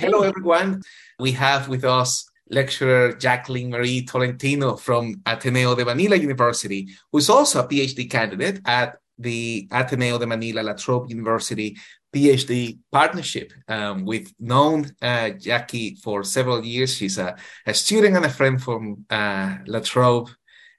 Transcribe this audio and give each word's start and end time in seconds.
Hello, 0.00 0.22
everyone. 0.22 0.80
We 1.18 1.32
have 1.32 1.68
with 1.68 1.84
us 1.84 2.24
lecturer 2.48 3.12
Jacqueline 3.12 3.68
Marie 3.68 4.06
Tolentino 4.06 4.76
from 4.76 5.20
Ateneo 5.26 5.74
de 5.74 5.84
Manila 5.84 6.16
University, 6.16 6.88
who's 7.12 7.28
also 7.28 7.60
a 7.60 7.68
PhD 7.68 8.10
candidate 8.10 8.62
at 8.64 8.96
the 9.18 9.68
Ateneo 9.70 10.16
de 10.16 10.26
Manila 10.26 10.62
La 10.62 10.72
Trobe 10.72 11.10
University 11.10 11.76
PhD 12.14 12.78
partnership. 12.90 13.52
Um, 13.68 14.06
we've 14.06 14.32
known 14.40 14.90
uh, 15.02 15.30
Jackie 15.38 15.96
for 15.96 16.24
several 16.24 16.64
years. 16.64 16.94
She's 16.94 17.18
a, 17.18 17.36
a 17.66 17.74
student 17.74 18.16
and 18.16 18.24
a 18.24 18.30
friend 18.30 18.58
from 18.58 19.04
uh, 19.10 19.56
La 19.66 19.80
Trobe 19.80 20.30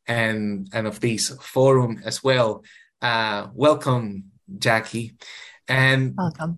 and, 0.08 0.68
and 0.74 0.88
of 0.88 1.00
this 1.00 1.30
forum 1.42 2.02
as 2.04 2.24
well. 2.24 2.64
Uh, 3.04 3.50
welcome, 3.54 4.32
Jackie. 4.58 5.14
And 5.68 6.16
welcome. 6.18 6.58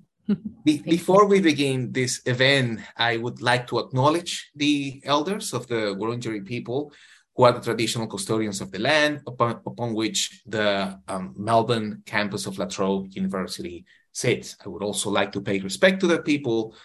Be, 0.63 0.81
before 0.85 1.25
we 1.25 1.41
begin 1.41 1.91
this 1.91 2.21
event, 2.25 2.79
I 2.97 3.17
would 3.17 3.41
like 3.41 3.67
to 3.67 3.79
acknowledge 3.79 4.51
the 4.55 5.01
elders 5.03 5.53
of 5.53 5.67
the 5.67 5.95
Wurundjeri 5.95 6.45
people 6.45 6.91
who 7.35 7.43
are 7.43 7.51
the 7.51 7.59
traditional 7.59 8.07
custodians 8.07 8.61
of 8.61 8.71
the 8.71 8.79
land 8.79 9.21
upon, 9.25 9.59
upon 9.65 9.93
which 9.93 10.41
the 10.45 10.99
um, 11.07 11.33
Melbourne 11.35 12.03
campus 12.05 12.45
of 12.45 12.57
La 12.57 12.65
Trobe 12.65 13.07
University 13.11 13.85
sits. 14.11 14.55
I 14.63 14.69
would 14.69 14.83
also 14.83 15.09
like 15.09 15.31
to 15.31 15.41
pay 15.41 15.59
respect 15.59 15.99
to 16.01 16.07
their 16.07 16.21
people, 16.21 16.75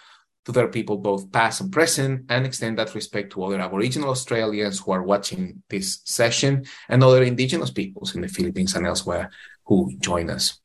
to 0.45 0.51
their 0.51 0.67
people 0.67 0.97
both 0.97 1.31
past 1.31 1.61
and 1.61 1.71
present, 1.71 2.25
and 2.29 2.45
extend 2.45 2.79
that 2.79 2.95
respect 2.95 3.31
to 3.33 3.43
other 3.43 3.59
Aboriginal 3.59 4.09
Australians 4.09 4.79
who 4.79 4.91
are 4.91 5.03
watching 5.03 5.61
this 5.69 6.01
session 6.05 6.65
and 6.89 7.03
other 7.03 7.21
Indigenous 7.21 7.69
peoples 7.69 8.15
in 8.15 8.21
the 8.21 8.27
Philippines 8.27 8.75
and 8.75 8.87
elsewhere 8.87 9.29
who 9.65 9.95
join 9.99 10.31
us. 10.31 10.59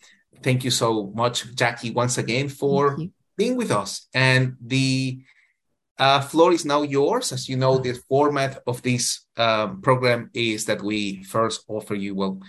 Thank 0.45 0.63
you 0.63 0.71
so 0.71 1.11
much, 1.15 1.55
Jackie, 1.55 1.91
once 1.91 2.19
again 2.19 2.51
for 2.51 2.99
being 3.35 3.57
with 3.57 3.71
us. 3.71 4.09
And 4.13 4.57
the 4.61 5.25
uh, 5.99 6.21
floor 6.21 6.53
is 6.53 6.67
now 6.67 6.83
yours. 6.83 7.33
As 7.33 7.49
you 7.49 7.57
know, 7.57 7.79
the 7.79 7.95
format 7.95 8.61
of 8.67 8.83
this 8.83 9.25
um, 9.39 9.81
program 9.81 10.29
is 10.35 10.67
that 10.67 10.83
we 10.83 11.25
first 11.25 11.65
offer 11.67 11.95
you, 11.95 12.15
well, 12.15 12.41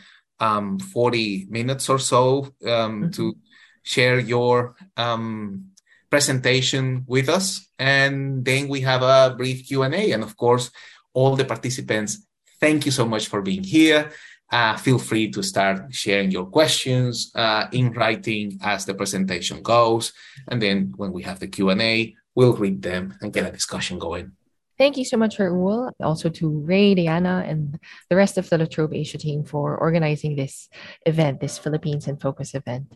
um, 0.41 0.77
40 0.77 1.47
minutes 1.49 1.87
or 1.87 1.97
so 1.97 2.51
um, 2.65 2.67
mm-hmm. 2.67 3.09
to 3.11 3.37
share 3.83 4.19
your 4.19 4.75
um, 4.97 5.69
presentation 6.09 7.05
with 7.07 7.29
us. 7.29 7.65
And 7.79 8.43
then 8.43 8.67
we 8.67 8.81
have 8.81 9.03
a 9.03 9.33
brief 9.37 9.67
Q&A. 9.67 10.11
And 10.11 10.21
of 10.21 10.35
course, 10.35 10.69
all 11.13 11.37
the 11.37 11.45
participants, 11.45 12.27
thank 12.59 12.85
you 12.85 12.91
so 12.91 13.05
much 13.05 13.27
for 13.27 13.41
being 13.41 13.63
here. 13.63 14.11
Uh, 14.51 14.77
feel 14.77 14.99
free 14.99 15.29
to 15.31 15.41
start 15.41 15.93
sharing 15.93 16.31
your 16.31 16.45
questions 16.45 17.31
uh, 17.35 17.67
in 17.71 17.91
writing 17.93 18.57
as 18.61 18.85
the 18.85 18.93
presentation 18.93 19.61
goes. 19.61 20.13
And 20.47 20.61
then 20.61 20.93
when 20.95 21.11
we 21.11 21.23
have 21.23 21.39
the 21.39 21.47
Q&A, 21.47 22.15
we'll 22.35 22.53
read 22.53 22.81
them 22.81 23.15
and 23.21 23.33
get 23.33 23.47
a 23.47 23.51
discussion 23.51 23.97
going. 23.97 24.33
Thank 24.77 24.97
you 24.97 25.05
so 25.05 25.15
much, 25.17 25.37
Raul. 25.37 25.91
Also 26.01 26.29
to 26.29 26.49
Ray, 26.49 26.95
Diana, 26.95 27.45
and 27.47 27.79
the 28.09 28.15
rest 28.15 28.37
of 28.37 28.49
the 28.49 28.57
La 28.57 28.65
Trobe 28.65 28.93
Asia 28.93 29.17
team 29.17 29.45
for 29.45 29.77
organizing 29.77 30.35
this 30.35 30.67
event, 31.05 31.39
this 31.39 31.57
Philippines 31.57 32.07
in 32.07 32.17
Focus 32.17 32.53
event. 32.53 32.93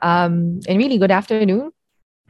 Um, 0.00 0.60
and 0.68 0.78
really, 0.78 0.96
good 0.96 1.10
afternoon. 1.10 1.72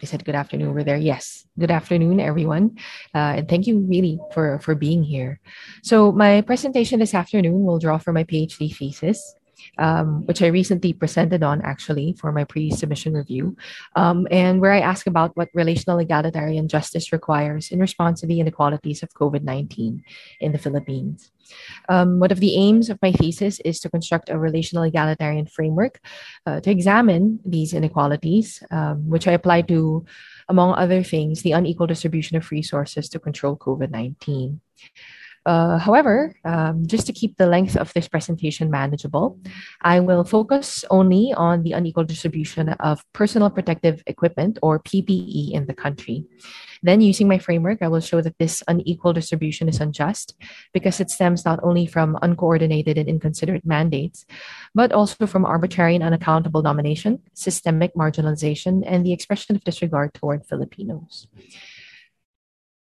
I 0.03 0.07
said 0.07 0.25
good 0.25 0.35
afternoon 0.35 0.69
over 0.69 0.85
there. 0.85 0.97
Yes, 0.97 1.47
good 1.59 1.71
afternoon, 1.71 2.21
everyone, 2.21 2.79
uh, 3.15 3.43
and 3.43 3.49
thank 3.49 3.67
you 3.67 3.81
really 3.81 4.19
for 4.33 4.59
for 4.61 4.75
being 4.75 5.03
here. 5.03 5.41
So 5.83 6.13
my 6.13 6.41
presentation 6.43 7.01
this 7.01 7.15
afternoon 7.15 7.65
will 7.65 7.79
draw 7.79 7.99
from 7.99 8.15
my 8.15 8.25
PhD 8.25 8.75
thesis 8.75 9.35
um, 9.79 10.27
which 10.27 10.43
I 10.43 10.47
recently 10.49 10.93
presented 10.93 11.43
on 11.43 11.63
actually 11.63 12.15
for 12.19 12.33
my 12.33 12.45
pre 12.45 12.71
submission 12.71 13.15
review, 13.15 13.57
um, 13.97 14.27
and 14.31 14.61
where 14.61 14.73
I 14.73 14.81
ask 14.81 15.07
about 15.07 15.37
what 15.37 15.49
relational 15.55 15.99
egalitarian 15.99 16.69
justice 16.69 17.13
requires 17.13 17.71
in 17.71 17.81
response 17.81 18.21
to 18.21 18.27
the 18.27 18.41
inequalities 18.41 19.03
of 19.03 19.15
COVID 19.15 19.43
19 19.43 20.03
in 20.41 20.53
the 20.53 20.59
Philippines. 20.59 21.31
Um, 21.89 22.21
one 22.21 22.31
of 22.31 22.41
the 22.41 22.57
aims 22.57 22.91
of 22.91 23.01
my 23.01 23.13
thesis 23.13 23.61
is 23.61 23.81
to 23.81 23.91
construct 23.91 24.29
a 24.29 24.39
relational 24.39 24.85
egalitarian 24.85 25.47
framework 25.47 26.01
uh, 26.47 26.61
to 26.61 26.71
examine 26.71 27.41
these 27.45 27.73
inequalities, 27.73 28.63
um, 28.71 29.09
which 29.09 29.27
I 29.27 29.33
apply 29.33 29.63
to, 29.63 30.05
among 30.49 30.75
other 30.75 31.03
things, 31.03 31.43
the 31.43 31.53
unequal 31.53 31.87
distribution 31.87 32.37
of 32.37 32.51
resources 32.51 33.09
to 33.11 33.19
control 33.19 33.57
COVID 33.57 33.91
19. 33.91 34.61
Uh, 35.49 35.79
however, 35.79 36.37
um, 36.45 36.87
just 36.87 37.07
to 37.07 37.13
keep 37.13 37.39
the 37.39 37.47
length 37.47 37.75
of 37.75 37.91
this 37.95 38.07
presentation 38.07 38.71
manageable, 38.71 39.41
I 39.81 39.99
will 40.01 40.23
focus 40.23 40.85
only 40.91 41.33
on 41.33 41.63
the 41.63 41.73
unequal 41.73 42.05
distribution 42.05 42.69
of 42.69 43.03
personal 43.15 43.49
protective 43.49 44.03
equipment 44.07 44.59
or 44.61 44.79
PPE 44.79 45.53
in 45.53 45.65
the 45.65 45.73
country. 45.73 46.27
Then, 46.83 47.01
using 47.01 47.29
my 47.29 47.39
framework, 47.39 47.81
I 47.81 47.89
will 47.89 48.05
show 48.05 48.21
that 48.21 48.37
this 48.37 48.63
unequal 48.69 49.15
distribution 49.15 49.71
is 49.71 49.81
unjust 49.81 50.37
because 50.75 51.01
it 51.01 51.09
stems 51.09 51.47
not 51.47 51.61
only 51.63 51.87
from 51.87 52.19
uncoordinated 52.21 52.99
and 52.99 53.09
inconsiderate 53.09 53.65
mandates, 53.65 54.27
but 54.75 54.93
also 54.93 55.27
from 55.27 55.47
arbitrary 55.47 55.95
and 55.95 56.05
unaccountable 56.05 56.61
domination, 56.61 57.23
systemic 57.33 57.95
marginalization, 57.95 58.85
and 58.85 59.01
the 59.01 59.15
expression 59.15 59.57
of 59.57 59.65
disregard 59.65 60.13
toward 60.13 60.45
Filipinos. 60.45 61.27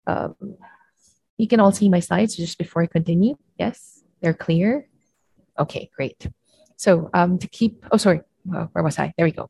Um, 0.05 0.57
you 1.39 1.47
can 1.47 1.59
all 1.59 1.71
see 1.71 1.87
my 1.87 2.01
slides 2.01 2.35
just 2.35 2.57
before 2.59 2.83
I 2.83 2.87
continue. 2.87 3.39
Yes, 3.57 4.03
they're 4.21 4.35
clear. 4.35 4.87
Okay, 5.57 5.89
great. 5.95 6.27
So 6.75 7.09
um, 7.13 7.39
to 7.39 7.47
keep, 7.47 7.85
oh, 7.91 7.97
sorry, 7.97 8.21
where 8.43 8.83
was 8.83 8.99
I? 8.99 9.13
There 9.17 9.25
we 9.25 9.31
go. 9.31 9.49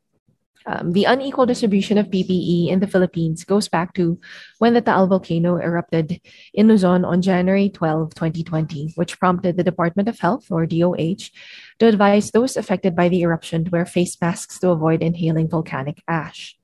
Um, 0.66 0.92
the 0.92 1.04
unequal 1.04 1.46
distribution 1.46 1.98
of 1.98 2.06
PPE 2.06 2.68
in 2.68 2.78
the 2.78 2.86
Philippines 2.86 3.44
goes 3.44 3.66
back 3.66 3.94
to 3.94 4.20
when 4.58 4.74
the 4.74 4.80
Taal 4.80 5.08
volcano 5.08 5.56
erupted 5.56 6.20
in 6.54 6.68
Luzon 6.68 7.04
on 7.04 7.22
January 7.22 7.70
12, 7.70 8.14
2020, 8.14 8.92
which 8.94 9.18
prompted 9.18 9.56
the 9.56 9.64
Department 9.64 10.08
of 10.08 10.20
Health, 10.20 10.46
or 10.50 10.66
DOH, 10.66 11.32
to 11.80 11.86
advise 11.86 12.30
those 12.30 12.56
affected 12.56 12.94
by 12.94 13.08
the 13.08 13.22
eruption 13.22 13.64
to 13.64 13.70
wear 13.70 13.86
face 13.86 14.20
masks 14.20 14.60
to 14.60 14.70
avoid 14.70 15.02
inhaling 15.02 15.48
volcanic 15.48 16.02
ash. 16.06 16.59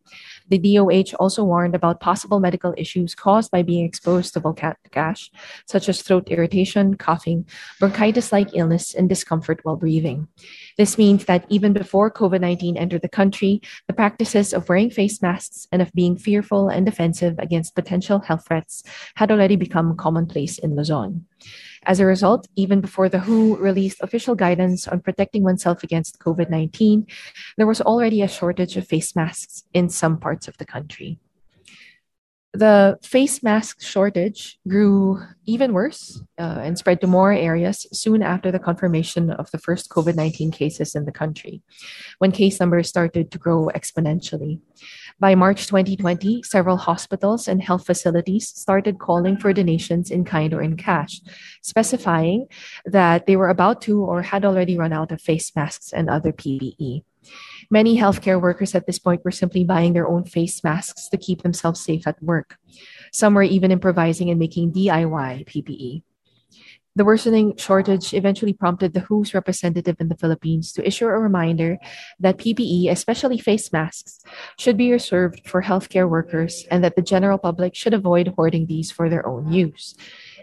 The 0.49 0.59
DOH 0.59 1.17
also 1.19 1.45
warned 1.45 1.75
about 1.75 2.01
possible 2.01 2.41
medical 2.41 2.75
issues 2.77 3.15
caused 3.15 3.51
by 3.51 3.63
being 3.63 3.85
exposed 3.85 4.35
to 4.35 4.41
volcanic 4.41 4.97
ash, 4.97 5.31
such 5.67 5.89
as 5.89 6.03
throat 6.03 6.29
irritation, 6.29 6.97
coughing, 6.97 7.47
bronchitis 7.81 8.33
like 8.33 8.51
illness, 8.55 8.95
and 8.95 9.09
discomfort 9.09 9.61
while 9.65 9.77
breathing. 9.77 10.29
This 10.77 10.99
means 10.99 11.25
that 11.25 11.47
even 11.49 11.73
before 11.73 12.11
COVID 12.11 12.41
19 12.41 12.77
entered 12.77 13.03
the 13.03 13.09
country, 13.09 13.61
the 13.87 13.95
practices 13.95 14.53
of 14.53 14.69
wearing 14.69 14.91
face 14.91 15.21
masks 15.23 15.67
and 15.73 15.83
of 15.83 15.93
being 15.93 16.17
fearful 16.17 16.69
and 16.69 16.87
defensive 16.87 17.39
against 17.39 17.75
potential 17.75 18.21
health 18.21 18.47
threats 18.47 18.83
had 19.17 19.31
already 19.31 19.57
become 19.57 19.97
commonplace 19.97 20.59
in 20.59 20.77
Luzon. 20.77 21.25
As 21.87 22.01
a 22.01 22.05
result, 22.05 22.49
even 22.57 22.81
before 22.81 23.09
the 23.09 23.21
WHO 23.21 23.59
released 23.59 24.03
official 24.03 24.35
guidance 24.35 24.89
on 24.89 25.01
protecting 25.01 25.45
oneself 25.45 25.85
against 25.85 26.19
COVID 26.19 26.51
19, 26.51 27.07
there 27.57 27.67
was 27.67 27.81
already 27.81 28.23
a 28.23 28.29
shortage 28.29 28.77
of 28.77 28.89
face 28.89 29.15
masks 29.15 29.63
in 29.73 29.89
some 29.89 30.19
parts 30.19 30.49
of 30.49 30.59
the 30.59 30.67
country. 30.67 31.21
The 32.57 32.97
face 33.03 33.43
mask 33.43 33.83
shortage 33.83 34.59
grew 34.67 35.21
even 35.45 35.75
worse 35.75 36.23
uh, 36.39 36.61
and 36.65 36.79
spread 36.79 37.03
to 37.03 37.07
more 37.07 37.31
areas 37.31 37.87
soon 37.93 38.23
after 38.23 38.51
the 38.51 38.59
confirmation 38.59 39.31
of 39.31 39.51
the 39.51 39.59
first 39.59 39.91
COVID 39.91 40.17
19 40.17 40.53
cases 40.53 40.95
in 40.95 41.05
the 41.05 41.13
country, 41.13 41.61
when 42.17 42.33
case 42.33 42.59
numbers 42.59 42.89
started 42.89 43.31
to 43.31 43.39
grow 43.39 43.69
exponentially. 43.75 44.61
By 45.21 45.35
March 45.35 45.67
2020, 45.67 46.45
several 46.45 46.79
hospitals 46.79 47.47
and 47.47 47.63
health 47.63 47.85
facilities 47.85 48.49
started 48.49 48.99
calling 48.99 49.37
for 49.37 49.53
donations 49.53 50.11
in 50.11 50.25
kind 50.25 50.55
or 50.55 50.63
in 50.63 50.79
cash, 50.79 51.21
specifying 51.61 52.47
that 52.87 53.27
they 53.27 53.37
were 53.37 53.51
about 53.51 53.83
to 53.83 54.01
or 54.01 54.23
had 54.23 54.47
already 54.47 54.79
run 54.79 54.95
out 54.95 55.13
of 55.13 55.21
face 55.21 55.55
masks 55.55 55.93
and 55.93 56.09
other 56.09 56.33
PPE. 56.33 57.05
Many 57.71 57.99
healthcare 57.99 58.41
workers 58.41 58.75
at 58.75 58.87
this 58.87 58.99
point 58.99 59.25
were 59.25 59.31
simply 59.31 59.65
buying 59.65 59.93
their 59.93 60.09
own 60.09 60.25
face 60.25 60.63
masks 60.63 61.09
to 61.09 61.17
keep 61.17 61.43
themselves 61.43 61.81
safe 61.81 62.07
at 62.07 62.23
work. 62.23 62.57
Some 63.13 63.35
were 63.35 63.43
even 63.43 63.71
improvising 63.71 64.31
and 64.31 64.39
making 64.39 64.73
DIY 64.73 65.47
PPE. 65.47 66.03
The 66.97 67.05
worsening 67.05 67.59
shortage 67.59 68.15
eventually 68.15 68.55
prompted 68.55 68.95
the 68.95 69.01
WHO's 69.01 69.35
representative 69.35 69.97
in 70.01 70.09
the 70.09 70.17
Philippines 70.17 70.73
to 70.73 70.87
issue 70.87 71.05
a 71.05 71.19
reminder 71.19 71.77
that 72.21 72.39
PPE, 72.39 72.91
especially 72.91 73.37
face 73.37 73.71
masks, 73.71 74.23
should 74.59 74.79
be 74.79 74.91
reserved 74.91 75.47
for 75.47 75.61
healthcare 75.61 76.09
workers 76.09 76.65
and 76.71 76.83
that 76.83 76.97
the 76.97 77.03
general 77.03 77.37
public 77.37 77.75
should 77.75 77.93
avoid 77.93 78.33
hoarding 78.35 78.65
these 78.65 78.91
for 78.91 79.11
their 79.11 79.27
own 79.27 79.53
use, 79.53 79.95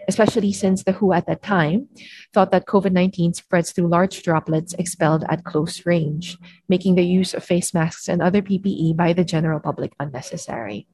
especially 0.08 0.52
since 0.52 0.84
the 0.84 0.92
WHO 0.92 1.12
at 1.12 1.26
that 1.26 1.42
time 1.42 1.88
thought 2.32 2.50
that 2.50 2.66
COVID 2.66 2.92
19 2.92 3.34
spreads 3.34 3.72
through 3.72 3.88
large 3.88 4.22
droplets 4.22 4.74
expelled 4.74 5.24
at 5.28 5.44
close 5.44 5.86
range, 5.86 6.38
making 6.68 6.94
the 6.94 7.04
use 7.04 7.34
of 7.34 7.44
face 7.44 7.74
masks 7.74 8.08
and 8.08 8.22
other 8.22 8.42
PPE 8.42 8.96
by 8.96 9.12
the 9.12 9.24
general 9.24 9.60
public 9.60 9.92
unnecessary. 10.00 10.86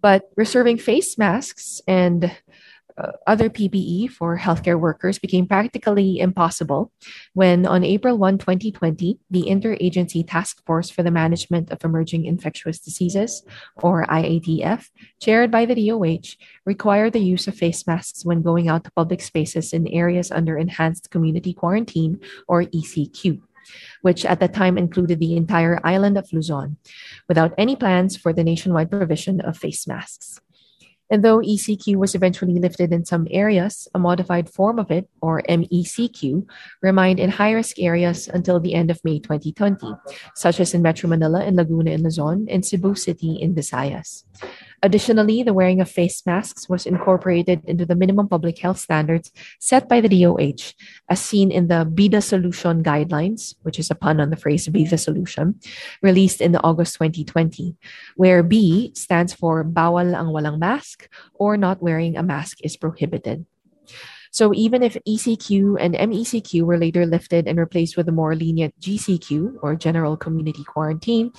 But 0.00 0.28
reserving 0.36 0.78
face 0.78 1.16
masks 1.16 1.80
and 1.88 2.30
uh, 2.96 3.12
other 3.26 3.48
PPE 3.50 4.10
for 4.10 4.38
healthcare 4.38 4.78
workers 4.78 5.18
became 5.18 5.46
practically 5.46 6.18
impossible 6.18 6.92
when, 7.32 7.66
on 7.66 7.82
April 7.82 8.16
1, 8.16 8.38
2020, 8.38 9.18
the 9.30 9.42
Interagency 9.44 10.24
Task 10.26 10.64
Force 10.64 10.90
for 10.90 11.02
the 11.02 11.10
Management 11.10 11.70
of 11.70 11.84
Emerging 11.84 12.24
Infectious 12.24 12.78
Diseases, 12.78 13.42
or 13.76 14.06
IATF, 14.06 14.88
chaired 15.20 15.50
by 15.50 15.66
the 15.66 15.88
DOH, 15.88 16.36
required 16.64 17.12
the 17.12 17.20
use 17.20 17.48
of 17.48 17.56
face 17.56 17.86
masks 17.86 18.24
when 18.24 18.42
going 18.42 18.68
out 18.68 18.84
to 18.84 18.92
public 18.92 19.20
spaces 19.22 19.72
in 19.72 19.88
areas 19.88 20.30
under 20.30 20.56
Enhanced 20.56 21.10
Community 21.10 21.52
Quarantine, 21.52 22.20
or 22.46 22.62
ECQ 22.62 23.40
which 24.02 24.26
at 24.26 24.40
the 24.40 24.48
time 24.48 24.76
included 24.76 25.18
the 25.18 25.36
entire 25.36 25.80
island 25.84 26.18
of 26.18 26.30
Luzon, 26.34 26.76
without 27.28 27.54
any 27.56 27.74
plans 27.74 28.14
for 28.14 28.30
the 28.30 28.44
nationwide 28.44 28.90
provision 28.90 29.40
of 29.40 29.56
face 29.56 29.86
masks. 29.86 30.40
And 31.10 31.22
though 31.22 31.38
ECQ 31.38 31.96
was 31.96 32.14
eventually 32.14 32.58
lifted 32.58 32.92
in 32.92 33.04
some 33.04 33.28
areas, 33.30 33.86
a 33.94 33.98
modified 33.98 34.48
form 34.48 34.78
of 34.78 34.90
it, 34.90 35.08
or 35.20 35.42
MECQ, 35.48 36.46
remained 36.82 37.20
in 37.20 37.30
high 37.30 37.52
risk 37.52 37.78
areas 37.78 38.28
until 38.28 38.58
the 38.58 38.74
end 38.74 38.90
of 38.90 39.04
May 39.04 39.18
2020, 39.18 39.86
such 40.34 40.60
as 40.60 40.72
in 40.72 40.82
Metro 40.82 41.08
Manila 41.08 41.40
and 41.44 41.56
Laguna 41.56 41.90
in 41.90 42.02
Luzon 42.02 42.46
and 42.48 42.64
Cebu 42.64 42.94
City 42.94 43.36
in 43.36 43.54
Visayas. 43.54 44.24
Additionally, 44.84 45.42
the 45.42 45.56
wearing 45.56 45.80
of 45.80 45.88
face 45.88 46.20
masks 46.26 46.68
was 46.68 46.84
incorporated 46.84 47.64
into 47.64 47.86
the 47.86 47.96
minimum 47.96 48.28
public 48.28 48.58
health 48.58 48.76
standards 48.76 49.32
set 49.58 49.88
by 49.88 49.98
the 49.98 50.12
DOH, 50.12 50.76
as 51.08 51.24
seen 51.24 51.50
in 51.50 51.68
the 51.68 51.88
BIDA 51.88 52.20
Solution 52.20 52.84
Guidelines, 52.84 53.54
which 53.62 53.78
is 53.78 53.90
a 53.90 53.94
pun 53.94 54.20
on 54.20 54.28
the 54.28 54.36
phrase 54.36 54.68
BIDA 54.68 55.00
Solution, 55.00 55.58
released 56.02 56.42
in 56.42 56.54
August 56.56 57.00
2020, 57.00 57.74
where 58.16 58.42
B 58.42 58.92
stands 58.94 59.32
for 59.32 59.64
Bawal 59.64 60.12
ang 60.12 60.28
walang 60.36 60.58
mask 60.58 61.08
or 61.32 61.56
not 61.56 61.80
wearing 61.80 62.18
a 62.18 62.22
mask 62.22 62.58
is 62.60 62.76
prohibited. 62.76 63.46
So 64.32 64.52
even 64.52 64.82
if 64.82 64.98
ECQ 65.08 65.80
and 65.80 65.94
MECQ 65.94 66.60
were 66.60 66.76
later 66.76 67.06
lifted 67.06 67.48
and 67.48 67.56
replaced 67.56 67.96
with 67.96 68.08
a 68.08 68.12
more 68.12 68.36
lenient 68.36 68.78
GCQ 68.80 69.62
or 69.62 69.76
general 69.76 70.18
community 70.18 70.64
quarantine, 70.64 71.32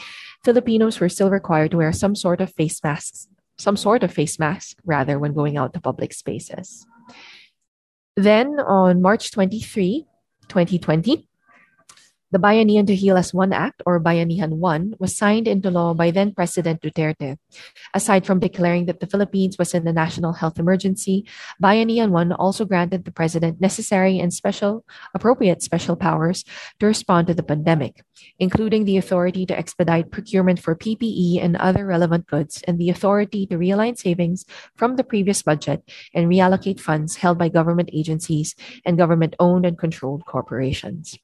Filipinos 0.43 0.99
were 0.99 1.09
still 1.09 1.29
required 1.29 1.71
to 1.71 1.77
wear 1.77 1.93
some 1.93 2.15
sort 2.15 2.41
of 2.41 2.51
face 2.55 2.81
masks 2.81 3.27
some 3.57 3.77
sort 3.77 4.03
of 4.03 4.13
face 4.13 4.39
mask 4.39 4.77
rather 4.85 5.17
when 5.19 5.33
going 5.33 5.57
out 5.57 5.73
to 5.73 5.81
public 5.81 6.13
spaces. 6.13 6.85
Then 8.15 8.59
on 8.59 9.01
March 9.01 9.31
23, 9.31 10.05
2020, 10.47 11.27
the 12.31 12.39
Bayanihan 12.39 12.87
to 12.87 12.95
Heal 12.95 13.17
as 13.17 13.33
One 13.33 13.53
Act, 13.53 13.83
or 13.85 13.99
Bayanihan 13.99 14.57
1, 14.57 14.95
was 14.99 15.15
signed 15.15 15.47
into 15.47 15.69
law 15.69 15.93
by 15.93 16.11
then 16.11 16.33
President 16.33 16.81
Duterte. 16.81 17.37
Aside 17.93 18.25
from 18.25 18.39
declaring 18.39 18.87
that 18.87 18.99
the 18.99 19.07
Philippines 19.07 19.57
was 19.57 19.73
in 19.73 19.87
a 19.87 19.93
national 19.93 20.33
health 20.33 20.59
emergency, 20.59 21.25
Bayanihan 21.61 22.09
1 22.09 22.31
also 22.33 22.65
granted 22.65 23.05
the 23.05 23.11
president 23.11 23.61
necessary 23.61 24.19
and 24.19 24.33
special, 24.33 24.83
appropriate 25.13 25.61
special 25.61 25.95
powers 25.95 26.43
to 26.79 26.87
respond 26.87 27.27
to 27.27 27.33
the 27.33 27.43
pandemic, 27.43 28.03
including 28.39 28.85
the 28.85 28.97
authority 28.97 29.45
to 29.45 29.57
expedite 29.57 30.11
procurement 30.11 30.59
for 30.59 30.75
PPE 30.75 31.43
and 31.43 31.55
other 31.57 31.85
relevant 31.85 32.27
goods, 32.27 32.63
and 32.67 32.79
the 32.79 32.89
authority 32.89 33.45
to 33.47 33.57
realign 33.57 33.97
savings 33.97 34.45
from 34.75 34.95
the 34.95 35.03
previous 35.03 35.41
budget 35.41 35.83
and 36.13 36.27
reallocate 36.27 36.79
funds 36.79 37.17
held 37.17 37.37
by 37.37 37.49
government 37.49 37.89
agencies 37.93 38.55
and 38.83 38.97
government 38.97 39.35
owned 39.39 39.65
and 39.65 39.77
controlled 39.77 40.25
corporations. 40.25 41.17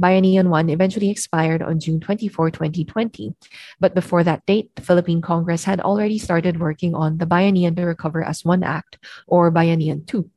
Bayanihan 0.00 0.48
1 0.48 0.70
eventually 0.70 1.10
expired 1.10 1.62
on 1.62 1.80
June 1.80 2.00
24, 2.00 2.50
2020. 2.50 3.34
But 3.80 3.94
before 3.94 4.24
that 4.24 4.44
date, 4.46 4.74
the 4.74 4.82
Philippine 4.82 5.20
Congress 5.20 5.64
had 5.64 5.80
already 5.80 6.18
started 6.18 6.60
working 6.60 6.94
on 6.94 7.18
the 7.18 7.26
Bayanihan 7.26 7.76
to 7.76 7.84
Recover 7.84 8.24
as 8.24 8.44
One 8.44 8.62
Act, 8.62 8.98
or 9.26 9.52
Bayanihan 9.52 10.06
2. 10.06 10.28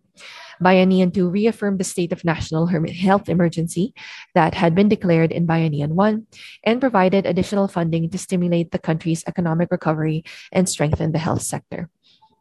Bayanihan 0.64 1.14
2 1.14 1.30
reaffirmed 1.30 1.80
the 1.80 1.84
state 1.84 2.14
of 2.14 2.24
national 2.24 2.68
health 2.68 3.28
emergency 3.28 3.94
that 4.34 4.54
had 4.56 4.74
been 4.76 4.88
declared 4.88 5.32
in 5.32 5.48
Bayanihan 5.48 5.92
1 5.92 6.28
and 6.64 6.80
provided 6.80 7.26
additional 7.26 7.68
funding 7.68 8.10
to 8.10 8.18
stimulate 8.18 8.72
the 8.72 8.80
country's 8.80 9.24
economic 9.28 9.72
recovery 9.72 10.24
and 10.52 10.70
strengthen 10.70 11.12
the 11.12 11.20
health 11.20 11.42
sector. 11.42 11.90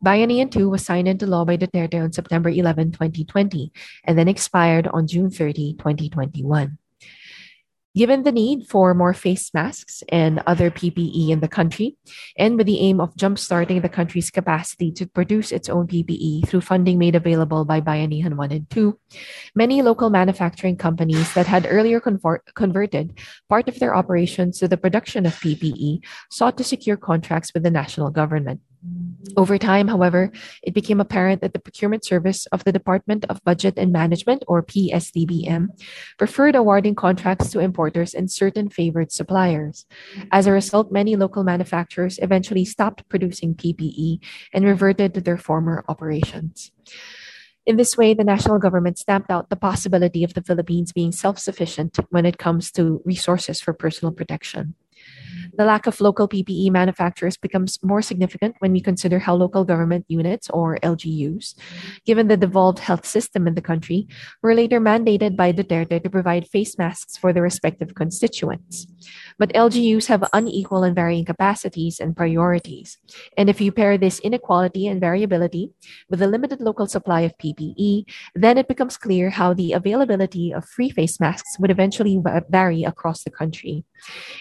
Bayanihan 0.04 0.50
2 0.50 0.68
was 0.68 0.84
signed 0.84 1.08
into 1.08 1.26
law 1.26 1.46
by 1.46 1.56
Duterte 1.56 1.96
on 1.96 2.12
September 2.12 2.50
11, 2.50 2.92
2020, 2.92 3.72
and 4.04 4.18
then 4.18 4.28
expired 4.28 4.86
on 4.88 5.06
June 5.06 5.30
30, 5.30 5.80
2021. 5.80 6.76
Given 7.96 8.24
the 8.24 8.32
need 8.32 8.66
for 8.66 8.92
more 8.92 9.14
face 9.14 9.54
masks 9.54 10.02
and 10.10 10.42
other 10.46 10.68
PPE 10.68 11.30
in 11.30 11.40
the 11.40 11.48
country, 11.48 11.96
and 12.36 12.58
with 12.58 12.66
the 12.66 12.80
aim 12.80 13.00
of 13.00 13.14
jumpstarting 13.14 13.80
the 13.80 13.88
country's 13.88 14.30
capacity 14.30 14.92
to 14.92 15.06
produce 15.06 15.52
its 15.52 15.70
own 15.70 15.86
PPE 15.86 16.48
through 16.48 16.60
funding 16.60 16.98
made 16.98 17.14
available 17.14 17.64
by 17.64 17.80
Bayanihan 17.80 18.34
1 18.34 18.52
and 18.52 18.68
2, 18.68 18.98
many 19.54 19.80
local 19.80 20.10
manufacturing 20.10 20.76
companies 20.76 21.32
that 21.32 21.46
had 21.46 21.66
earlier 21.70 22.00
convert- 22.00 22.52
converted 22.54 23.16
part 23.48 23.68
of 23.68 23.78
their 23.78 23.94
operations 23.94 24.58
to 24.58 24.68
the 24.68 24.76
production 24.76 25.24
of 25.24 25.40
PPE 25.40 26.04
sought 26.30 26.58
to 26.58 26.64
secure 26.64 26.98
contracts 26.98 27.54
with 27.54 27.62
the 27.62 27.70
national 27.70 28.10
government. 28.10 28.60
Over 29.36 29.58
time, 29.58 29.88
however, 29.88 30.30
it 30.62 30.74
became 30.74 31.00
apparent 31.00 31.40
that 31.40 31.52
the 31.52 31.58
procurement 31.58 32.04
service 32.04 32.46
of 32.46 32.62
the 32.64 32.72
Department 32.72 33.24
of 33.28 33.42
Budget 33.42 33.74
and 33.78 33.90
Management, 33.90 34.44
or 34.46 34.62
PSDBM, 34.62 35.68
preferred 36.18 36.54
awarding 36.54 36.94
contracts 36.94 37.50
to 37.50 37.60
importers 37.60 38.14
and 38.14 38.30
certain 38.30 38.68
favored 38.68 39.10
suppliers. 39.10 39.86
As 40.30 40.46
a 40.46 40.52
result, 40.52 40.92
many 40.92 41.16
local 41.16 41.42
manufacturers 41.42 42.18
eventually 42.20 42.64
stopped 42.64 43.08
producing 43.08 43.54
PPE 43.54 44.20
and 44.52 44.64
reverted 44.64 45.14
to 45.14 45.20
their 45.20 45.38
former 45.38 45.84
operations. 45.88 46.70
In 47.66 47.76
this 47.76 47.96
way, 47.96 48.12
the 48.12 48.24
national 48.24 48.58
government 48.58 48.98
stamped 48.98 49.30
out 49.30 49.48
the 49.48 49.56
possibility 49.56 50.22
of 50.22 50.34
the 50.34 50.42
Philippines 50.42 50.92
being 50.92 51.12
self 51.12 51.38
sufficient 51.38 51.98
when 52.10 52.26
it 52.26 52.38
comes 52.38 52.70
to 52.72 53.00
resources 53.04 53.60
for 53.60 53.72
personal 53.72 54.12
protection. 54.12 54.74
The 55.56 55.64
lack 55.64 55.86
of 55.86 56.00
local 56.00 56.28
PPE 56.28 56.70
manufacturers 56.70 57.36
becomes 57.36 57.78
more 57.82 58.02
significant 58.02 58.56
when 58.58 58.72
we 58.72 58.80
consider 58.80 59.18
how 59.18 59.34
local 59.34 59.64
government 59.64 60.04
units, 60.08 60.50
or 60.50 60.78
LGUs, 60.82 61.54
given 62.04 62.28
the 62.28 62.36
devolved 62.36 62.78
health 62.78 63.06
system 63.06 63.46
in 63.46 63.54
the 63.54 63.62
country, 63.62 64.08
were 64.42 64.54
later 64.54 64.80
mandated 64.80 65.36
by 65.36 65.52
Duterte 65.52 66.02
to 66.02 66.10
provide 66.10 66.48
face 66.48 66.78
masks 66.78 67.16
for 67.16 67.32
their 67.32 67.42
respective 67.42 67.94
constituents. 67.94 68.86
But 69.38 69.52
LGUs 69.52 70.06
have 70.06 70.28
unequal 70.32 70.84
and 70.84 70.94
varying 70.94 71.24
capacities 71.24 72.00
and 72.00 72.16
priorities. 72.16 72.98
And 73.36 73.50
if 73.50 73.60
you 73.60 73.72
pair 73.72 73.98
this 73.98 74.20
inequality 74.20 74.86
and 74.86 75.00
variability 75.00 75.70
with 76.08 76.22
a 76.22 76.26
limited 76.26 76.60
local 76.60 76.86
supply 76.86 77.22
of 77.22 77.36
PPE, 77.38 78.04
then 78.34 78.58
it 78.58 78.68
becomes 78.68 78.96
clear 78.96 79.30
how 79.30 79.54
the 79.54 79.72
availability 79.72 80.52
of 80.52 80.68
free 80.68 80.90
face 80.90 81.18
masks 81.20 81.58
would 81.58 81.70
eventually 81.70 82.20
vary 82.48 82.84
across 82.84 83.24
the 83.24 83.30
country. 83.30 83.84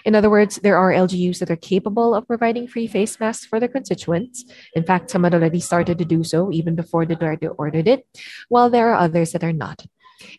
In 0.04 0.14
other 0.14 0.30
words, 0.30 0.56
there 0.62 0.76
are 0.76 0.92
LGUs 0.92 1.38
that 1.38 1.50
are 1.50 1.56
capable 1.56 2.14
of 2.14 2.26
providing 2.26 2.68
free 2.68 2.86
face 2.86 3.18
masks 3.18 3.46
for 3.46 3.58
their 3.58 3.68
constituents. 3.68 4.44
In 4.74 4.84
fact, 4.84 5.10
some 5.10 5.24
had 5.24 5.34
already 5.34 5.60
started 5.60 5.98
to 5.98 6.04
do 6.04 6.22
so 6.22 6.52
even 6.52 6.74
before 6.74 7.06
the 7.06 7.16
Duterte 7.16 7.54
ordered 7.58 7.88
it, 7.88 8.06
while 8.48 8.70
there 8.70 8.90
are 8.90 8.96
others 8.96 9.32
that 9.32 9.44
are 9.44 9.52
not. 9.52 9.86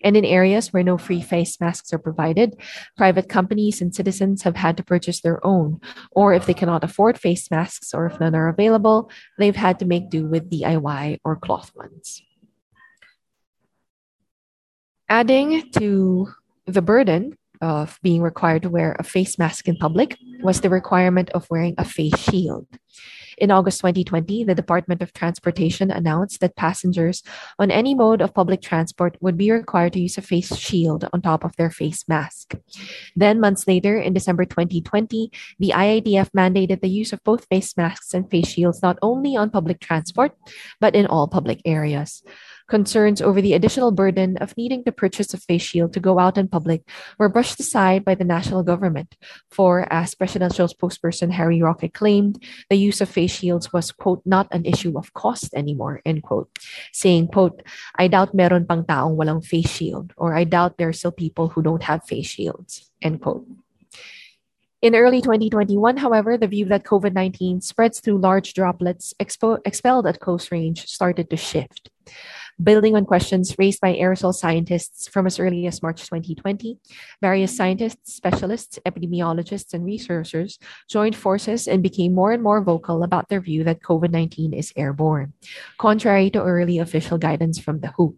And 0.03 0.17
in 0.17 0.25
areas 0.25 0.71
where 0.71 0.83
no 0.83 0.97
free 0.97 1.21
face 1.21 1.59
masks 1.59 1.93
are 1.93 1.99
provided, 1.99 2.55
private 2.97 3.29
companies 3.29 3.81
and 3.81 3.93
citizens 3.93 4.43
have 4.43 4.55
had 4.55 4.77
to 4.77 4.83
purchase 4.83 5.21
their 5.21 5.45
own. 5.45 5.79
Or 6.11 6.33
if 6.33 6.45
they 6.45 6.53
cannot 6.53 6.83
afford 6.83 7.19
face 7.19 7.49
masks 7.51 7.93
or 7.93 8.05
if 8.05 8.19
none 8.19 8.35
are 8.35 8.49
available, 8.49 9.09
they've 9.37 9.55
had 9.55 9.79
to 9.79 9.85
make 9.85 10.09
do 10.09 10.27
with 10.27 10.49
DIY 10.49 11.19
or 11.23 11.35
cloth 11.35 11.71
ones. 11.75 12.21
Adding 15.07 15.71
to 15.73 16.29
the 16.65 16.81
burden 16.81 17.37
of 17.61 17.99
being 18.01 18.21
required 18.21 18.63
to 18.63 18.69
wear 18.69 18.95
a 18.99 19.03
face 19.03 19.37
mask 19.37 19.67
in 19.67 19.77
public 19.77 20.17
was 20.41 20.61
the 20.61 20.69
requirement 20.69 21.29
of 21.31 21.47
wearing 21.49 21.75
a 21.77 21.85
face 21.85 22.17
shield. 22.17 22.67
In 23.37 23.51
August 23.51 23.79
2020, 23.81 24.45
the 24.45 24.55
Department 24.55 25.01
of 25.01 25.11
Transportation 25.11 25.91
announced 25.91 26.39
that 26.39 26.55
passengers 26.55 27.21
on 27.59 27.69
any 27.69 27.93
mode 27.93 28.21
of 28.21 28.33
public 28.33 28.61
transport 28.61 29.17
would 29.19 29.37
be 29.37 29.51
required 29.51 29.93
to 29.93 29.99
use 29.99 30.17
a 30.17 30.21
face 30.21 30.55
shield 30.55 31.07
on 31.11 31.21
top 31.21 31.43
of 31.43 31.55
their 31.57 31.69
face 31.69 32.07
mask. 32.07 32.55
Then, 33.15 33.39
months 33.39 33.67
later, 33.67 33.99
in 33.99 34.13
December 34.13 34.45
2020, 34.45 35.31
the 35.59 35.73
IATF 35.75 36.29
mandated 36.31 36.81
the 36.81 36.89
use 36.89 37.11
of 37.11 37.23
both 37.23 37.45
face 37.49 37.75
masks 37.75 38.13
and 38.13 38.29
face 38.29 38.47
shields 38.47 38.81
not 38.81 38.97
only 39.01 39.35
on 39.35 39.49
public 39.49 39.79
transport, 39.79 40.31
but 40.79 40.95
in 40.95 41.05
all 41.05 41.27
public 41.27 41.61
areas. 41.65 42.23
Concerns 42.67 43.21
over 43.21 43.41
the 43.41 43.53
additional 43.53 43.91
burden 43.91 44.37
of 44.37 44.57
needing 44.57 44.83
to 44.83 44.91
purchase 44.91 45.33
a 45.35 45.37
face 45.37 45.61
shield 45.61 45.93
to 45.93 45.99
go 45.99 46.17
out 46.17 46.35
in 46.35 46.47
public 46.47 46.81
were 47.19 47.29
brushed 47.29 47.59
aside 47.59 48.03
by 48.03 48.15
the 48.15 48.23
national 48.23 48.63
government. 48.63 49.15
For, 49.51 49.85
as 49.93 50.15
presidential 50.15 50.67
spokesperson 50.67 51.29
Harry 51.31 51.61
Roque 51.61 51.93
claimed, 51.93 52.43
the 52.71 52.75
use 52.75 53.01
of 53.01 53.09
face 53.09 53.24
shields 53.31 53.71
was, 53.73 53.91
quote, 53.91 54.21
not 54.25 54.47
an 54.51 54.65
issue 54.65 54.97
of 54.97 55.13
cost 55.13 55.53
anymore, 55.53 56.01
end 56.05 56.23
quote, 56.23 56.49
saying, 56.91 57.27
quote, 57.29 57.61
I 57.95 58.07
doubt 58.07 58.33
meron 58.33 58.65
pang 58.65 58.83
taong 58.83 59.15
walang 59.15 59.43
face 59.43 59.69
shield, 59.69 60.13
or 60.17 60.35
I 60.35 60.43
doubt 60.43 60.77
there 60.77 60.89
are 60.89 60.93
still 60.93 61.11
people 61.11 61.49
who 61.49 61.61
don't 61.61 61.83
have 61.83 62.03
face 62.03 62.27
shields, 62.27 62.91
end 63.01 63.21
quote. 63.21 63.45
In 64.81 64.93
early 64.93 65.21
2021, 65.21 65.97
however, 65.97 66.37
the 66.37 66.47
view 66.47 66.65
that 66.65 66.83
COVID 66.83 67.13
19 67.13 67.61
spreads 67.61 67.99
through 67.99 68.19
large 68.19 68.53
droplets 68.53 69.15
expo- 69.19 69.59
expelled 69.65 70.05
at 70.05 70.19
close 70.19 70.51
range 70.51 70.85
started 70.85 71.29
to 71.31 71.37
shift. 71.37 71.89
Building 72.63 72.95
on 72.95 73.05
questions 73.05 73.53
raised 73.59 73.81
by 73.81 73.95
aerosol 73.95 74.33
scientists 74.33 75.09
from 75.09 75.27
as 75.27 75.39
early 75.39 75.67
as 75.67 75.83
March 75.83 76.03
2020, 76.03 76.79
various 77.21 77.55
scientists, 77.55 78.13
specialists, 78.13 78.79
epidemiologists, 78.85 79.73
and 79.73 79.83
researchers 79.83 80.57
joined 80.89 81.17
forces 81.17 81.67
and 81.67 81.83
became 81.83 82.15
more 82.15 82.31
and 82.31 82.41
more 82.41 82.63
vocal 82.63 83.03
about 83.03 83.27
their 83.27 83.41
view 83.41 83.65
that 83.65 83.81
COVID 83.81 84.09
19 84.09 84.53
is 84.53 84.71
airborne, 84.77 85.33
contrary 85.77 86.29
to 86.29 86.41
early 86.41 86.79
official 86.79 87.17
guidance 87.17 87.59
from 87.59 87.81
the 87.81 87.89
WHO. 87.89 88.15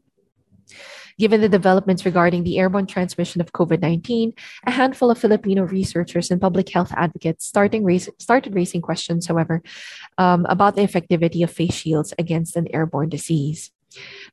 Given 1.18 1.42
the 1.42 1.50
developments 1.50 2.06
regarding 2.06 2.44
the 2.44 2.60
airborne 2.60 2.86
transmission 2.86 3.42
of 3.42 3.54
COVID 3.54 3.82
19, 3.82 4.34
a 4.68 4.72
handful 4.72 5.10
of 5.10 5.18
Filipino 5.18 5.64
researchers 5.64 6.30
and 6.30 6.40
public 6.40 6.70
health 6.70 6.94
advocates 6.96 7.52
raise, 7.56 8.08
started 8.20 8.54
raising 8.54 8.84
questions, 8.84 9.26
however, 9.26 9.64
um, 10.20 10.46
about 10.48 10.76
the 10.76 10.84
effectivity 10.84 11.44
of 11.44 11.50
face 11.50 11.74
shields 11.74 12.14
against 12.20 12.56
an 12.56 12.68
airborne 12.72 13.10
disease. 13.10 13.72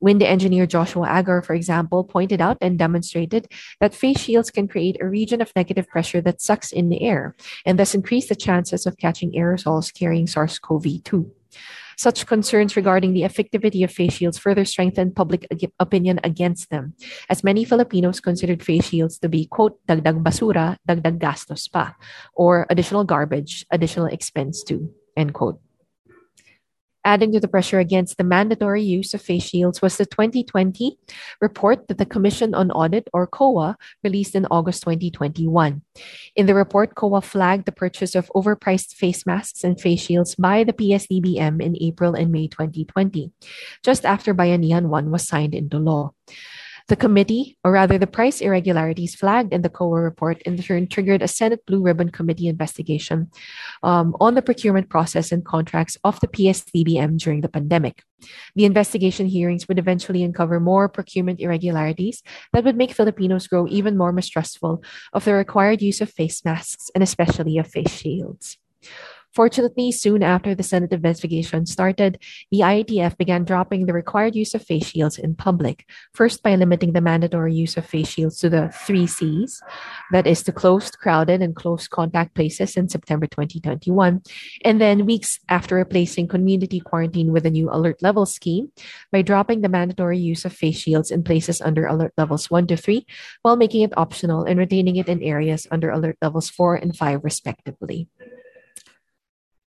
Wind 0.00 0.23
engineer 0.23 0.66
Joshua 0.66 1.09
Agar, 1.18 1.42
for 1.42 1.54
example, 1.54 2.04
pointed 2.04 2.40
out 2.40 2.59
and 2.61 2.78
demonstrated 2.78 3.49
that 3.80 3.94
face 3.94 4.21
shields 4.21 4.50
can 4.50 4.68
create 4.68 4.97
a 5.00 5.09
region 5.09 5.40
of 5.40 5.52
negative 5.56 5.88
pressure 5.88 6.21
that 6.23 6.40
sucks 6.40 6.73
in 6.73 6.88
the 6.88 7.02
air 7.02 7.35
and 7.64 7.78
thus 7.78 7.94
increase 7.94 8.28
the 8.28 8.37
chances 8.37 8.87
of 8.87 8.99
catching 8.99 9.33
aerosols 9.33 9.92
carrying 9.92 10.26
SARS 10.26 10.59
CoV 10.59 11.02
2. 11.04 11.30
Such 11.97 12.26
concerns 12.26 12.76
regarding 12.76 13.12
the 13.12 13.23
effectivity 13.23 13.85
of 13.85 13.90
face 13.92 14.14
shields 14.14 14.38
further 14.38 14.64
strengthened 14.64 15.14
public 15.14 15.47
opinion 15.78 16.18
against 16.25 16.71
them, 16.71 16.94
as 17.30 17.44
many 17.44 17.64
Filipinos 17.64 18.21
considered 18.21 18.62
face 18.62 18.88
shields 18.88 19.18
to 19.21 19.28
be, 19.28 19.47
quote, 19.47 19.78
dagdag 19.87 20.23
basura, 20.23 20.76
dagdag 20.88 21.18
gastos 21.18 21.71
pa, 21.71 21.94
or 22.35 22.66
additional 22.68 23.04
garbage, 23.04 23.64
additional 23.71 24.06
expense 24.06 24.62
too, 24.64 24.90
end 25.16 25.35
quote. 25.35 25.61
Adding 27.04 27.32
to 27.32 27.40
the 27.40 27.49
pressure 27.49 27.78
against 27.78 28.16
the 28.16 28.25
mandatory 28.25 28.82
use 28.82 29.12
of 29.12 29.20
face 29.20 29.44
shields 29.44 29.82
was 29.82 29.99
the 29.99 30.06
2020 30.06 30.96
report 31.40 31.87
that 31.88 31.99
the 31.99 32.06
Commission 32.06 32.54
on 32.54 32.70
Audit, 32.70 33.08
or 33.12 33.26
COA, 33.26 33.76
released 34.02 34.34
in 34.34 34.46
August 34.50 34.82
2021. 34.84 35.82
In 36.34 36.46
the 36.46 36.54
report, 36.54 36.94
COA 36.94 37.20
flagged 37.20 37.66
the 37.66 37.73
purchase 37.73 38.14
of 38.14 38.32
overpriced 38.34 38.94
face 38.94 39.26
masks 39.26 39.62
and 39.64 39.78
face 39.78 40.00
shields 40.00 40.34
by 40.34 40.64
the 40.64 40.73
PSDBM 40.73 41.61
in 41.61 41.76
April 41.80 42.14
and 42.14 42.32
May 42.32 42.49
2020, 42.49 43.30
just 43.82 44.06
after 44.06 44.34
Bayanihan 44.34 44.87
1 44.87 45.11
was 45.11 45.28
signed 45.28 45.54
into 45.54 45.76
law. 45.76 46.12
The 46.88 46.97
committee, 46.97 47.57
or 47.64 47.73
rather 47.73 47.97
the 47.97 48.07
price 48.07 48.43
irregularities 48.43 49.14
flagged 49.14 49.55
in 49.55 49.62
the 49.62 49.71
COA 49.71 50.03
report, 50.03 50.43
in 50.43 50.59
turn 50.59 50.87
triggered 50.87 51.23
a 51.23 51.29
Senate 51.29 51.64
Blue 51.64 51.81
Ribbon 51.81 52.11
Committee 52.11 52.47
investigation 52.47 53.31
um, 53.83 54.14
on 54.21 54.35
the 54.35 54.43
procurement 54.43 54.91
process 54.91 55.33
and 55.33 55.43
contracts 55.43 55.97
of 56.05 56.21
the 56.21 56.29
PSDBM 56.29 57.17
during 57.17 57.41
the 57.41 57.49
pandemic. 57.49 58.03
The 58.55 58.67
investigation 58.67 59.26
hearings 59.26 59.67
would 59.67 59.79
eventually 59.79 60.23
uncover 60.23 60.61
more 60.61 60.91
procurement 60.91 61.41
irregularities 61.41 62.23
that 62.53 62.64
would 62.64 62.76
make 62.76 62.93
Filipinos 62.93 63.47
grow 63.47 63.67
even 63.67 63.97
more 63.97 64.12
mistrustful 64.12 64.85
of 65.14 65.25
the 65.25 65.33
required 65.33 65.81
use 65.81 66.03
of 66.03 66.11
face 66.11 66.45
masks 66.45 66.91
and 66.95 67.03
especially 67.03 67.57
of 67.57 67.67
face 67.67 67.93
shields. 67.93 68.59
Fortunately, 69.35 69.91
soon 69.91 70.23
after 70.23 70.55
the 70.55 70.62
Senate 70.62 70.93
investigation 70.93 71.67
started, 71.67 72.19
the 72.53 72.61
IATF 72.61 73.19
began 73.19 73.45
dropping 73.45 73.87
the 73.87 73.93
required 73.93 74.37
use 74.37 74.55
of 74.55 74.62
face 74.62 74.87
shields 74.87 75.19
in 75.19 75.35
public, 75.35 75.85
first 76.12 76.43
by 76.45 76.55
limiting 76.55 76.93
the 76.93 77.00
mandatory 77.00 77.53
use 77.53 77.76
of 77.76 77.85
face 77.85 78.09
shields 78.09 78.38
to 78.38 78.49
the 78.49 78.69
three 78.69 79.09
C's 79.09 79.61
that 80.12 80.29
is, 80.29 80.45
to 80.45 80.53
closed, 80.53 80.99
crowded, 81.00 81.43
and 81.43 81.57
close 81.57 81.88
contact 81.88 82.37
places 82.37 82.76
in 82.76 82.88
September 82.88 83.26
2021, 83.26 84.23
and 84.64 84.81
then 84.81 85.05
weeks 85.05 85.41
after 85.49 85.75
replacing 85.75 86.29
community 86.29 86.79
quarantine 86.79 87.33
with 87.33 87.45
a 87.45 87.50
new 87.50 87.69
alert 87.73 88.00
level 88.03 88.26
scheme 88.26 88.71
by 89.11 89.21
dropping 89.21 89.62
the 89.62 89.69
mandatory 89.69 90.19
use 90.19 90.45
of 90.45 90.53
face 90.53 90.79
shields 90.79 91.11
in 91.11 91.25
places 91.25 91.61
under 91.61 91.87
alert 91.87 92.12
levels 92.17 92.50
1 92.50 92.69
to 92.69 92.76
3 92.76 93.05
while 93.43 93.57
making 93.57 93.83
it 93.83 93.97
optional 93.97 94.45
and 94.45 94.61
retaining 94.61 94.95
it 94.95 95.09
in 95.09 95.21
areas 95.23 95.67
under 95.73 95.91
alert 95.91 96.17
levels 96.23 96.49
4 96.50 96.76
and 96.76 96.97
5, 96.97 97.25
respectively. 97.25 98.09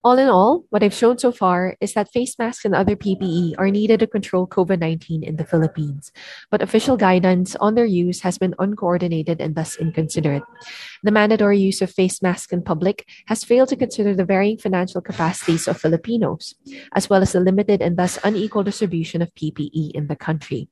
All 0.05 0.19
in 0.19 0.29
all, 0.29 0.65
what 0.69 0.83
I've 0.83 0.93
shown 0.93 1.17
so 1.17 1.31
far 1.31 1.75
is 1.81 1.95
that 1.95 2.13
face 2.13 2.37
masks 2.37 2.63
and 2.63 2.75
other 2.75 2.95
PPE 2.95 3.55
are 3.57 3.71
needed 3.71 4.01
to 4.01 4.05
control 4.05 4.45
COVID 4.45 4.77
19 4.77 5.23
in 5.23 5.37
the 5.37 5.43
Philippines, 5.43 6.11
but 6.51 6.61
official 6.61 6.95
guidance 6.95 7.55
on 7.55 7.73
their 7.73 7.89
use 7.89 8.21
has 8.21 8.37
been 8.37 8.53
uncoordinated 8.59 9.41
and 9.41 9.55
thus 9.55 9.75
inconsiderate. 9.77 10.43
The 11.01 11.09
mandatory 11.09 11.57
use 11.57 11.81
of 11.81 11.89
face 11.89 12.21
masks 12.21 12.53
in 12.53 12.61
public 12.61 13.09
has 13.25 13.43
failed 13.43 13.69
to 13.69 13.75
consider 13.75 14.13
the 14.13 14.25
varying 14.25 14.59
financial 14.59 15.01
capacities 15.01 15.67
of 15.67 15.81
Filipinos, 15.81 16.53
as 16.93 17.09
well 17.09 17.23
as 17.23 17.31
the 17.31 17.39
limited 17.39 17.81
and 17.81 17.97
thus 17.97 18.19
unequal 18.23 18.61
distribution 18.61 19.23
of 19.23 19.33
PPE 19.33 19.89
in 19.95 20.05
the 20.05 20.15
country. 20.15 20.69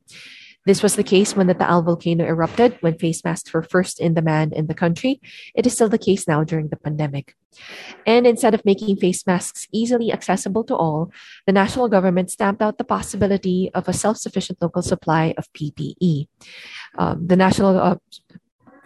This 0.66 0.82
was 0.82 0.96
the 0.96 1.04
case 1.04 1.36
when 1.36 1.48
the 1.48 1.54
Taal 1.54 1.82
volcano 1.82 2.24
erupted, 2.26 2.78
when 2.80 2.98
face 2.98 3.24
masks 3.24 3.54
were 3.54 3.64
first 3.64 4.00
in 4.00 4.14
demand 4.14 4.54
in 4.54 4.68
the 4.68 4.74
country. 4.74 5.20
It 5.56 5.68
is 5.68 5.74
still 5.74 5.90
the 5.90 5.98
case 5.98 6.28
now 6.28 6.44
during 6.44 6.70
the 6.70 6.78
pandemic. 6.78 7.36
And 8.06 8.26
instead 8.26 8.54
of 8.54 8.64
making 8.64 8.96
face 8.98 9.28
masks 9.28 9.68
easily 9.72 10.12
accessible 10.12 10.64
to 10.66 10.76
all, 10.76 11.12
the 11.46 11.52
national 11.52 11.90
government 11.90 12.32
stamped 12.32 12.62
out 12.62 12.78
the 12.78 12.84
possibility 12.84 13.72
of 13.74 13.90
a 13.90 13.94
self 13.94 14.18
sufficient 14.18 14.62
local 14.62 14.82
supply 14.82 15.34
of 15.38 15.52
PPE. 15.52 16.28
Um, 16.98 17.28
the 17.28 17.36
national, 17.36 17.78
uh, 17.78 17.98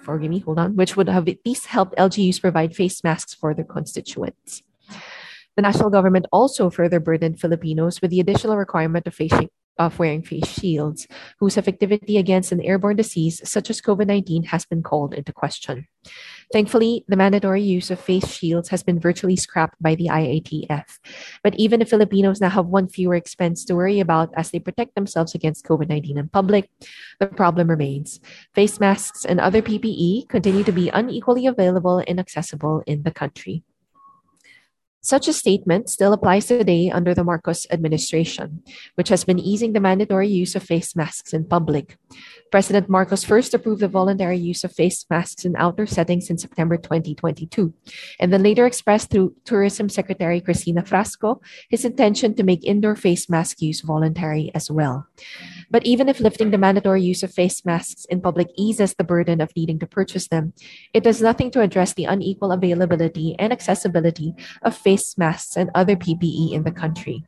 forgive 0.01 0.31
me, 0.31 0.39
hold 0.39 0.60
on, 0.60 0.75
which 0.75 0.98
would 0.98 1.10
have 1.10 1.27
at 1.27 1.46
least 1.46 1.67
helped 1.67 1.96
LGUs 1.98 2.41
provide 2.41 2.75
face 2.75 3.03
masks 3.03 3.34
for 3.34 3.53
their 3.53 3.65
constituents. 3.65 4.63
The 5.55 5.63
national 5.63 5.89
government 5.89 6.27
also 6.31 6.69
further 6.69 7.00
burdened 7.00 7.39
Filipinos 7.39 8.01
with 8.01 8.12
the 8.12 8.19
additional 8.19 8.57
requirement 8.57 9.07
of 9.07 9.15
face, 9.15 9.34
of 9.77 10.00
wearing 10.00 10.24
face 10.24 10.48
shields, 10.48 11.07
whose 11.39 11.55
effectivity 11.55 12.17
against 12.17 12.51
an 12.51 12.62
airborne 12.62 12.96
disease 12.96 13.41
such 13.48 13.69
as 13.69 13.81
COVID 13.81 14.07
19 14.07 14.43
has 14.43 14.65
been 14.65 14.84
called 14.84 15.13
into 15.13 15.34
question. 15.34 15.88
Thankfully, 16.53 17.03
the 17.07 17.17
mandatory 17.17 17.62
use 17.62 17.91
of 17.91 18.00
face 18.00 18.31
shields 18.31 18.69
has 18.69 18.81
been 18.81 19.00
virtually 19.00 19.36
scrapped 19.36 19.75
by 19.81 19.96
the 19.96 20.07
IATF. 20.07 20.86
But 21.43 21.55
even 21.55 21.81
if 21.81 21.89
Filipinos 21.89 22.39
now 22.39 22.50
have 22.50 22.67
one 22.67 22.88
fewer 22.88 23.15
expense 23.15 23.65
to 23.65 23.75
worry 23.75 24.00
about 24.00 24.29
as 24.36 24.51
they 24.51 24.60
protect 24.60 24.96
themselves 24.96 25.36
against 25.36 25.65
COVID 25.65 25.89
19 25.89 26.17
in 26.17 26.29
public, 26.29 26.69
the 27.19 27.27
problem 27.27 27.69
remains. 27.69 28.19
Face 28.55 28.79
masks 28.79 29.25
and 29.25 29.39
other 29.39 29.62
PPE 29.62 30.29
continue 30.29 30.63
to 30.63 30.72
be 30.72 30.89
unequally 30.89 31.46
available 31.46 32.03
and 32.07 32.19
accessible 32.19 32.84
in 32.88 33.03
the 33.03 33.12
country. 33.12 33.63
Such 35.08 35.30
a 35.30 35.32
statement 35.32 35.88
still 35.88 36.12
applies 36.12 36.48
today 36.48 36.92
under 36.92 37.14
the 37.14 37.24
Marcos 37.24 37.66
administration, 37.72 38.62
which 38.96 39.08
has 39.08 39.24
been 39.24 39.40
easing 39.40 39.72
the 39.72 39.80
mandatory 39.80 40.28
use 40.28 40.54
of 40.54 40.64
face 40.64 40.98
masks 40.98 41.32
in 41.32 41.46
public. 41.48 41.96
President 42.51 42.88
Marcos 42.88 43.24
first 43.24 43.54
approved 43.54 43.82
the 43.82 43.88
voluntary 43.88 44.38
use 44.38 44.63
of 44.63 44.72
face 44.72 45.06
masks 45.10 45.44
in 45.44 45.56
outdoor 45.58 45.86
settings 45.86 46.30
in 46.30 46.38
September 46.38 46.77
2022, 46.77 47.74
and 48.20 48.32
then 48.32 48.44
later 48.44 48.66
expressed 48.66 49.10
through 49.10 49.36
Tourism 49.44 49.89
Secretary 49.89 50.39
Cristina 50.39 50.82
Frasco 50.82 51.42
his 51.70 51.84
intention 51.84 52.36
to 52.36 52.44
make 52.44 52.63
indoor 52.63 52.96
face 52.96 53.30
mask 53.30 53.62
use 53.62 53.82
voluntary 53.82 54.51
as 54.56 54.72
well. 54.72 55.08
But 55.70 55.86
even 55.86 56.08
if 56.08 56.20
lifting 56.20 56.51
the 56.51 56.58
mandatory 56.58 57.04
use 57.04 57.24
of 57.24 57.34
face 57.34 57.66
masks 57.66 58.06
in 58.06 58.22
public 58.22 58.48
eases 58.56 58.96
the 58.96 59.04
burden 59.04 59.42
of 59.42 59.51
needing 59.56 59.80
to 59.80 59.88
purchase 59.88 60.30
them, 60.30 60.54
it 60.94 61.04
does 61.04 61.22
nothing 61.22 61.51
to 61.51 61.62
address 61.62 61.94
the 61.94 62.06
unequal 62.06 62.51
availability 62.51 63.36
and 63.38 63.51
accessibility 63.51 64.34
of 64.62 64.77
face 64.77 65.18
masks 65.18 65.58
and 65.58 65.70
other 65.75 65.96
PPE 65.96 66.54
in 66.54 66.63
the 66.63 66.72
country. 66.72 67.25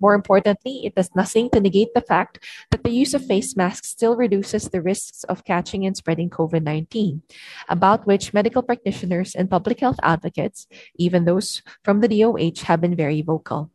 More 0.00 0.14
importantly, 0.14 0.82
it 0.84 0.94
does 0.94 1.10
nothing 1.14 1.50
to 1.50 1.60
negate 1.60 1.94
the 1.94 2.00
fact 2.00 2.38
that 2.70 2.82
the 2.84 2.90
use 2.90 3.14
of 3.14 3.24
face 3.24 3.56
masks 3.56 3.88
still 3.88 4.16
reduces 4.16 4.51
the 4.52 4.82
risks 4.82 5.24
of 5.24 5.44
catching 5.44 5.86
and 5.86 5.96
spreading 5.96 6.30
COVID 6.30 6.62
19, 6.62 7.22
about 7.68 8.06
which 8.06 8.34
medical 8.34 8.62
practitioners 8.62 9.34
and 9.34 9.50
public 9.50 9.80
health 9.80 9.98
advocates, 10.02 10.66
even 10.96 11.24
those 11.24 11.62
from 11.82 12.00
the 12.00 12.08
DOH, 12.08 12.64
have 12.64 12.80
been 12.80 12.94
very 12.94 13.22
vocal. 13.22 13.70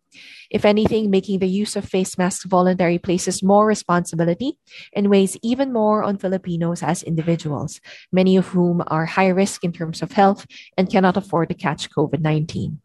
If 0.49 0.63
anything, 0.63 1.09
making 1.09 1.39
the 1.39 1.47
use 1.47 1.75
of 1.75 1.85
face 1.85 2.17
masks 2.17 2.45
voluntary 2.45 2.97
places 2.97 3.43
more 3.43 3.67
responsibility 3.67 4.57
and 4.93 5.09
weighs 5.09 5.37
even 5.41 5.73
more 5.73 6.03
on 6.03 6.17
Filipinos 6.17 6.81
as 6.81 7.03
individuals, 7.03 7.81
many 8.11 8.37
of 8.37 8.47
whom 8.47 8.81
are 8.87 9.05
high 9.05 9.27
risk 9.27 9.63
in 9.63 9.73
terms 9.73 10.01
of 10.01 10.13
health 10.13 10.45
and 10.77 10.89
cannot 10.89 11.17
afford 11.17 11.49
to 11.49 11.55
catch 11.55 11.89
COVID 11.89 12.21
19. 12.21 12.79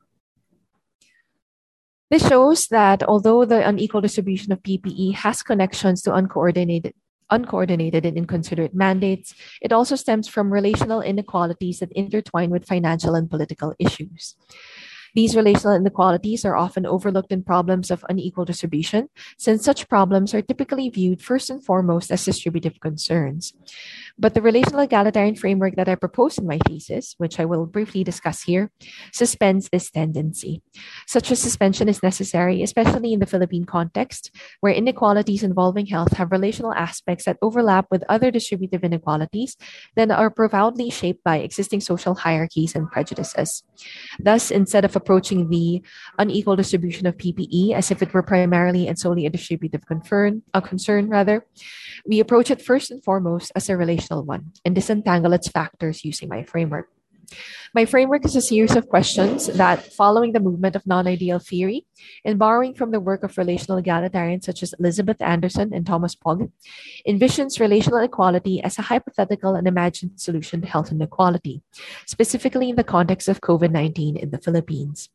This 2.12 2.28
shows 2.28 2.66
that 2.66 3.02
although 3.02 3.46
the 3.46 3.66
unequal 3.66 4.02
distribution 4.02 4.52
of 4.52 4.62
PPE 4.62 5.14
has 5.14 5.42
connections 5.42 6.02
to 6.02 6.12
uncoordinated 6.12 6.92
uncoordinated 7.32 8.04
and 8.04 8.16
inconsiderate 8.16 8.74
mandates, 8.74 9.34
it 9.60 9.72
also 9.72 9.96
stems 9.96 10.28
from 10.28 10.52
relational 10.52 11.00
inequalities 11.00 11.80
that 11.80 11.90
intertwine 11.92 12.50
with 12.50 12.68
financial 12.68 13.14
and 13.14 13.28
political 13.28 13.74
issues. 13.78 14.36
These 15.14 15.36
relational 15.36 15.76
inequalities 15.76 16.44
are 16.44 16.56
often 16.56 16.86
overlooked 16.86 17.32
in 17.32 17.44
problems 17.44 17.90
of 17.90 18.04
unequal 18.08 18.46
distribution, 18.46 19.08
since 19.36 19.62
such 19.62 19.88
problems 19.88 20.32
are 20.32 20.40
typically 20.40 20.88
viewed 20.88 21.20
first 21.20 21.50
and 21.50 21.62
foremost 21.62 22.10
as 22.10 22.24
distributive 22.24 22.80
concerns. 22.80 23.52
But 24.18 24.34
the 24.34 24.42
relational 24.42 24.80
egalitarian 24.80 25.36
framework 25.36 25.76
that 25.76 25.88
I 25.88 25.94
propose 25.94 26.38
in 26.38 26.46
my 26.46 26.58
thesis, 26.66 27.14
which 27.18 27.40
I 27.40 27.44
will 27.44 27.66
briefly 27.66 28.04
discuss 28.04 28.42
here, 28.42 28.70
suspends 29.12 29.68
this 29.68 29.90
tendency. 29.90 30.62
Such 31.06 31.30
a 31.30 31.36
suspension 31.36 31.88
is 31.88 32.02
necessary, 32.02 32.62
especially 32.62 33.12
in 33.12 33.20
the 33.20 33.26
Philippine 33.26 33.64
context, 33.64 34.30
where 34.60 34.72
inequalities 34.72 35.42
involving 35.42 35.86
health 35.86 36.12
have 36.14 36.32
relational 36.32 36.74
aspects 36.74 37.24
that 37.24 37.38
overlap 37.42 37.86
with 37.90 38.04
other 38.08 38.30
distributive 38.30 38.84
inequalities 38.84 39.56
that 39.96 40.10
are 40.10 40.30
profoundly 40.30 40.90
shaped 40.90 41.24
by 41.24 41.38
existing 41.38 41.80
social 41.80 42.14
hierarchies 42.14 42.74
and 42.74 42.90
prejudices. 42.90 43.62
Thus, 44.18 44.50
instead 44.50 44.84
of 44.84 44.94
approaching 44.94 45.48
the 45.48 45.82
unequal 46.18 46.56
distribution 46.56 47.06
of 47.06 47.16
PPE 47.16 47.72
as 47.72 47.90
if 47.90 48.02
it 48.02 48.12
were 48.12 48.22
primarily 48.22 48.88
and 48.88 48.98
solely 48.98 49.26
a 49.26 49.30
distributive 49.30 49.86
concern, 49.86 50.42
a 50.54 50.60
concern 50.60 51.08
rather, 51.08 51.46
we 52.06 52.20
approach 52.20 52.50
it 52.50 52.62
first 52.62 52.90
and 52.90 53.02
foremost 53.02 53.52
as 53.54 53.68
a 53.68 53.76
relational 53.76 54.01
one 54.10 54.52
and 54.64 54.74
disentangle 54.74 55.32
its 55.32 55.48
factors 55.48 56.04
using 56.04 56.28
my 56.28 56.42
framework. 56.42 56.88
My 57.74 57.84
framework 57.84 58.24
is 58.24 58.36
a 58.36 58.42
series 58.42 58.76
of 58.76 58.88
questions 58.88 59.46
that, 59.46 59.92
following 59.92 60.32
the 60.32 60.40
movement 60.40 60.76
of 60.76 60.86
non 60.86 61.06
ideal 61.06 61.38
theory 61.38 61.86
and 62.24 62.38
borrowing 62.38 62.74
from 62.74 62.90
the 62.90 63.00
work 63.00 63.22
of 63.22 63.38
relational 63.38 63.80
egalitarians 63.80 64.44
such 64.44 64.62
as 64.62 64.74
Elizabeth 64.78 65.20
Anderson 65.22 65.72
and 65.72 65.86
Thomas 65.86 66.14
Pogge, 66.14 66.50
envisions 67.08 67.60
relational 67.60 68.00
equality 68.00 68.62
as 68.62 68.78
a 68.78 68.82
hypothetical 68.82 69.54
and 69.54 69.66
imagined 69.66 70.20
solution 70.20 70.60
to 70.60 70.68
health 70.68 70.92
inequality, 70.92 71.62
specifically 72.06 72.68
in 72.68 72.76
the 72.76 72.84
context 72.84 73.28
of 73.28 73.40
COVID 73.40 73.70
19 73.70 74.16
in 74.16 74.30
the 74.30 74.38
Philippines. 74.38 75.08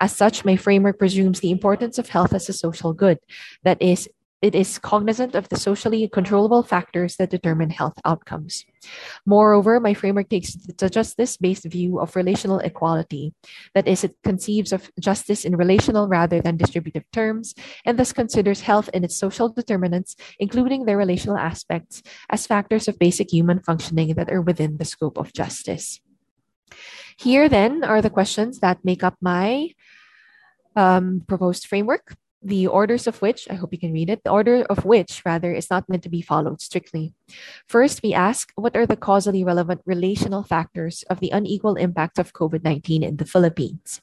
As 0.00 0.14
such, 0.14 0.44
my 0.44 0.56
framework 0.56 0.98
presumes 0.98 1.40
the 1.40 1.50
importance 1.50 1.98
of 1.98 2.10
health 2.10 2.34
as 2.34 2.48
a 2.48 2.52
social 2.52 2.92
good 2.92 3.18
that 3.62 3.80
is 3.80 4.08
it 4.42 4.56
is 4.56 4.78
cognizant 4.78 5.36
of 5.36 5.48
the 5.48 5.56
socially 5.56 6.08
controllable 6.08 6.64
factors 6.64 7.16
that 7.16 7.30
determine 7.30 7.70
health 7.70 7.94
outcomes. 8.04 8.64
Moreover, 9.24 9.78
my 9.78 9.94
framework 9.94 10.28
takes 10.28 10.54
the 10.54 10.90
justice 10.90 11.36
based 11.36 11.64
view 11.64 12.00
of 12.00 12.16
relational 12.16 12.58
equality. 12.58 13.32
That 13.74 13.86
is, 13.86 14.02
it 14.02 14.16
conceives 14.24 14.72
of 14.72 14.90
justice 14.98 15.44
in 15.44 15.54
relational 15.54 16.08
rather 16.08 16.40
than 16.40 16.56
distributive 16.56 17.04
terms, 17.12 17.54
and 17.84 17.96
thus 17.96 18.12
considers 18.12 18.62
health 18.62 18.90
and 18.92 19.04
its 19.04 19.16
social 19.16 19.48
determinants, 19.48 20.16
including 20.40 20.84
their 20.84 20.96
relational 20.96 21.38
aspects, 21.38 22.02
as 22.28 22.46
factors 22.46 22.88
of 22.88 22.98
basic 22.98 23.32
human 23.32 23.60
functioning 23.60 24.14
that 24.14 24.30
are 24.30 24.42
within 24.42 24.78
the 24.78 24.84
scope 24.84 25.16
of 25.16 25.32
justice. 25.32 26.00
Here, 27.16 27.48
then, 27.48 27.84
are 27.84 28.02
the 28.02 28.10
questions 28.10 28.58
that 28.58 28.84
make 28.84 29.04
up 29.04 29.14
my 29.20 29.70
um, 30.74 31.22
proposed 31.28 31.66
framework 31.66 32.16
the 32.42 32.66
orders 32.66 33.06
of 33.06 33.22
which, 33.22 33.46
I 33.48 33.54
hope 33.54 33.72
you 33.72 33.78
can 33.78 33.92
read 33.92 34.10
it, 34.10 34.24
the 34.24 34.30
order 34.30 34.62
of 34.68 34.84
which, 34.84 35.22
rather, 35.24 35.52
is 35.52 35.70
not 35.70 35.88
meant 35.88 36.02
to 36.02 36.08
be 36.08 36.22
followed 36.22 36.60
strictly. 36.60 37.14
First, 37.68 38.02
we 38.02 38.12
ask 38.12 38.52
what 38.56 38.76
are 38.76 38.86
the 38.86 38.96
causally 38.96 39.44
relevant 39.44 39.80
relational 39.86 40.42
factors 40.42 41.04
of 41.08 41.20
the 41.20 41.30
unequal 41.30 41.76
impact 41.76 42.18
of 42.18 42.32
COVID 42.32 42.64
19 42.64 43.02
in 43.02 43.16
the 43.16 43.24
Philippines? 43.24 44.00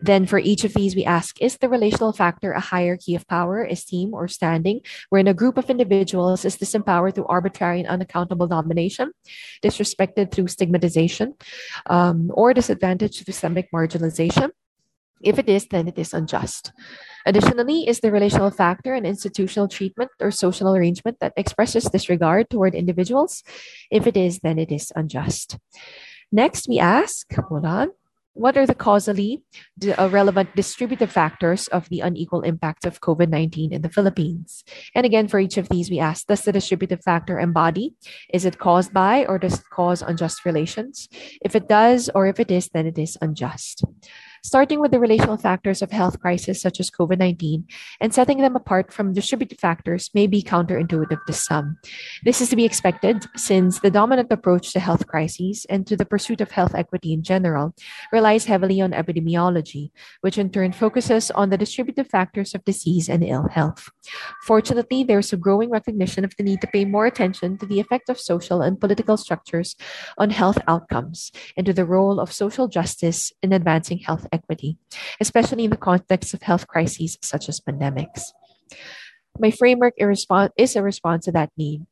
Then, 0.00 0.26
for 0.26 0.38
each 0.38 0.64
of 0.64 0.74
these, 0.74 0.96
we 0.96 1.04
ask 1.04 1.40
is 1.40 1.58
the 1.58 1.68
relational 1.68 2.12
factor 2.12 2.52
a 2.52 2.60
hierarchy 2.60 3.14
of 3.14 3.28
power, 3.28 3.64
esteem, 3.64 4.14
or 4.14 4.26
standing, 4.26 4.80
wherein 5.10 5.28
a 5.28 5.34
group 5.34 5.58
of 5.58 5.68
individuals 5.68 6.44
is 6.44 6.56
disempowered 6.56 7.14
through 7.14 7.26
arbitrary 7.26 7.80
and 7.80 7.88
unaccountable 7.88 8.46
domination, 8.46 9.12
disrespected 9.62 10.32
through 10.32 10.48
stigmatization, 10.48 11.34
um, 11.86 12.30
or 12.32 12.54
disadvantaged 12.54 13.16
through 13.16 13.32
systemic 13.32 13.70
marginalization? 13.72 14.50
If 15.22 15.38
it 15.38 15.48
is, 15.48 15.66
then 15.66 15.88
it 15.88 15.98
is 15.98 16.12
unjust. 16.12 16.72
Additionally, 17.24 17.88
is 17.88 18.00
the 18.00 18.10
relational 18.10 18.50
factor 18.50 18.94
an 18.94 19.06
institutional 19.06 19.68
treatment 19.68 20.10
or 20.20 20.30
social 20.30 20.74
arrangement 20.74 21.18
that 21.20 21.32
expresses 21.36 21.84
disregard 21.84 22.50
toward 22.50 22.74
individuals? 22.74 23.42
If 23.90 24.06
it 24.06 24.16
is, 24.16 24.40
then 24.40 24.58
it 24.58 24.72
is 24.72 24.92
unjust. 24.96 25.58
Next, 26.32 26.68
we 26.68 26.78
ask, 26.78 27.26
hold 27.34 27.64
on, 27.64 27.90
what 28.34 28.56
are 28.56 28.64
the 28.64 28.74
causally 28.74 29.42
uh, 29.98 30.08
relevant 30.10 30.56
distributive 30.56 31.12
factors 31.12 31.68
of 31.68 31.88
the 31.90 32.00
unequal 32.00 32.40
impact 32.40 32.86
of 32.86 33.00
COVID 33.00 33.28
19 33.28 33.72
in 33.72 33.82
the 33.82 33.90
Philippines? 33.90 34.64
And 34.94 35.04
again, 35.04 35.28
for 35.28 35.38
each 35.38 35.58
of 35.58 35.68
these, 35.68 35.90
we 35.90 36.00
ask 36.00 36.26
Does 36.26 36.42
the 36.42 36.52
distributive 36.52 37.02
factor 37.02 37.38
embody? 37.38 37.94
Is 38.32 38.46
it 38.46 38.58
caused 38.58 38.94
by 38.94 39.26
or 39.26 39.38
does 39.38 39.60
it 39.60 39.68
cause 39.70 40.00
unjust 40.00 40.46
relations? 40.46 41.08
If 41.42 41.54
it 41.54 41.68
does, 41.68 42.08
or 42.14 42.26
if 42.26 42.40
it 42.40 42.50
is, 42.50 42.70
then 42.72 42.86
it 42.86 42.98
is 42.98 43.18
unjust 43.20 43.84
starting 44.42 44.80
with 44.80 44.90
the 44.90 44.98
relational 44.98 45.36
factors 45.36 45.82
of 45.82 45.92
health 45.92 46.18
crisis 46.18 46.60
such 46.60 46.80
as 46.80 46.90
COVID 46.90 47.18
19 47.18 47.64
and 48.00 48.12
setting 48.12 48.38
them 48.38 48.56
apart 48.56 48.92
from 48.92 49.12
distributed 49.12 49.60
factors 49.60 50.10
may 50.14 50.26
be 50.26 50.42
counterintuitive 50.42 51.24
to 51.26 51.32
some. 51.32 51.78
This 52.24 52.40
is 52.40 52.50
to 52.50 52.56
be 52.56 52.64
expected 52.64 53.24
since 53.36 53.78
the 53.78 53.90
dominant 53.90 54.32
approach 54.32 54.72
to 54.72 54.80
health 54.80 55.06
crises 55.06 55.64
and 55.70 55.86
to 55.86 55.96
the 55.96 56.04
pursuit 56.04 56.40
of 56.40 56.50
health 56.50 56.74
equity 56.74 57.12
in 57.12 57.22
general 57.22 57.74
relies 58.12 58.46
heavily 58.46 58.80
on 58.80 58.90
epidemiology, 58.90 59.90
which 60.22 60.38
in 60.38 60.50
turn 60.50 60.72
focuses 60.72 61.30
on 61.30 61.50
the 61.50 61.58
distributive 61.58 62.08
factors 62.08 62.54
of 62.54 62.64
disease 62.64 63.08
and 63.08 63.22
ill 63.22 63.46
health. 63.48 63.90
Fortunately, 64.42 65.04
there 65.04 65.20
is 65.20 65.32
a 65.32 65.36
growing 65.36 65.70
recognition 65.70 66.24
of 66.24 66.34
the 66.36 66.42
need 66.42 66.60
to 66.62 66.66
pay 66.66 66.84
more 66.84 67.06
attention 67.06 67.58
to 67.58 67.66
the 67.66 67.78
effect 67.78 68.08
of 68.08 68.18
social 68.18 68.60
and 68.60 68.80
political 68.80 69.16
structures 69.16 69.76
on 70.18 70.30
health 70.30 70.58
outcomes 70.66 71.30
and 71.56 71.64
to 71.66 71.72
the 71.72 71.84
role 71.84 72.18
of 72.18 72.32
social 72.32 72.66
justice 72.66 73.32
in 73.42 73.52
advancing 73.52 73.98
health 73.98 74.26
equity, 74.32 74.78
especially 75.20 75.64
in 75.64 75.70
the 75.70 75.76
context 75.76 76.34
of 76.34 76.42
health 76.42 76.66
crises 76.66 77.18
such 77.22 77.48
as 77.48 77.60
pandemics. 77.60 78.32
My 79.38 79.50
framework 79.50 79.94
is 79.98 80.76
a 80.76 80.82
response 80.82 81.24
to 81.24 81.32
that 81.32 81.50
need. 81.56 81.86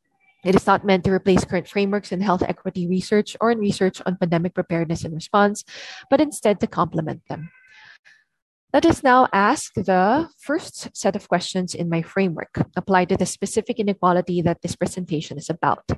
It 0.44 0.54
is 0.54 0.66
not 0.66 0.84
meant 0.84 1.04
to 1.04 1.12
replace 1.12 1.44
current 1.44 1.68
frameworks 1.68 2.12
in 2.12 2.20
health 2.20 2.42
equity 2.42 2.88
research 2.88 3.36
or 3.40 3.50
in 3.50 3.58
research 3.58 4.00
on 4.06 4.16
pandemic 4.16 4.54
preparedness 4.54 5.04
and 5.04 5.14
response, 5.14 5.64
but 6.08 6.20
instead 6.20 6.60
to 6.60 6.66
complement 6.66 7.22
them. 7.28 7.50
Let 8.72 8.86
us 8.86 9.02
now 9.02 9.26
ask 9.32 9.74
the 9.74 10.30
first 10.38 10.94
set 10.94 11.16
of 11.16 11.26
questions 11.26 11.74
in 11.74 11.90
my 11.90 12.02
framework 12.02 12.54
applied 12.76 13.08
to 13.08 13.16
the 13.16 13.26
specific 13.26 13.80
inequality 13.80 14.42
that 14.42 14.62
this 14.62 14.76
presentation 14.76 15.38
is 15.38 15.50
about. 15.50 15.90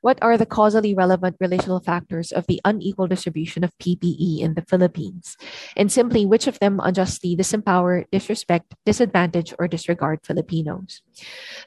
What 0.00 0.18
are 0.22 0.38
the 0.38 0.46
causally 0.46 0.94
relevant 0.94 1.36
relational 1.40 1.80
factors 1.80 2.32
of 2.32 2.46
the 2.46 2.58
unequal 2.64 3.06
distribution 3.06 3.64
of 3.64 3.76
PPE 3.76 4.40
in 4.40 4.54
the 4.54 4.64
Philippines? 4.64 5.36
And 5.76 5.92
simply, 5.92 6.24
which 6.24 6.46
of 6.46 6.58
them 6.58 6.80
unjustly 6.82 7.36
disempower, 7.36 8.06
disrespect, 8.10 8.72
disadvantage, 8.86 9.52
or 9.58 9.68
disregard 9.68 10.20
Filipinos? 10.24 11.02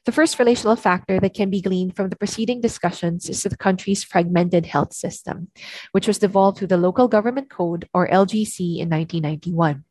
The 0.06 0.12
first 0.12 0.40
relational 0.40 0.76
factor 0.76 1.20
that 1.20 1.34
can 1.34 1.50
be 1.50 1.62
gleaned 1.62 1.96
from 1.96 2.10
the 2.10 2.16
preceding 2.16 2.62
discussions 2.62 3.30
is 3.30 3.44
the 3.44 3.58
country's 3.58 4.04
fragmented 4.04 4.66
health 4.66 4.94
system, 4.94 5.50
which 5.92 6.08
was 6.08 6.20
devolved 6.20 6.58
through 6.58 6.68
the 6.68 6.78
Local 6.78 7.08
Government 7.08 7.50
Code, 7.50 7.88
or 7.94 8.08
LGC, 8.08 8.80
in 8.80 8.90
1991 8.90 9.84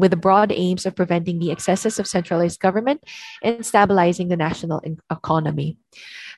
with 0.00 0.10
the 0.10 0.16
broad 0.16 0.50
aims 0.50 0.86
of 0.86 0.96
preventing 0.96 1.38
the 1.38 1.50
excesses 1.52 1.98
of 1.98 2.06
centralized 2.06 2.58
government 2.58 3.04
and 3.42 3.64
stabilizing 3.64 4.28
the 4.28 4.36
national 4.36 4.82
economy. 5.10 5.76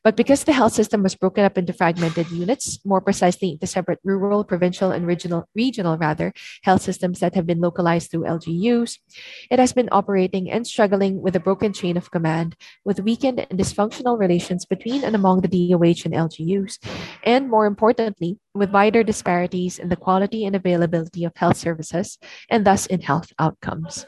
But 0.03 0.17
because 0.17 0.43
the 0.43 0.53
health 0.53 0.73
system 0.73 1.05
was 1.05 1.15
broken 1.15 1.45
up 1.45 1.57
into 1.57 1.73
fragmented 1.73 2.29
units, 2.33 2.81
more 2.85 3.01
precisely 3.01 3.53
into 3.53 3.69
separate 3.69 4.01
rural, 4.03 4.43
provincial, 4.43 4.91
and 4.91 5.07
regional, 5.07 5.49
regional 5.55 5.97
rather, 5.97 6.33
health 6.65 6.83
systems 6.83 7.21
that 7.21 7.37
have 7.37 7.47
been 7.47 7.61
localized 7.61 8.11
through 8.11 8.25
LGUs, 8.25 8.99
it 9.49 9.61
has 9.61 9.73
been 9.73 9.89
operating 9.93 10.51
and 10.51 10.67
struggling 10.67 11.23
with 11.23 11.37
a 11.37 11.41
broken 11.41 11.73
chain 11.73 11.97
of 11.97 12.11
command, 12.11 12.52
with 12.85 13.01
weakened 13.01 13.47
and 13.51 13.59
dysfunctional 13.59 14.19
relations 14.19 14.65
between 14.65 15.05
and 15.05 15.15
among 15.15 15.41
the 15.41 15.49
DOH 15.49 16.05
and 16.05 16.15
LGUs, 16.15 16.79
and 17.25 17.51
more 17.51 17.67
importantly, 17.67 18.39
with 18.55 18.71
wider 18.71 19.03
disparities 19.03 19.79
in 19.79 19.89
the 19.89 19.97
quality 19.97 20.45
and 20.45 20.55
availability 20.55 21.25
of 21.25 21.33
health 21.37 21.57
services, 21.57 22.19
and 22.51 22.67
thus 22.67 22.87
in 22.87 23.01
health 23.01 23.33
outcomes. 23.39 24.07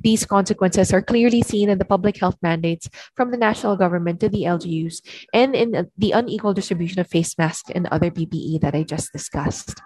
These 0.00 0.26
consequences 0.26 0.92
are 0.92 1.02
clearly 1.02 1.42
seen 1.42 1.68
in 1.68 1.78
the 1.78 1.84
public 1.84 2.18
health 2.18 2.36
mandates 2.42 2.88
from 3.14 3.30
the 3.30 3.38
national 3.38 3.76
government 3.76 4.20
to 4.20 4.28
the 4.28 4.42
LGUs 4.42 5.00
and 5.32 5.54
in 5.54 5.88
the 5.96 6.12
unequal 6.12 6.54
distribution 6.54 7.00
of 7.00 7.08
face 7.08 7.36
masks 7.38 7.70
and 7.74 7.86
other 7.88 8.10
PPE 8.10 8.60
that 8.60 8.74
I 8.74 8.82
just 8.82 9.12
discussed. 9.12 9.80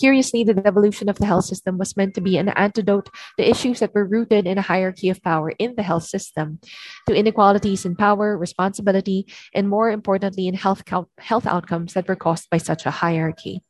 Curiously, 0.00 0.44
the 0.44 0.54
devolution 0.54 1.10
of 1.10 1.18
the 1.18 1.26
health 1.26 1.44
system 1.44 1.76
was 1.76 1.94
meant 1.94 2.14
to 2.14 2.22
be 2.22 2.38
an 2.38 2.48
antidote 2.48 3.10
to 3.38 3.48
issues 3.48 3.80
that 3.80 3.94
were 3.94 4.06
rooted 4.06 4.46
in 4.46 4.56
a 4.56 4.62
hierarchy 4.62 5.10
of 5.10 5.22
power 5.22 5.50
in 5.58 5.74
the 5.76 5.82
health 5.82 6.04
system, 6.04 6.58
to 7.06 7.14
inequalities 7.14 7.84
in 7.84 7.94
power, 7.96 8.38
responsibility, 8.38 9.26
and 9.54 9.68
more 9.68 9.90
importantly, 9.90 10.48
in 10.48 10.54
health, 10.54 10.82
health 11.18 11.46
outcomes 11.46 11.92
that 11.92 12.08
were 12.08 12.16
caused 12.16 12.48
by 12.48 12.56
such 12.56 12.86
a 12.86 12.90
hierarchy. 12.90 13.62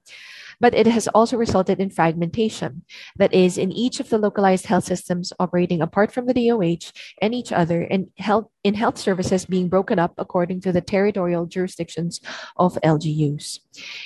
But 0.60 0.74
it 0.74 0.86
has 0.86 1.08
also 1.08 1.36
resulted 1.36 1.80
in 1.80 1.90
fragmentation. 1.90 2.82
That 3.16 3.32
is, 3.32 3.56
in 3.56 3.72
each 3.72 3.98
of 3.98 4.10
the 4.10 4.18
localized 4.18 4.66
health 4.66 4.84
systems 4.84 5.32
operating 5.40 5.80
apart 5.80 6.12
from 6.12 6.26
the 6.26 6.34
DOH 6.34 6.92
and 7.20 7.34
each 7.34 7.50
other, 7.50 7.82
and 7.82 8.08
health 8.18 8.46
in 8.62 8.74
health 8.74 8.98
services 8.98 9.46
being 9.46 9.68
broken 9.68 9.98
up 9.98 10.12
according 10.18 10.60
to 10.60 10.70
the 10.70 10.82
territorial 10.82 11.46
jurisdictions 11.46 12.20
of 12.58 12.78
LGUs. 12.84 13.60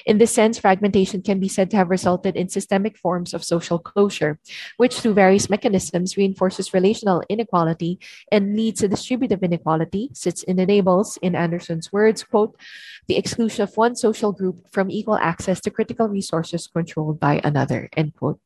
In 0.06 0.18
this 0.18 0.30
sense, 0.30 0.60
fragmentation 0.60 1.22
can 1.22 1.40
be 1.40 1.48
said 1.48 1.70
to 1.70 1.76
have 1.76 1.90
resulted 1.90 2.36
in 2.36 2.48
systemic 2.48 2.96
forms 2.96 3.34
of 3.34 3.42
social 3.42 3.80
closure, 3.80 4.38
which 4.76 5.00
through 5.00 5.14
various 5.14 5.50
mechanisms 5.50 6.16
reinforces 6.16 6.72
relational 6.72 7.20
inequality 7.28 7.98
and 8.30 8.54
leads 8.54 8.80
to 8.80 8.86
distributive 8.86 9.42
inequality, 9.42 10.10
since 10.12 10.44
it 10.44 10.60
enables, 10.60 11.16
in 11.16 11.34
Anderson's 11.34 11.92
words, 11.92 12.22
quote, 12.22 12.54
the 13.08 13.16
exclusion 13.16 13.62
of 13.64 13.76
one 13.76 13.96
social 13.96 14.30
group 14.30 14.70
from 14.70 14.88
equal 14.88 15.16
access 15.16 15.60
to 15.60 15.70
critical 15.70 16.08
resources 16.08 16.43
controlled 16.72 17.20
by 17.20 17.40
another, 17.44 17.88
end 17.96 18.14
quote. 18.14 18.40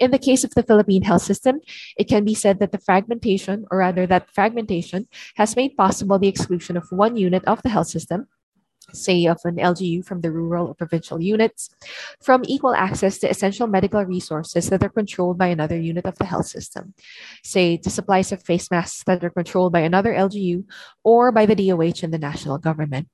In 0.00 0.10
the 0.10 0.18
case 0.18 0.42
of 0.44 0.54
the 0.54 0.62
Philippine 0.62 1.02
health 1.02 1.22
system, 1.22 1.60
it 1.96 2.08
can 2.08 2.24
be 2.24 2.34
said 2.34 2.58
that 2.58 2.72
the 2.72 2.78
fragmentation, 2.78 3.64
or 3.70 3.78
rather 3.78 4.06
that 4.06 4.30
fragmentation, 4.30 5.06
has 5.36 5.56
made 5.56 5.76
possible 5.76 6.18
the 6.18 6.28
exclusion 6.28 6.76
of 6.76 6.90
one 6.90 7.16
unit 7.16 7.44
of 7.46 7.62
the 7.62 7.68
health 7.68 7.86
system, 7.86 8.26
say 8.92 9.26
of 9.26 9.38
an 9.44 9.56
LGU 9.56 10.04
from 10.04 10.20
the 10.20 10.30
rural 10.30 10.68
or 10.68 10.74
provincial 10.74 11.20
units, 11.20 11.70
from 12.20 12.42
equal 12.46 12.74
access 12.74 13.18
to 13.18 13.30
essential 13.30 13.66
medical 13.66 14.04
resources 14.04 14.68
that 14.70 14.82
are 14.82 14.88
controlled 14.88 15.38
by 15.38 15.46
another 15.46 15.78
unit 15.78 16.04
of 16.06 16.18
the 16.18 16.26
health 16.26 16.46
system, 16.46 16.94
say 17.42 17.76
to 17.76 17.90
supplies 17.90 18.32
of 18.32 18.42
face 18.42 18.70
masks 18.70 19.04
that 19.04 19.24
are 19.24 19.30
controlled 19.30 19.72
by 19.72 19.80
another 19.80 20.12
LGU 20.12 20.64
or 21.02 21.30
by 21.32 21.46
the 21.46 21.54
DOH 21.54 22.02
and 22.02 22.12
the 22.12 22.18
national 22.18 22.58
government 22.58 23.08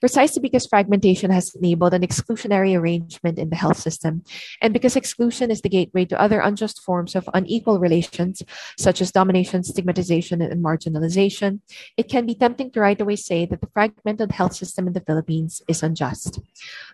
precisely 0.00 0.40
because 0.40 0.66
fragmentation 0.66 1.30
has 1.30 1.54
enabled 1.54 1.94
an 1.94 2.02
exclusionary 2.02 2.78
arrangement 2.78 3.38
in 3.38 3.50
the 3.50 3.56
health 3.56 3.78
system, 3.78 4.22
and 4.60 4.72
because 4.72 4.96
exclusion 4.96 5.50
is 5.50 5.60
the 5.60 5.68
gateway 5.68 6.04
to 6.04 6.20
other 6.20 6.40
unjust 6.40 6.82
forms 6.82 7.14
of 7.14 7.28
unequal 7.34 7.78
relations, 7.78 8.42
such 8.78 9.00
as 9.00 9.12
domination, 9.12 9.62
stigmatization, 9.62 10.42
and 10.42 10.64
marginalization, 10.64 11.60
it 11.96 12.08
can 12.08 12.26
be 12.26 12.34
tempting 12.34 12.70
to 12.70 12.80
right 12.80 13.00
away 13.00 13.16
say 13.16 13.46
that 13.46 13.60
the 13.60 13.68
fragmented 13.72 14.32
health 14.32 14.54
system 14.54 14.86
in 14.86 14.92
the 14.92 15.00
Philippines 15.00 15.62
is 15.68 15.82
unjust. 15.82 16.40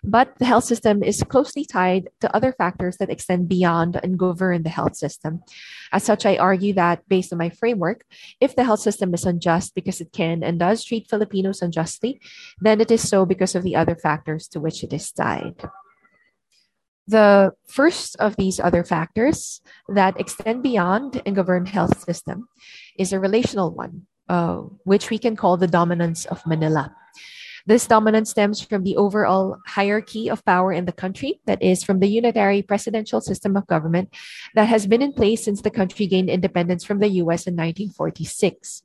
But 0.03 0.37
the 0.39 0.45
health 0.45 0.63
system 0.65 1.03
is 1.03 1.23
closely 1.23 1.65
tied 1.65 2.09
to 2.21 2.35
other 2.35 2.53
factors 2.53 2.97
that 2.97 3.09
extend 3.09 3.49
beyond 3.49 3.99
and 4.03 4.17
govern 4.17 4.63
the 4.63 4.69
health 4.69 4.95
system. 4.95 5.43
As 5.91 6.03
such, 6.03 6.25
I 6.25 6.37
argue 6.37 6.73
that, 6.73 7.07
based 7.07 7.31
on 7.31 7.39
my 7.39 7.49
framework, 7.49 8.05
if 8.41 8.55
the 8.55 8.63
health 8.63 8.79
system 8.79 9.13
is 9.13 9.25
unjust 9.25 9.75
because 9.75 10.01
it 10.01 10.11
can 10.11 10.43
and 10.43 10.59
does 10.59 10.83
treat 10.83 11.09
Filipinos 11.09 11.61
unjustly, 11.61 12.19
then 12.59 12.81
it 12.81 12.91
is 12.93 13.07
so 13.07 13.25
because 13.25 13.55
of 13.55 13.63
the 13.63 13.75
other 13.75 13.95
factors 13.95 14.47
to 14.49 14.59
which 14.59 14.83
it 14.83 14.93
is 14.93 15.11
tied. 15.11 15.57
The 17.07 17.51
first 17.67 18.15
of 18.17 18.37
these 18.37 18.59
other 18.59 18.83
factors 18.83 19.59
that 19.89 20.19
extend 20.19 20.63
beyond 20.63 21.21
and 21.25 21.35
govern 21.35 21.65
health 21.65 21.99
system 22.05 22.47
is 22.97 23.11
a 23.11 23.19
relational 23.19 23.71
one, 23.71 24.07
uh, 24.29 24.63
which 24.85 25.09
we 25.09 25.17
can 25.17 25.35
call 25.35 25.57
the 25.57 25.67
dominance 25.67 26.25
of 26.25 26.45
Manila. 26.47 26.95
This 27.65 27.87
dominance 27.87 28.31
stems 28.31 28.59
from 28.59 28.83
the 28.83 28.97
overall 28.97 29.57
hierarchy 29.65 30.29
of 30.29 30.43
power 30.43 30.73
in 30.73 30.83
the 30.83 30.91
country, 30.91 31.39
that 31.45 31.63
is, 31.63 31.83
from 31.83 31.99
the 31.99 32.07
unitary 32.07 32.61
presidential 32.61 33.21
system 33.21 33.55
of 33.55 33.67
government 33.67 34.13
that 34.53 34.67
has 34.67 34.85
been 34.85 35.01
in 35.01 35.13
place 35.13 35.45
since 35.45 35.61
the 35.61 35.71
country 35.71 36.05
gained 36.07 36.29
independence 36.29 36.83
from 36.83 36.99
the 36.99 37.07
US 37.23 37.47
in 37.47 37.55
1946. 37.55 38.83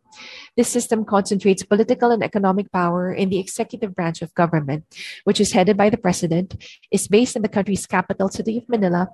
This 0.56 0.68
system 0.68 1.04
concentrates 1.04 1.62
political 1.62 2.10
and 2.10 2.22
economic 2.22 2.72
power 2.72 3.12
in 3.12 3.30
the 3.30 3.38
executive 3.38 3.94
branch 3.94 4.22
of 4.22 4.34
government, 4.34 4.84
which 5.24 5.40
is 5.40 5.52
headed 5.52 5.76
by 5.76 5.90
the 5.90 5.96
president, 5.96 6.56
is 6.90 7.08
based 7.08 7.36
in 7.36 7.42
the 7.42 7.48
country's 7.48 7.86
capital 7.86 8.28
city 8.28 8.58
of 8.58 8.68
Manila, 8.68 9.08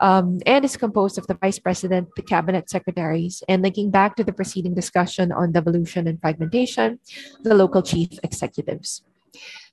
um, 0.00 0.38
and 0.46 0.64
is 0.64 0.76
composed 0.76 1.18
of 1.18 1.26
the 1.26 1.34
vice 1.34 1.58
president, 1.58 2.08
the 2.16 2.22
cabinet 2.22 2.70
secretaries, 2.70 3.42
and 3.48 3.62
linking 3.62 3.90
back 3.90 4.16
to 4.16 4.24
the 4.24 4.32
preceding 4.32 4.74
discussion 4.74 5.32
on 5.32 5.52
devolution 5.52 6.06
and 6.08 6.20
fragmentation, 6.20 6.98
the 7.42 7.54
local 7.54 7.82
chief 7.82 8.18
executives. 8.22 9.02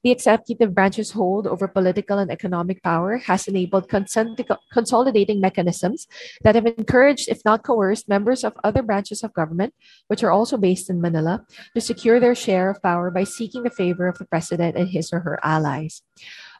The 0.05 0.11
executive 0.11 0.75
branch's 0.75 1.09
hold 1.17 1.47
over 1.47 1.67
political 1.67 2.19
and 2.19 2.29
economic 2.29 2.83
power 2.83 3.17
has 3.25 3.47
enabled 3.47 3.89
consolidating 3.89 5.41
mechanisms 5.41 6.05
that 6.43 6.53
have 6.53 6.67
encouraged, 6.67 7.27
if 7.27 7.43
not 7.43 7.63
coerced, 7.63 8.07
members 8.07 8.43
of 8.43 8.53
other 8.63 8.83
branches 8.83 9.23
of 9.23 9.33
government, 9.33 9.73
which 10.05 10.21
are 10.21 10.29
also 10.29 10.57
based 10.57 10.91
in 10.91 11.01
Manila, 11.01 11.43
to 11.73 11.81
secure 11.81 12.19
their 12.19 12.35
share 12.35 12.69
of 12.69 12.83
power 12.83 13.09
by 13.09 13.23
seeking 13.23 13.63
the 13.63 13.71
favor 13.71 14.07
of 14.07 14.19
the 14.19 14.25
president 14.25 14.77
and 14.77 14.89
his 14.89 15.11
or 15.11 15.21
her 15.21 15.39
allies. 15.41 16.03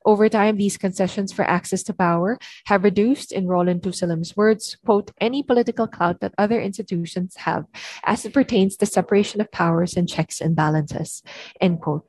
Over 0.08 0.27
time, 0.27 0.58
these 0.58 0.77
concessions 0.77 1.31
for 1.31 1.45
access 1.45 1.84
to 1.84 1.93
power 1.93 2.39
have 2.65 2.84
reduced, 2.84 3.31
in 3.31 3.45
Rollin 3.45 3.79
Tusalem's 3.79 4.36
words, 4.36 4.75
quote, 4.84 5.12
any 5.21 5.43
political 5.43 5.86
clout 5.86 6.19
that 6.21 6.34
other 6.39 6.60
institutions 6.60 7.36
have 7.38 7.65
as 8.05 8.25
it 8.25 8.34
pertains 8.34 8.75
to 8.77 8.88
separation 8.88 9.39
of 9.39 9.51
powers 9.51 9.95
and 9.95 10.10
checks 10.10 10.41
and 10.41 10.55
balances, 10.55 11.21
end 11.62 11.81
quote. 11.81 12.05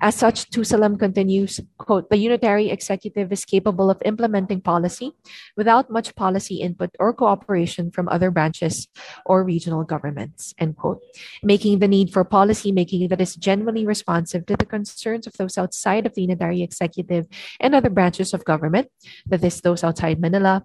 As 0.00 0.14
such, 0.14 0.50
Tusalem 0.50 0.98
continues, 0.98 1.60
quote, 1.78 2.08
the 2.10 2.16
unitary 2.16 2.70
executive 2.70 3.32
is 3.32 3.44
capable 3.44 3.90
of 3.90 4.00
implementing 4.04 4.60
policy 4.60 5.12
without 5.56 5.90
much 5.90 6.14
policy 6.14 6.56
input 6.56 6.90
or 7.00 7.12
cooperation 7.12 7.90
from 7.90 8.08
other 8.08 8.30
branches 8.30 8.86
or 9.26 9.42
regional 9.42 9.82
governments, 9.82 10.54
end 10.58 10.76
quote, 10.76 11.02
making 11.42 11.80
the 11.80 11.88
need 11.88 12.12
for 12.12 12.24
policy 12.24 12.70
making 12.70 13.08
that 13.08 13.20
is 13.20 13.34
genuinely 13.34 13.86
responsive 13.86 14.46
to 14.46 14.56
the 14.56 14.66
concerns 14.66 15.26
of 15.26 15.32
those 15.34 15.58
outside 15.58 16.06
of 16.06 16.14
the 16.14 16.22
unitary 16.22 16.62
executive 16.62 17.26
and 17.58 17.74
other 17.74 17.90
branches 17.90 18.32
of 18.32 18.44
government, 18.44 18.88
that 19.26 19.42
is, 19.42 19.60
those 19.60 19.82
outside 19.82 20.20
Manila, 20.20 20.64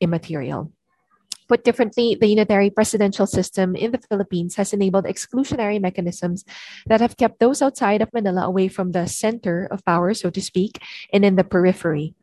immaterial. 0.00 0.72
Put 1.48 1.64
differently, 1.64 2.16
the 2.18 2.26
unitary 2.26 2.70
presidential 2.70 3.26
system 3.26 3.76
in 3.76 3.92
the 3.92 4.02
Philippines 4.02 4.56
has 4.56 4.72
enabled 4.72 5.04
exclusionary 5.04 5.80
mechanisms 5.80 6.44
that 6.86 7.00
have 7.00 7.16
kept 7.16 7.38
those 7.38 7.62
outside 7.62 8.02
of 8.02 8.12
Manila 8.12 8.42
away 8.42 8.66
from 8.68 8.92
the 8.92 9.06
center 9.06 9.68
of 9.70 9.84
power, 9.84 10.12
so 10.14 10.30
to 10.30 10.42
speak, 10.42 10.82
and 11.12 11.24
in 11.24 11.36
the 11.36 11.44
periphery. 11.44 12.14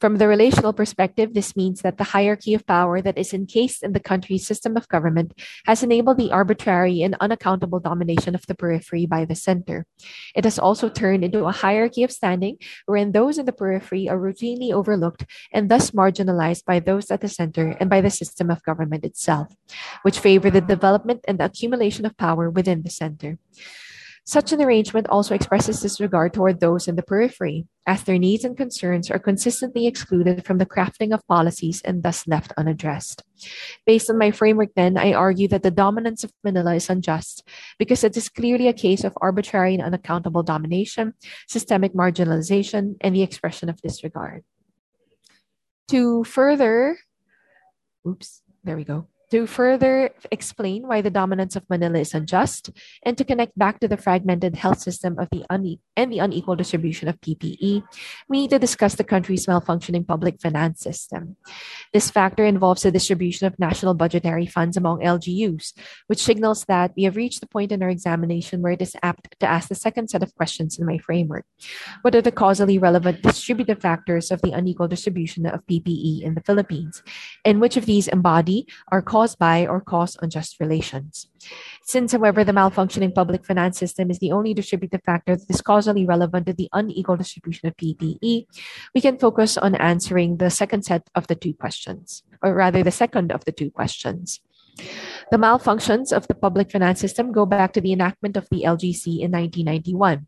From 0.00 0.16
the 0.16 0.28
relational 0.28 0.72
perspective, 0.72 1.34
this 1.34 1.56
means 1.56 1.82
that 1.82 1.98
the 1.98 2.16
hierarchy 2.16 2.54
of 2.54 2.66
power 2.66 3.02
that 3.02 3.18
is 3.18 3.34
encased 3.34 3.82
in 3.82 3.92
the 3.92 4.00
country's 4.00 4.46
system 4.46 4.76
of 4.76 4.88
government 4.88 5.34
has 5.66 5.82
enabled 5.82 6.18
the 6.18 6.32
arbitrary 6.32 7.02
and 7.02 7.16
unaccountable 7.20 7.80
domination 7.80 8.34
of 8.34 8.46
the 8.46 8.54
periphery 8.54 9.06
by 9.06 9.24
the 9.24 9.34
center. 9.34 9.86
It 10.34 10.44
has 10.44 10.58
also 10.58 10.88
turned 10.88 11.24
into 11.24 11.44
a 11.44 11.52
hierarchy 11.52 12.02
of 12.02 12.12
standing 12.12 12.58
wherein 12.86 13.12
those 13.12 13.38
in 13.38 13.46
the 13.46 13.52
periphery 13.52 14.08
are 14.08 14.18
routinely 14.18 14.72
overlooked 14.72 15.26
and 15.52 15.70
thus 15.70 15.90
marginalized 15.90 16.64
by 16.64 16.80
those 16.80 17.10
at 17.10 17.20
the 17.20 17.28
center 17.28 17.76
and 17.80 17.90
by 17.90 18.00
the 18.00 18.10
system 18.10 18.50
of 18.50 18.62
government 18.62 19.04
itself, 19.04 19.54
which 20.02 20.18
favor 20.18 20.50
the 20.50 20.60
development 20.60 21.24
and 21.28 21.38
the 21.38 21.44
accumulation 21.44 22.06
of 22.06 22.16
power 22.16 22.48
within 22.48 22.82
the 22.82 22.90
center. 22.90 23.38
Such 24.30 24.52
an 24.52 24.62
arrangement 24.62 25.08
also 25.08 25.34
expresses 25.34 25.80
disregard 25.80 26.32
toward 26.34 26.60
those 26.60 26.86
in 26.86 26.94
the 26.94 27.02
periphery, 27.02 27.66
as 27.84 28.04
their 28.04 28.16
needs 28.16 28.44
and 28.44 28.56
concerns 28.56 29.10
are 29.10 29.18
consistently 29.18 29.88
excluded 29.88 30.46
from 30.46 30.58
the 30.58 30.66
crafting 30.66 31.12
of 31.12 31.26
policies 31.26 31.82
and 31.82 32.04
thus 32.04 32.28
left 32.28 32.52
unaddressed. 32.56 33.24
Based 33.86 34.08
on 34.08 34.18
my 34.18 34.30
framework, 34.30 34.68
then, 34.76 34.96
I 34.96 35.14
argue 35.14 35.48
that 35.48 35.64
the 35.64 35.72
dominance 35.72 36.22
of 36.22 36.32
Manila 36.44 36.76
is 36.76 36.88
unjust 36.88 37.42
because 37.76 38.04
it 38.04 38.16
is 38.16 38.28
clearly 38.28 38.68
a 38.68 38.72
case 38.72 39.02
of 39.02 39.18
arbitrary 39.20 39.74
and 39.74 39.82
unaccountable 39.82 40.44
domination, 40.44 41.14
systemic 41.48 41.92
marginalization, 41.92 42.98
and 43.00 43.16
the 43.16 43.22
expression 43.22 43.68
of 43.68 43.82
disregard. 43.82 44.44
To 45.88 46.22
further, 46.22 46.96
oops, 48.06 48.42
there 48.62 48.76
we 48.76 48.84
go 48.84 49.08
to 49.30 49.46
further 49.46 50.10
explain 50.30 50.86
why 50.86 51.00
the 51.00 51.10
dominance 51.10 51.54
of 51.54 51.68
Manila 51.70 51.98
is 51.98 52.14
unjust 52.14 52.70
and 53.04 53.16
to 53.16 53.24
connect 53.24 53.56
back 53.56 53.78
to 53.80 53.88
the 53.88 53.96
fragmented 53.96 54.56
health 54.56 54.80
system 54.80 55.18
of 55.18 55.28
the 55.30 55.44
une- 55.50 55.78
and 55.96 56.12
the 56.12 56.18
unequal 56.18 56.56
distribution 56.56 57.08
of 57.08 57.20
PPE, 57.20 57.82
we 58.28 58.40
need 58.40 58.50
to 58.50 58.58
discuss 58.58 58.94
the 58.94 59.04
country's 59.04 59.46
malfunctioning 59.46 60.06
public 60.06 60.40
finance 60.40 60.80
system. 60.80 61.36
This 61.92 62.10
factor 62.10 62.44
involves 62.44 62.82
the 62.82 62.90
distribution 62.90 63.46
of 63.46 63.58
national 63.58 63.94
budgetary 63.94 64.46
funds 64.46 64.76
among 64.76 65.00
LGUs, 65.00 65.74
which 66.08 66.22
signals 66.22 66.64
that 66.64 66.92
we 66.96 67.04
have 67.04 67.16
reached 67.16 67.40
the 67.40 67.46
point 67.46 67.70
in 67.70 67.82
our 67.82 67.90
examination 67.90 68.62
where 68.62 68.72
it 68.72 68.82
is 68.82 68.96
apt 69.02 69.38
to 69.40 69.46
ask 69.46 69.68
the 69.68 69.74
second 69.74 70.10
set 70.10 70.22
of 70.22 70.34
questions 70.34 70.78
in 70.78 70.86
my 70.86 70.98
framework. 70.98 71.44
What 72.02 72.14
are 72.14 72.22
the 72.22 72.32
causally 72.32 72.78
relevant 72.78 73.22
distributive 73.22 73.80
factors 73.80 74.30
of 74.30 74.42
the 74.42 74.52
unequal 74.52 74.88
distribution 74.88 75.46
of 75.46 75.66
PPE 75.66 76.22
in 76.22 76.34
the 76.34 76.42
Philippines? 76.42 77.02
And 77.44 77.60
which 77.60 77.76
of 77.76 77.86
these 77.86 78.08
embody 78.08 78.66
our 78.90 79.02
caused 79.20 79.38
by 79.38 79.66
or 79.66 79.82
cause 79.82 80.16
unjust 80.22 80.56
relations. 80.60 81.28
Since, 81.84 82.12
however, 82.12 82.42
the 82.42 82.56
malfunctioning 82.56 83.14
public 83.14 83.44
finance 83.44 83.78
system 83.78 84.10
is 84.10 84.18
the 84.18 84.32
only 84.32 84.54
distributive 84.54 85.02
factor 85.04 85.36
that 85.36 85.50
is 85.50 85.60
causally 85.60 86.06
relevant 86.06 86.46
to 86.46 86.54
the 86.54 86.70
unequal 86.72 87.18
distribution 87.18 87.68
of 87.68 87.76
PPE, 87.76 88.46
we 88.94 89.00
can 89.00 89.18
focus 89.18 89.58
on 89.58 89.74
answering 89.74 90.38
the 90.38 90.48
second 90.48 90.86
set 90.86 91.10
of 91.14 91.26
the 91.26 91.34
two 91.34 91.52
questions, 91.52 92.22
or 92.42 92.54
rather, 92.54 92.82
the 92.82 92.90
second 92.90 93.30
of 93.30 93.44
the 93.44 93.52
two 93.52 93.70
questions. 93.70 94.40
The 95.30 95.38
malfunctions 95.38 96.12
of 96.12 96.26
the 96.26 96.34
public 96.34 96.72
finance 96.72 96.98
system 96.98 97.30
go 97.30 97.46
back 97.46 97.72
to 97.74 97.80
the 97.80 97.92
enactment 97.92 98.36
of 98.36 98.48
the 98.50 98.62
LGC 98.66 99.22
in 99.22 99.30
1991. 99.30 100.26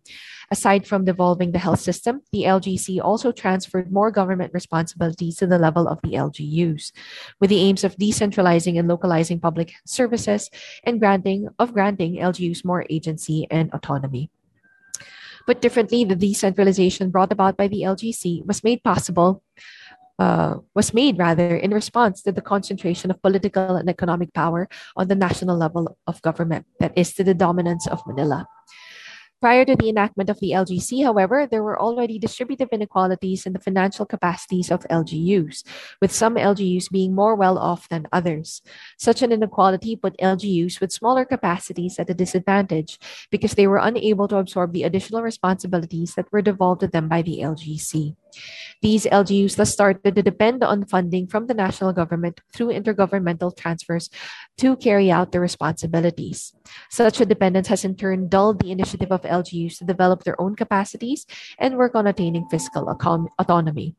Aside 0.53 0.87
from 0.87 1.05
devolving 1.05 1.51
the 1.51 1.59
health 1.59 1.81
system, 1.81 2.23
the 2.31 2.45
LGC 2.45 3.03
also 3.03 3.33
transferred 3.33 3.91
more 3.91 4.13
government 4.13 4.53
responsibilities 4.55 5.37
to 5.37 5.47
the 5.47 5.59
level 5.59 5.89
of 5.89 5.99
the 6.03 6.13
LGUs, 6.13 6.93
with 7.41 7.51
the 7.51 7.59
aims 7.59 7.83
of 7.83 7.97
decentralizing 7.97 8.79
and 8.79 8.87
localizing 8.87 9.41
public 9.41 9.73
services 9.85 10.51
and 10.85 11.01
granting 11.01 11.49
of 11.59 11.73
granting 11.73 12.17
LGUs 12.17 12.65
more 12.65 12.87
agency 12.89 13.47
and 13.51 13.73
autonomy. 13.73 14.31
But 15.47 15.61
differently, 15.61 16.05
the 16.05 16.15
decentralization 16.15 17.11
brought 17.11 17.33
about 17.33 17.57
by 17.57 17.67
the 17.67 17.83
LGC 17.83 18.47
was 18.47 18.63
made 18.63 18.85
possible 18.85 19.43
uh, 20.23 20.55
was 20.79 20.95
made 20.95 21.19
rather 21.19 21.57
in 21.57 21.75
response 21.75 22.23
to 22.23 22.31
the 22.31 22.47
concentration 22.55 23.11
of 23.11 23.21
political 23.23 23.75
and 23.75 23.89
economic 23.89 24.33
power 24.33 24.69
on 24.95 25.09
the 25.09 25.19
national 25.19 25.57
level 25.57 25.99
of 26.07 26.23
government, 26.23 26.65
that 26.79 26.93
is, 26.95 27.13
to 27.15 27.25
the 27.25 27.35
dominance 27.35 27.89
of 27.89 28.07
Manila. 28.07 28.47
Prior 29.43 29.65
to 29.65 29.75
the 29.75 29.89
enactment 29.89 30.31
of 30.31 30.39
the 30.39 30.53
LGC, 30.55 31.03
however, 31.03 31.49
there 31.51 31.65
were 31.65 31.75
already 31.75 32.17
distributive 32.17 32.69
inequalities 32.71 33.45
in 33.45 33.53
the 33.53 33.59
financial 33.59 34.07
capacities 34.07 34.71
of 34.71 34.87
LGUs, 34.87 35.67
with 36.01 36.15
some 36.15 36.37
LGUs 36.37 36.87
being 36.95 37.13
more 37.13 37.35
well 37.35 37.59
off 37.59 37.89
than 37.89 38.07
others. 38.13 38.63
Such 38.97 39.23
an 39.23 39.33
inequality 39.33 39.97
put 39.97 40.15
LGUs 40.23 40.79
with 40.79 40.95
smaller 40.95 41.25
capacities 41.25 41.99
at 41.99 42.11
a 42.11 42.15
disadvantage 42.15 43.01
because 43.35 43.59
they 43.59 43.67
were 43.67 43.83
unable 43.83 44.29
to 44.29 44.39
absorb 44.39 44.71
the 44.73 44.85
additional 44.85 45.23
responsibilities 45.27 46.15
that 46.15 46.31
were 46.31 46.47
devolved 46.47 46.83
to 46.83 46.87
them 46.87 47.09
by 47.09 47.23
the 47.23 47.43
LGC. 47.43 48.15
These 48.83 49.07
LGUs 49.07 49.57
thus 49.57 49.73
started 49.73 50.15
to 50.15 50.23
depend 50.23 50.65
on 50.65 50.85
funding 50.85 51.27
from 51.27 51.47
the 51.47 51.55
national 51.55 51.93
government 51.93 52.41
through 52.53 52.75
intergovernmental 52.75 53.57
transfers 53.57 54.11
to 54.59 54.77
carry 54.77 55.11
out 55.11 55.33
their 55.33 55.41
responsibilities. 55.41 56.53
Such 56.91 57.21
a 57.21 57.27
dependence 57.27 57.69
has 57.69 57.85
in 57.85 57.97
turn 57.97 58.29
dulled 58.29 58.61
the 58.61 58.73
initiative 58.73 59.13
of 59.13 59.23
LGUs 59.23 59.79
to 59.79 59.85
develop 59.85 60.25
their 60.25 60.41
own 60.41 60.57
capacities 60.57 61.27
and 61.59 61.77
work 61.77 61.95
on 61.95 62.07
attaining 62.07 62.49
fiscal 62.51 62.89
autonomy. 62.91 63.95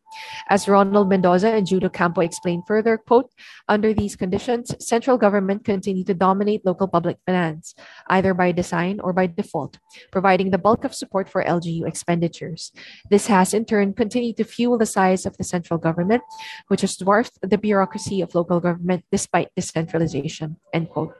As 0.50 0.68
Ronald 0.68 1.10
Mendoza 1.10 1.50
and 1.50 1.66
Jude 1.66 1.92
Campo 1.94 2.22
explained 2.22 2.64
further, 2.68 2.98
quote, 2.98 3.32
under 3.68 3.94
these 3.94 4.16
conditions, 4.16 4.76
central 4.80 5.18
government 5.18 5.66
continued 5.66 6.08
to 6.08 6.14
dominate 6.14 6.66
local 6.66 6.88
public 6.88 7.18
finance, 7.26 7.76
either 8.08 8.34
by 8.34 8.52
design 8.52 9.00
or 9.00 9.14
by 9.14 9.28
default, 9.28 9.80
providing 10.12 10.52
the 10.52 10.58
bulk 10.58 10.84
of 10.84 10.94
support 10.94 11.30
for 11.30 11.44
LGU 11.44 11.88
expenditures. 11.88 12.72
This 13.10 13.28
has 13.28 13.54
in 13.54 13.66
turn 13.66 13.94
continued 13.94 14.38
to 14.38 14.44
fuel 14.44 14.78
the 14.78 14.86
size 14.86 15.26
of 15.26 15.38
the 15.38 15.44
central 15.44 15.78
government, 15.78 16.24
which 16.68 16.82
has 16.82 16.96
dwarfed 16.96 17.40
the 17.42 17.58
bureaucracy 17.58 18.22
of 18.22 18.36
local 18.36 18.60
government 18.60 19.06
despite 19.12 19.50
decentralization, 19.56 20.58
end 20.74 20.90
quote. 20.90 21.16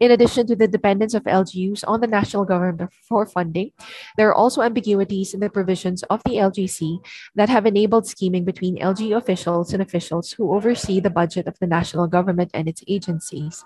In 0.00 0.10
addition 0.10 0.46
to 0.46 0.56
the 0.56 0.66
dependence 0.66 1.12
of 1.12 1.24
LGUs 1.24 1.84
on 1.86 2.00
the 2.00 2.06
national 2.06 2.46
government 2.46 2.90
for 3.06 3.26
funding, 3.26 3.72
there 4.16 4.30
are 4.30 4.34
also 4.34 4.62
ambiguities 4.62 5.34
in 5.34 5.40
the 5.40 5.50
provisions 5.50 6.02
of 6.04 6.22
the 6.24 6.40
LGC 6.40 7.04
that 7.34 7.50
have 7.50 7.66
enabled 7.66 8.06
scheming 8.06 8.46
between 8.46 8.78
LGU 8.78 9.14
officials 9.18 9.74
and 9.74 9.82
officials 9.82 10.32
who 10.32 10.54
oversee 10.54 11.00
the 11.00 11.10
budget 11.10 11.46
of 11.46 11.58
the 11.58 11.66
national 11.66 12.06
government 12.06 12.50
and 12.54 12.66
its 12.66 12.82
agencies. 12.88 13.62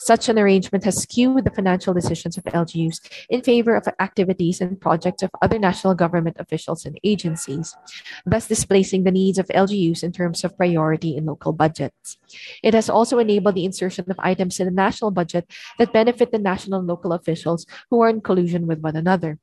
Such 0.00 0.28
an 0.28 0.40
arrangement 0.40 0.82
has 0.82 1.02
skewed 1.02 1.44
the 1.44 1.54
financial 1.54 1.94
decisions 1.94 2.36
of 2.36 2.42
LGUs 2.44 3.00
in 3.30 3.42
favor 3.42 3.76
of 3.76 3.86
activities 4.00 4.60
and 4.60 4.80
projects 4.80 5.22
of 5.22 5.30
other 5.40 5.58
national 5.58 5.94
government 5.94 6.36
officials 6.40 6.84
and 6.84 6.98
agencies, 7.04 7.76
thus 8.24 8.48
displacing 8.48 9.04
the 9.04 9.12
needs 9.12 9.38
of 9.38 9.46
LGUs 9.54 10.02
in 10.02 10.10
terms 10.10 10.42
of 10.42 10.56
priority 10.56 11.16
in 11.16 11.26
local 11.26 11.52
budgets. 11.52 12.18
It 12.64 12.74
has 12.74 12.90
also 12.90 13.20
enabled 13.20 13.54
the 13.54 13.64
insertion 13.64 14.10
of 14.10 14.18
items 14.18 14.58
in 14.58 14.66
the 14.66 14.72
national 14.72 15.12
budget 15.12 15.46
that 15.78 15.92
benefit 15.92 16.32
the 16.32 16.38
national 16.38 16.80
and 16.80 16.88
local 16.88 17.12
officials 17.12 17.66
who 17.90 18.00
are 18.00 18.08
in 18.08 18.20
collusion 18.20 18.66
with 18.66 18.80
one 18.80 18.96
another, 18.96 19.38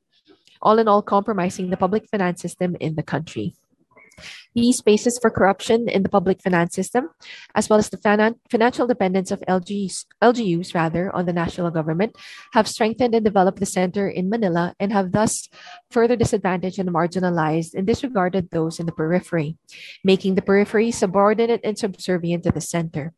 all 0.62 0.78
in 0.78 0.88
all, 0.88 1.02
compromising 1.02 1.70
the 1.70 1.76
public 1.76 2.08
finance 2.08 2.40
system 2.40 2.76
in 2.80 2.94
the 2.94 3.02
country. 3.02 3.54
These 4.54 4.78
spaces 4.78 5.18
for 5.20 5.30
corruption 5.30 5.88
in 5.88 6.02
the 6.02 6.08
public 6.08 6.40
finance 6.40 6.74
system, 6.74 7.10
as 7.54 7.68
well 7.68 7.78
as 7.78 7.90
the 7.90 7.98
finan- 7.98 8.38
financial 8.50 8.86
dependence 8.86 9.30
of 9.30 9.42
LGs, 9.48 10.06
LGUs 10.22 10.74
rather 10.74 11.10
on 11.14 11.26
the 11.26 11.32
national 11.32 11.70
government, 11.70 12.14
have 12.52 12.68
strengthened 12.68 13.14
and 13.14 13.24
developed 13.24 13.58
the 13.58 13.66
center 13.66 14.08
in 14.08 14.30
Manila 14.30 14.74
and 14.78 14.92
have 14.92 15.10
thus 15.10 15.48
further 15.90 16.14
disadvantaged 16.14 16.78
and 16.78 16.90
marginalized 16.90 17.74
and 17.74 17.86
disregarded 17.86 18.50
those 18.50 18.78
in 18.78 18.86
the 18.86 18.92
periphery, 18.92 19.56
making 20.04 20.36
the 20.36 20.42
periphery 20.42 20.92
subordinate 20.92 21.60
and 21.64 21.78
subservient 21.78 22.44
to 22.44 22.52
the 22.52 22.60
center. 22.60 23.12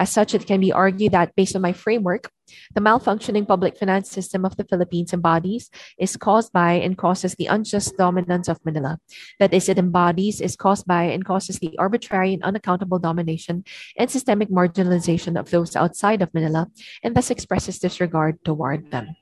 As 0.00 0.08
such, 0.08 0.32
it 0.32 0.46
can 0.46 0.60
be 0.60 0.72
argued 0.72 1.12
that 1.12 1.36
based 1.36 1.54
on 1.54 1.60
my 1.60 1.74
framework, 1.74 2.32
the 2.74 2.80
malfunctioning 2.80 3.46
public 3.46 3.76
finance 3.76 4.10
system 4.10 4.46
of 4.46 4.56
the 4.56 4.64
Philippines 4.64 5.12
embodies 5.12 5.68
is 5.98 6.16
caused 6.16 6.54
by 6.54 6.72
and 6.72 6.96
causes 6.96 7.34
the 7.34 7.46
unjust 7.46 7.98
dominance 7.98 8.48
of 8.48 8.64
Manila. 8.64 8.98
That 9.38 9.52
is, 9.52 9.68
it 9.68 9.76
embodies, 9.76 10.40
is 10.40 10.56
caused 10.56 10.86
by, 10.86 11.04
and 11.12 11.22
causes 11.22 11.58
the 11.58 11.76
arbitrary 11.78 12.32
and 12.32 12.42
unaccountable 12.42 12.98
domination 12.98 13.62
and 13.98 14.10
systemic 14.10 14.48
marginalization 14.48 15.38
of 15.38 15.50
those 15.50 15.76
outside 15.76 16.22
of 16.22 16.32
Manila, 16.32 16.68
and 17.04 17.14
thus 17.14 17.30
expresses 17.30 17.78
disregard 17.78 18.42
toward 18.42 18.90
them. 18.90 19.14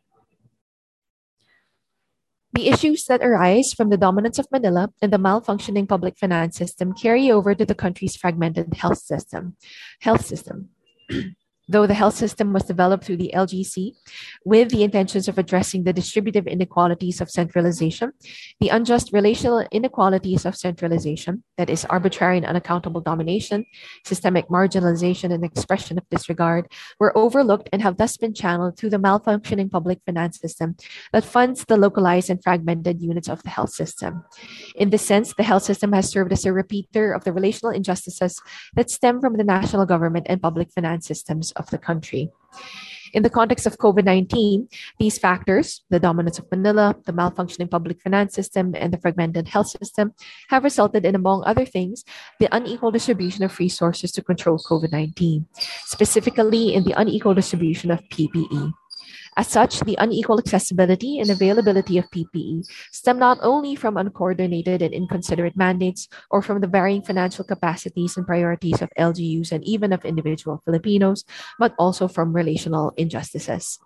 The 2.53 2.69
issues 2.69 3.05
that 3.07 3.23
arise 3.23 3.73
from 3.73 3.91
the 3.91 3.97
dominance 3.97 4.39
of 4.39 4.49
Manila 4.51 4.91
and 5.03 5.13
the 5.13 5.19
malfunctioning 5.19 5.89
public 5.89 6.19
finance 6.19 6.57
system 6.57 6.95
carry 6.95 7.31
over 7.31 7.55
to 7.55 7.67
the 7.67 7.75
country's 7.75 8.17
fragmented 8.17 8.75
health 8.75 8.99
system. 8.99 9.57
Health 10.01 10.25
system. 10.25 10.71
though 11.69 11.87
the 11.87 11.95
health 11.95 12.17
system 12.17 12.53
was 12.53 12.65
developed 12.65 13.05
through 13.05 13.19
the 13.19 13.33
LGC 13.35 13.93
with 14.45 14.71
the 14.71 14.83
intentions 14.83 15.29
of 15.29 15.39
addressing 15.39 15.85
the 15.85 15.93
distributive 15.93 16.47
inequalities 16.47 17.21
of 17.21 17.31
centralization, 17.31 18.13
the 18.61 18.71
unjust 18.71 19.13
relational 19.13 19.67
inequalities 19.71 20.47
of 20.47 20.57
centralization, 20.57 21.45
that 21.59 21.69
is, 21.69 21.85
arbitrary 21.87 22.39
and 22.39 22.47
unaccountable 22.47 23.01
domination, 23.01 23.67
systemic 24.05 24.49
marginalization, 24.49 25.33
and 25.33 25.45
expression 25.45 25.99
of 25.99 26.09
disregard, 26.11 26.71
were 26.99 27.17
overlooked 27.17 27.69
and 27.73 27.83
have 27.83 27.99
thus 27.99 28.17
been 28.17 28.33
channeled 28.33 28.77
through 28.77 28.91
the 28.91 28.99
malfunctioning 28.99 29.71
public 29.71 30.01
finance 30.07 30.41
system 30.41 30.77
that 31.13 31.25
funds 31.25 31.65
the 31.67 31.77
localized 31.77 32.31
and 32.31 32.43
fragmented 32.43 33.01
units 33.03 33.29
of 33.29 33.43
the 33.43 33.51
health 33.51 33.71
system. 33.71 34.25
In 34.75 34.91
this 34.91 35.05
sense, 35.05 35.35
the 35.35 35.43
health 35.43 35.65
system 35.65 35.93
has 35.93 36.09
served 36.09 36.33
as 36.33 36.47
a 36.47 36.53
repeater 36.53 37.13
of 37.13 37.25
the 37.25 37.33
relational 37.33 37.75
injustices 37.75 38.41
that 38.75 38.91
stem 38.91 39.21
from 39.21 39.37
the 39.37 39.45
national 39.45 39.87
government 39.87 40.27
and 40.29 40.41
public 40.41 40.73
finance 40.73 41.07
systems 41.07 41.53
of 41.59 41.68
the 41.71 41.79
country. 41.79 42.31
In 43.14 43.23
the 43.23 43.31
context 43.31 43.66
of 43.66 43.79
COVID 43.79 44.05
19, 44.05 44.68
these 44.99 45.18
factors, 45.18 45.83
the 45.90 45.99
dominance 45.99 46.38
of 46.38 46.51
Manila, 46.51 46.94
the 47.07 47.12
malfunctioning 47.12 47.71
public 47.71 48.01
finance 48.03 48.35
system, 48.35 48.75
and 48.77 48.92
the 48.92 48.99
fragmented 48.99 49.49
health 49.49 49.68
system, 49.68 50.12
have 50.51 50.64
resulted 50.64 51.05
in, 51.05 51.14
among 51.14 51.42
other 51.44 51.64
things, 51.64 52.05
the 52.38 52.49
unequal 52.55 52.90
distribution 52.90 53.44
of 53.44 53.59
resources 53.59 54.12
to 54.12 54.23
control 54.23 54.59
COVID 54.59 54.92
19, 54.92 55.47
specifically 55.87 56.75
in 56.75 56.85
the 56.85 56.99
unequal 57.01 57.35
distribution 57.35 57.90
of 57.90 58.01
PPE. 58.11 58.73
As 59.38 59.46
such, 59.46 59.79
the 59.87 59.94
unequal 59.98 60.40
accessibility 60.40 61.20
and 61.20 61.31
availability 61.31 61.96
of 61.96 62.11
PPE 62.11 62.66
stem 62.90 63.20
not 63.20 63.38
only 63.40 63.77
from 63.77 63.96
uncoordinated 63.96 64.83
and 64.83 64.92
inconsiderate 64.92 65.57
mandates 65.57 66.09
or 66.29 66.42
from 66.42 66.61
the 66.61 66.66
varying 66.66 67.03
financial 67.03 67.44
capacities 67.44 68.16
and 68.16 68.27
priorities 68.27 68.83
of 68.83 68.90
LGUs 68.98 69.53
and 69.53 69.62
even 69.62 69.92
of 69.92 70.05
individual 70.05 70.61
Filipinos, 70.64 71.24
but 71.57 71.72
also 71.79 72.09
from 72.09 72.35
relational 72.35 72.92
injustices. 72.96 73.79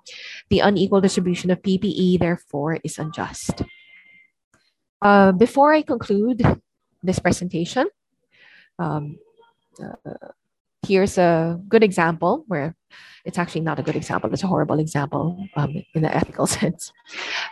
The 0.49 0.61
unequal 0.61 1.03
distribution 1.03 1.51
of 1.51 1.61
PPE, 1.61 2.19
therefore, 2.19 2.79
is 2.83 2.99
unjust. 2.99 3.61
Uh, 5.03 5.33
before 5.33 5.75
I 5.75 5.83
conclude 5.83 6.41
this 7.03 7.19
presentation, 7.19 7.89
um, 8.79 9.19
uh, 9.77 10.33
here's 10.87 11.19
a 11.19 11.59
good 11.69 11.83
example 11.83 12.45
where 12.49 12.75
it's 13.25 13.39
actually 13.39 13.61
not 13.61 13.79
a 13.79 13.83
good 13.83 13.97
example 13.97 14.33
it's 14.33 14.43
a 14.43 14.47
horrible 14.47 14.79
example 14.79 15.47
um, 15.57 15.83
in 15.95 16.03
the 16.03 16.15
ethical 16.15 16.47
sense 16.59 16.93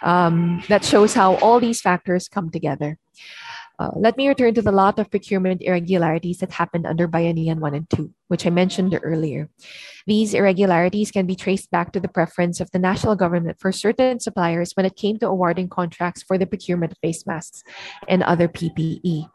um, 0.02 0.62
that 0.68 0.84
shows 0.84 1.14
how 1.14 1.36
all 1.36 1.60
these 1.60 1.80
factors 1.80 2.28
come 2.28 2.50
together 2.50 2.98
uh, 3.80 3.90
let 3.96 4.18
me 4.18 4.28
return 4.28 4.52
to 4.52 4.60
the 4.60 4.70
lot 4.70 4.98
of 4.98 5.10
procurement 5.10 5.62
irregularities 5.62 6.36
that 6.36 6.52
happened 6.52 6.86
under 6.86 7.08
Bayanihan 7.08 7.60
1 7.60 7.74
and 7.74 7.88
2, 7.88 8.12
which 8.28 8.44
I 8.44 8.50
mentioned 8.50 8.92
earlier. 9.02 9.48
These 10.06 10.34
irregularities 10.34 11.10
can 11.10 11.24
be 11.24 11.34
traced 11.34 11.70
back 11.70 11.90
to 11.92 12.00
the 12.00 12.08
preference 12.08 12.60
of 12.60 12.70
the 12.72 12.78
national 12.78 13.16
government 13.16 13.58
for 13.58 13.72
certain 13.72 14.20
suppliers 14.20 14.72
when 14.74 14.84
it 14.84 14.96
came 14.96 15.18
to 15.20 15.28
awarding 15.28 15.70
contracts 15.70 16.22
for 16.22 16.36
the 16.36 16.44
procurement 16.44 16.92
of 16.92 16.98
face 16.98 17.26
masks 17.26 17.64
and 18.06 18.22
other 18.22 18.48
PPE. 18.48 19.30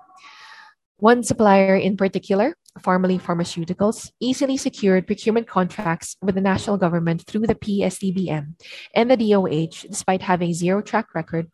One 0.98 1.24
supplier 1.24 1.76
in 1.76 1.98
particular 1.98 2.56
Pharmally 2.80 3.22
pharmaceuticals, 3.22 4.12
easily 4.20 4.58
secured 4.58 5.08
procurement 5.08 5.48
contracts 5.48 6.18
with 6.22 6.36
the 6.36 6.42
national 6.42 6.78
government 6.78 7.24
through 7.26 7.48
the 7.48 7.56
PSDBM 7.56 8.54
and 8.94 9.10
the 9.10 9.16
DOH, 9.16 9.88
despite 9.88 10.22
having 10.22 10.54
zero 10.54 10.82
track 10.82 11.16
record, 11.16 11.50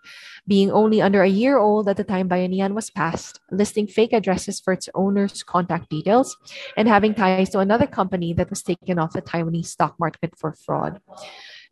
being 0.47 0.71
only 0.71 0.99
under 0.99 1.21
a 1.21 1.29
year 1.29 1.57
old 1.57 1.87
at 1.87 1.97
the 1.97 2.03
time 2.03 2.27
Bayanihan 2.27 2.73
was 2.73 2.89
passed, 2.89 3.39
listing 3.51 3.85
fake 3.85 4.13
addresses 4.13 4.59
for 4.59 4.73
its 4.73 4.89
owner's 4.95 5.43
contact 5.43 5.89
details, 5.89 6.35
and 6.75 6.87
having 6.87 7.13
ties 7.13 7.49
to 7.51 7.59
another 7.59 7.85
company 7.85 8.33
that 8.33 8.49
was 8.49 8.63
taken 8.63 8.97
off 8.97 9.13
the 9.13 9.21
Taiwanese 9.21 9.67
stock 9.67 9.95
market 9.99 10.33
for 10.37 10.53
fraud. 10.53 10.99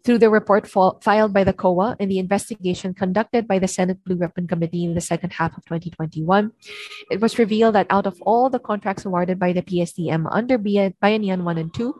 Through 0.05 0.19
the 0.19 0.29
report 0.29 0.65
filed 0.67 1.33
by 1.33 1.43
the 1.43 1.53
COA 1.53 1.97
and 1.99 2.09
the 2.09 2.19
investigation 2.19 2.93
conducted 2.93 3.47
by 3.47 3.59
the 3.59 3.67
Senate 3.67 4.03
Blue 4.05 4.15
Ribbon 4.15 4.47
Committee 4.47 4.85
in 4.85 4.95
the 4.95 5.01
second 5.01 5.33
half 5.33 5.57
of 5.57 5.65
2021, 5.65 6.51
it 7.11 7.19
was 7.19 7.37
revealed 7.37 7.75
that 7.75 7.87
out 7.89 8.07
of 8.07 8.21
all 8.21 8.49
the 8.49 8.59
contracts 8.59 9.05
awarded 9.05 9.39
by 9.39 9.51
the 9.51 9.61
PSDBM 9.61 10.25
under 10.31 10.57
Bayanihan 10.57 11.43
1 11.43 11.57
and 11.57 11.73
2, 11.73 11.93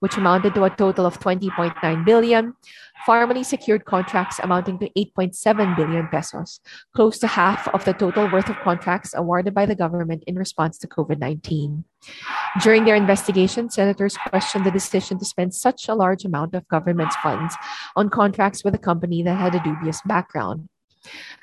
which 0.00 0.18
amounted 0.18 0.54
to 0.54 0.64
a 0.64 0.70
total 0.70 1.06
of 1.06 1.18
20.9 1.18 2.04
billion, 2.04 2.54
Pharmally 3.06 3.44
secured 3.44 3.84
contracts 3.84 4.40
amounting 4.42 4.80
to 4.80 4.90
8.7 4.90 5.76
billion 5.76 6.08
pesos, 6.08 6.58
close 6.92 7.18
to 7.20 7.28
half 7.28 7.68
of 7.68 7.84
the 7.84 7.92
total 7.92 8.28
worth 8.32 8.48
of 8.48 8.58
contracts 8.58 9.14
awarded 9.14 9.54
by 9.54 9.64
the 9.64 9.76
government 9.76 10.24
in 10.26 10.34
response 10.34 10.76
to 10.78 10.88
COVID 10.88 11.20
19. 11.20 11.84
During 12.62 12.84
their 12.84 12.96
investigation, 12.96 13.70
senators 13.70 14.16
questioned 14.28 14.66
the 14.66 14.72
decision 14.72 15.20
to 15.20 15.24
spend 15.24 15.54
such 15.54 15.88
a 15.88 15.94
large 15.94 16.24
amount 16.24 16.56
of 16.56 16.66
government's 16.66 17.14
funds 17.16 17.54
on 17.94 18.10
contracts 18.10 18.64
with 18.64 18.74
a 18.74 18.78
company 18.78 19.22
that 19.22 19.38
had 19.38 19.54
a 19.54 19.62
dubious 19.62 20.00
background. 20.04 20.68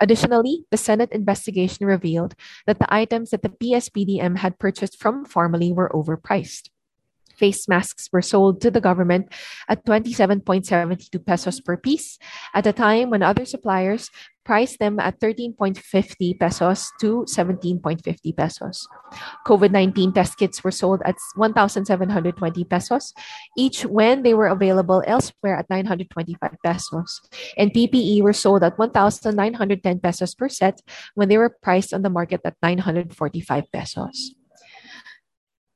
Additionally, 0.01 0.65
the 0.69 0.77
Senate 0.77 1.13
investigation 1.13 1.85
revealed 1.85 2.35
that 2.67 2.79
the 2.79 2.93
items 2.93 3.29
that 3.29 3.41
the 3.41 3.55
PSDBM 3.63 4.39
had 4.39 4.59
purchased 4.59 4.99
from 4.99 5.25
Pharmally 5.25 5.73
were 5.73 5.89
overpriced 5.93 6.69
face 7.43 7.67
masks 7.67 8.07
were 8.15 8.23
sold 8.23 8.63
to 8.63 8.71
the 8.71 8.79
government 8.79 9.27
at 9.67 9.83
27.72 9.83 10.63
pesos 11.27 11.59
per 11.59 11.75
piece 11.75 12.15
at 12.55 12.63
a 12.63 12.71
time 12.71 13.11
when 13.11 13.19
other 13.19 13.43
suppliers 13.43 14.07
priced 14.47 14.79
them 14.79 14.99
at 14.99 15.19
13.50 15.19 16.39
pesos 16.39 16.91
to 16.99 17.25
17.50 17.27 18.35
pesos. 18.35 18.87
COVID 19.47 19.71
19 19.71 20.13
test 20.13 20.37
kits 20.37 20.63
were 20.63 20.71
sold 20.71 21.01
at 21.03 21.15
1,720 21.35 22.63
pesos 22.63 23.13
each 23.57 23.83
when 23.85 24.23
they 24.23 24.33
were 24.33 24.47
available 24.47 25.03
elsewhere 25.07 25.59
at 25.59 25.69
925 25.69 26.39
pesos. 26.63 27.21
And 27.57 27.71
PPE 27.71 28.21
were 28.21 28.35
sold 28.35 28.63
at 28.63 28.79
1,910 28.79 29.99
pesos 29.99 30.35
per 30.35 30.47
set 30.47 30.79
when 31.15 31.27
they 31.27 31.37
were 31.37 31.51
priced 31.61 31.93
on 31.93 32.03
the 32.03 32.09
market 32.11 32.39
at 32.45 32.55
945 32.63 33.71
pesos. 33.71 34.35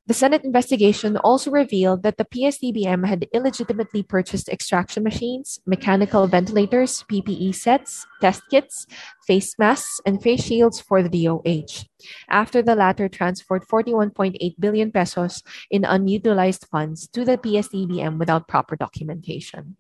The 0.07 0.13
Senate 0.13 0.45
investigation 0.45 1.17
also 1.17 1.51
revealed 1.51 2.03
that 2.03 2.15
the 2.15 2.23
PSDBM 2.23 3.05
had 3.05 3.27
illegitimately 3.33 4.03
purchased 4.03 4.47
extraction 4.47 5.03
machines, 5.03 5.59
mechanical 5.65 6.27
ventilators, 6.27 7.03
PPE 7.11 7.53
sets, 7.53 8.07
test 8.21 8.43
kits, 8.49 8.87
face 9.27 9.59
masks, 9.59 9.99
and 10.05 10.23
face 10.23 10.45
shields 10.45 10.79
for 10.79 11.03
the 11.03 11.11
DOH, 11.11 11.83
after 12.29 12.61
the 12.61 12.75
latter 12.75 13.09
transferred 13.09 13.67
41.8 13.67 14.39
billion 14.57 14.93
pesos 14.93 15.43
in 15.69 15.83
unutilized 15.83 16.67
funds 16.71 17.09
to 17.09 17.25
the 17.25 17.37
PSDBM 17.37 18.17
without 18.17 18.47
proper 18.47 18.77
documentation. 18.77 19.75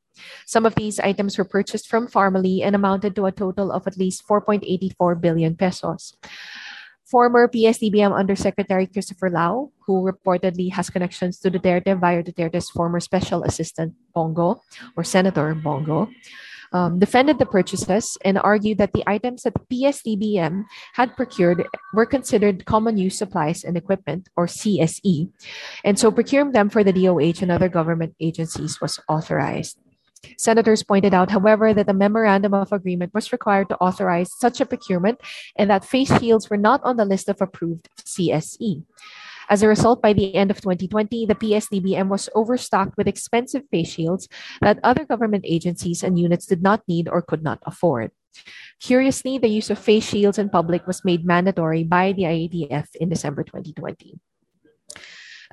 Some 0.45 0.65
of 0.65 0.75
these 0.75 0.99
items 0.99 1.37
were 1.37 1.45
purchased 1.45 1.87
from 1.87 2.07
Pharmally 2.07 2.65
and 2.65 2.75
amounted 2.75 3.15
to 3.15 3.27
a 3.27 3.31
total 3.31 3.71
of 3.71 3.87
at 3.87 3.97
least 3.97 4.27
4.84 4.27 5.21
billion 5.21 5.55
pesos. 5.55 6.17
Former 7.07 7.47
PSDBM 7.47 8.11
Undersecretary 8.11 8.85
Christopher 8.85 9.29
Lao, 9.29 9.71
who 9.87 10.03
reportedly 10.03 10.73
has 10.73 10.89
connections 10.89 11.39
to 11.39 11.49
Duterte 11.49 11.97
via 11.97 12.21
Duterte's 12.21 12.69
former 12.69 12.99
special 12.99 13.43
assistant, 13.43 13.95
Bong 14.13 14.33
Go, 14.33 14.59
or 14.97 15.05
Senator 15.05 15.55
Bong 15.55 15.85
Go, 15.85 16.09
um, 16.73 16.99
defended 16.99 17.39
the 17.39 17.45
purchases 17.45 18.17
and 18.25 18.37
argued 18.37 18.77
that 18.79 18.91
the 18.91 19.07
items 19.07 19.43
that 19.43 19.55
PSDBM 19.71 20.65
had 20.99 21.15
procured 21.15 21.63
were 21.93 22.05
considered 22.05 22.65
common 22.65 22.97
use 22.97 23.17
supplies 23.17 23.63
and 23.63 23.77
equipment, 23.77 24.27
or 24.35 24.47
CSE, 24.47 25.31
and 25.85 25.97
so 25.97 26.11
procuring 26.11 26.51
them 26.51 26.69
for 26.69 26.83
the 26.83 26.91
DOH 26.91 27.41
and 27.41 27.51
other 27.51 27.69
government 27.69 28.15
agencies 28.19 28.81
was 28.81 28.99
authorized. 29.07 29.79
Senators 30.37 30.83
pointed 30.83 31.13
out, 31.13 31.31
however, 31.31 31.73
that 31.73 31.89
a 31.89 31.93
memorandum 31.93 32.53
of 32.53 32.71
agreement 32.71 33.13
was 33.13 33.31
required 33.31 33.69
to 33.69 33.77
authorize 33.77 34.31
such 34.37 34.59
a 34.59 34.65
procurement 34.65 35.21
and 35.55 35.69
that 35.69 35.85
face 35.85 36.11
shields 36.19 36.49
were 36.49 36.57
not 36.57 36.83
on 36.83 36.97
the 36.97 37.05
list 37.05 37.29
of 37.29 37.41
approved 37.41 37.89
CSE. 37.99 38.83
As 39.49 39.63
a 39.63 39.67
result, 39.67 40.01
by 40.01 40.11
the 40.11 40.35
end 40.35 40.51
of 40.51 40.59
2020, 40.59 41.25
the 41.25 41.35
PSDBM 41.35 42.09
was 42.09 42.29
overstocked 42.35 42.97
with 42.97 43.07
expensive 43.07 43.63
face 43.71 43.89
shields 43.89 44.27
that 44.61 44.79
other 44.83 45.05
government 45.05 45.45
agencies 45.47 46.03
and 46.03 46.19
units 46.19 46.45
did 46.45 46.61
not 46.61 46.83
need 46.87 47.07
or 47.07 47.21
could 47.21 47.43
not 47.43 47.59
afford. 47.65 48.11
Curiously, 48.81 49.37
the 49.37 49.47
use 49.47 49.69
of 49.69 49.79
face 49.79 50.07
shields 50.07 50.37
in 50.37 50.49
public 50.49 50.85
was 50.85 51.05
made 51.05 51.25
mandatory 51.25 51.83
by 51.83 52.11
the 52.11 52.23
IATF 52.23 52.87
in 52.99 53.09
December 53.09 53.43
2020. 53.43 54.19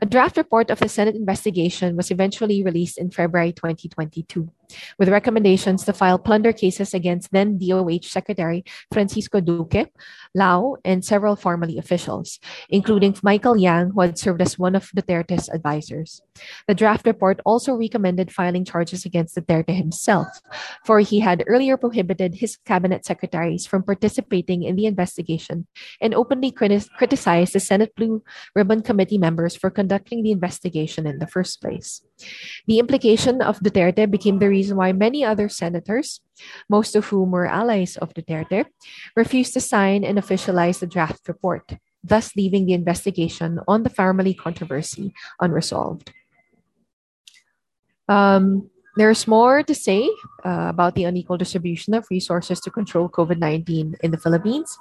A 0.02 0.06
draft 0.06 0.36
report 0.36 0.70
of 0.70 0.80
the 0.80 0.88
Senate 0.88 1.14
investigation 1.14 1.96
was 1.96 2.10
eventually 2.10 2.64
released 2.64 2.98
in 2.98 3.10
February 3.10 3.52
2022 3.52 4.50
with 4.98 5.08
recommendations 5.08 5.84
to 5.84 5.92
file 5.92 6.18
plunder 6.18 6.52
cases 6.52 6.94
against 6.94 7.32
then 7.32 7.58
DOH 7.58 8.04
Secretary 8.04 8.64
Francisco 8.92 9.40
Duque, 9.40 9.90
Lao, 10.34 10.76
and 10.84 11.04
several 11.04 11.36
formerly 11.36 11.78
officials, 11.78 12.40
including 12.68 13.16
Michael 13.22 13.56
Yang, 13.56 13.90
who 13.90 14.00
had 14.00 14.18
served 14.18 14.42
as 14.42 14.58
one 14.58 14.74
of 14.74 14.90
Duterte's 14.90 15.48
advisors. 15.48 16.22
The 16.66 16.74
draft 16.74 17.06
report 17.06 17.40
also 17.44 17.74
recommended 17.74 18.32
filing 18.32 18.64
charges 18.64 19.04
against 19.04 19.36
Duterte 19.36 19.76
himself, 19.76 20.28
for 20.84 21.00
he 21.00 21.20
had 21.20 21.44
earlier 21.46 21.76
prohibited 21.76 22.36
his 22.36 22.56
cabinet 22.56 23.04
secretaries 23.04 23.66
from 23.66 23.82
participating 23.82 24.62
in 24.62 24.76
the 24.76 24.86
investigation 24.86 25.66
and 26.00 26.14
openly 26.14 26.50
criti- 26.50 26.90
criticized 26.96 27.52
the 27.52 27.60
Senate 27.60 27.94
Blue 27.94 28.22
Ribbon 28.54 28.82
Committee 28.82 29.18
members 29.18 29.56
for 29.56 29.70
conducting 29.70 30.22
the 30.22 30.32
investigation 30.32 31.06
in 31.06 31.18
the 31.18 31.26
first 31.26 31.60
place. 31.60 32.02
The 32.66 32.78
implication 32.78 33.42
of 33.42 33.58
Duterte 33.60 34.10
became 34.10 34.38
the 34.38 34.48
reason 34.54 34.78
why 34.78 34.94
many 34.94 35.26
other 35.26 35.50
senators, 35.50 36.22
most 36.70 36.94
of 36.94 37.10
whom 37.10 37.34
were 37.34 37.50
allies 37.50 37.98
of 37.98 38.14
the 38.14 38.22
Duterte, 38.22 38.70
refused 39.18 39.52
to 39.54 39.60
sign 39.60 40.06
and 40.06 40.16
officialize 40.18 40.78
the 40.78 40.86
draft 40.86 41.26
report, 41.26 41.74
thus 42.06 42.36
leaving 42.38 42.66
the 42.66 42.78
investigation 42.78 43.58
on 43.66 43.82
the 43.82 43.90
Pharmally 43.90 44.38
controversy 44.38 45.10
unresolved. 45.42 46.14
Um, 48.06 48.70
there's 48.96 49.26
more 49.26 49.62
to 49.62 49.74
say 49.74 50.08
uh, 50.44 50.68
about 50.68 50.94
the 50.94 51.04
unequal 51.04 51.36
distribution 51.36 51.94
of 51.94 52.06
resources 52.10 52.60
to 52.60 52.70
control 52.70 53.08
COVID 53.08 53.38
19 53.38 53.96
in 54.02 54.10
the 54.10 54.18
Philippines, 54.18 54.78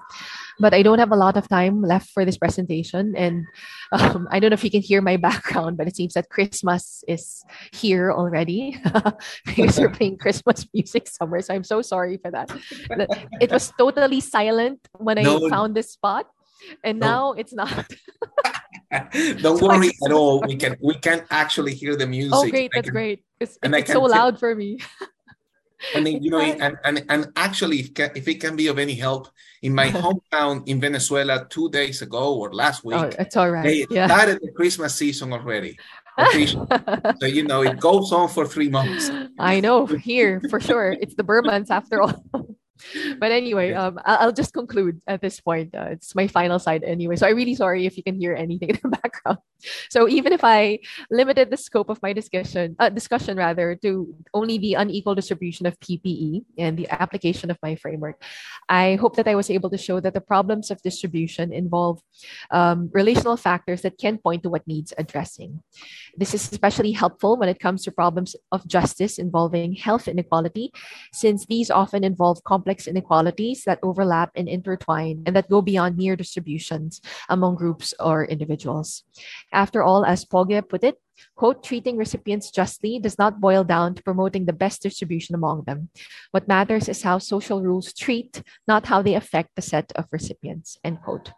but 0.60 0.74
I 0.74 0.84
don't 0.84 1.00
have 1.00 1.12
a 1.12 1.16
lot 1.16 1.38
of 1.38 1.48
time 1.48 1.82
left 1.82 2.10
for 2.12 2.26
this 2.26 2.38
presentation. 2.38 3.16
And 3.16 3.46
um, 3.92 4.28
I 4.32 4.40
don't 4.40 4.52
know 4.52 4.56
if 4.56 4.64
you 4.64 4.72
can 4.72 4.82
hear 4.82 5.02
my 5.02 5.18
background, 5.18 5.78
but 5.78 5.88
it 5.88 5.96
seems 5.96 6.14
that 6.14 6.30
Christmas 6.30 7.04
is 7.08 7.44
here 7.72 8.12
already 8.12 8.80
because 9.46 9.80
we're 9.80 9.90
playing 9.90 10.18
Christmas 10.18 10.68
music 10.74 11.08
somewhere. 11.08 11.42
So 11.42 11.54
I'm 11.54 11.64
so 11.64 11.82
sorry 11.82 12.18
for 12.18 12.32
that. 12.32 12.52
It 13.42 13.52
was 13.52 13.74
totally 13.78 14.22
silent 14.22 14.88
when 14.94 15.18
I 15.18 15.24
no. 15.24 15.50
found 15.50 15.76
this 15.76 15.92
spot, 15.92 16.28
and 16.84 17.00
no. 17.00 17.08
now 17.08 17.32
it's 17.34 17.54
not. 17.54 17.88
Don't 19.42 19.62
worry 19.62 19.92
at 20.06 20.12
all. 20.12 20.42
We 20.42 20.56
can 20.56 20.78
we 20.82 20.96
can 20.96 21.26
actually 21.30 21.74
hear 21.74 21.96
the 21.96 22.06
oh, 22.06 22.08
music. 22.08 22.34
Oh, 22.34 22.50
great! 22.50 22.72
That's 22.74 22.86
can, 22.86 22.94
great. 22.94 23.24
It's, 23.40 23.58
it's 23.62 23.92
so 23.92 24.02
loud 24.02 24.40
for 24.40 24.56
me. 24.56 24.80
Mean, 26.02 26.24
you 26.24 26.32
know, 26.32 26.40
and, 26.66 26.78
and, 26.86 27.06
and 27.10 27.28
actually, 27.36 27.80
if, 27.82 27.94
can, 27.94 28.12
if 28.16 28.26
it 28.28 28.40
can 28.40 28.56
be 28.56 28.68
of 28.68 28.80
any 28.80 28.96
help, 28.96 29.28
in 29.62 29.76
my 29.76 29.90
hometown 29.90 30.66
in 30.66 30.80
Venezuela 30.80 31.46
two 31.50 31.70
days 31.70 32.02
ago 32.02 32.36
or 32.36 32.54
last 32.54 32.84
oh, 32.86 32.90
week, 32.90 33.00
oh, 33.00 33.22
it's 33.22 33.36
all 33.36 33.52
right. 33.52 33.64
They 33.64 33.86
yeah. 33.90 34.08
started 34.08 34.40
the 34.42 34.52
Christmas 34.52 34.96
season 34.96 35.34
already. 35.34 35.78
so 37.20 37.26
you 37.26 37.44
know, 37.44 37.64
it 37.64 37.80
goes 37.80 38.12
on 38.12 38.30
for 38.30 38.46
three 38.46 38.70
months. 38.70 39.10
I 39.40 39.60
know 39.60 39.86
here 39.86 40.42
for 40.50 40.60
sure. 40.60 40.96
It's 41.02 41.16
the 41.16 41.24
ber 41.24 41.42
months 41.42 41.72
after 41.72 42.02
all 42.02 42.24
but 43.20 43.32
anyway, 43.32 43.74
um, 43.74 44.00
I'll, 44.06 44.34
just 44.34 44.54
conclude 44.54 45.00
at 45.08 45.22
this 45.22 45.40
point. 45.40 45.76
Uh, 45.76 45.90
it's 45.92 46.16
my 46.16 46.28
final 46.28 46.58
slide 46.58 46.84
anyway. 46.84 47.16
So 47.16 47.28
I'm 47.28 47.36
really 47.36 47.56
sorry 47.56 47.86
if 47.86 47.98
you 47.98 48.04
can 48.04 48.16
hear 48.16 48.34
anything 48.34 48.70
in 48.70 48.80
the 48.82 48.90
background. 49.04 49.38
So 49.90 50.10
even 50.10 50.34
if 50.34 50.44
I 50.44 50.80
limited 51.10 51.50
the 51.50 51.58
scope 51.58 51.90
of 51.90 52.02
my 52.02 52.14
discussion, 52.14 52.76
uh, 52.80 52.90
discussion 52.90 53.38
rather, 53.38 53.76
to 53.84 54.14
only 54.34 54.58
the 54.58 54.74
unequal 54.74 55.16
distribution 55.16 55.66
of 55.66 55.80
PPE 55.80 56.44
and 56.58 56.78
the 56.78 56.90
application 56.90 57.52
of 57.52 57.58
my 57.62 57.76
framework, 57.76 58.22
I 58.68 58.96
hope 58.96 59.16
that 59.18 59.28
I 59.28 59.36
was 59.36 59.50
able 59.50 59.70
to 59.70 59.78
show 59.78 60.00
that 60.00 60.14
the 60.14 60.22
problems 60.22 60.72
of 60.72 60.82
distribution 60.82 61.54
involve 61.54 62.02
um, 62.52 62.90
relational 62.92 63.38
factors 63.38 63.82
that 63.84 63.98
can 63.98 64.18
point 64.18 64.44
to 64.44 64.50
what 64.50 64.68
needs 64.68 64.94
addressing. 64.98 65.62
This 66.18 66.34
is 66.34 66.52
especially 66.52 66.92
helpful 66.92 67.38
when 67.38 67.50
it 67.50 67.60
comes 67.60 67.84
to 67.84 67.92
problems 67.92 68.36
of 68.52 68.68
justice 68.68 69.18
involving 69.18 69.74
health 69.76 70.08
inequality, 70.08 70.72
since 71.14 71.46
these 71.46 71.70
often 71.70 72.04
involve 72.04 72.44
complex 72.44 72.63
complex 72.64 72.88
inequalities 72.88 73.64
that 73.66 73.80
overlap 73.84 74.32
and 74.36 74.48
intertwine 74.48 75.24
and 75.26 75.36
that 75.36 75.50
go 75.50 75.62
beyond 75.62 75.98
mere 75.98 76.16
distributions 76.16 77.02
among 77.28 77.56
groups 77.56 77.94
or 78.00 78.26
individuals. 78.26 79.04
After 79.52 79.84
all, 79.84 80.06
as 80.06 80.24
Pogge 80.24 80.64
put 80.70 80.84
it, 80.84 80.96
quote, 81.36 81.64
treating 81.64 81.98
recipients 81.98 82.52
justly 82.52 83.00
does 83.00 83.20
not 83.20 83.42
boil 83.42 83.64
down 83.64 83.96
to 83.96 84.04
promoting 84.04 84.46
the 84.46 84.54
best 84.54 84.82
distribution 84.82 85.36
among 85.36 85.64
them. 85.68 85.90
What 86.32 86.48
matters 86.48 86.88
is 86.88 87.04
how 87.04 87.20
social 87.20 87.62
rules 87.62 87.94
treat, 87.94 88.42
not 88.68 88.88
how 88.88 89.02
they 89.02 89.16
affect 89.16 89.50
the 89.56 89.62
set 89.62 89.92
of 89.96 90.06
recipients, 90.12 90.78
end 90.84 91.02
quote. 91.04 91.32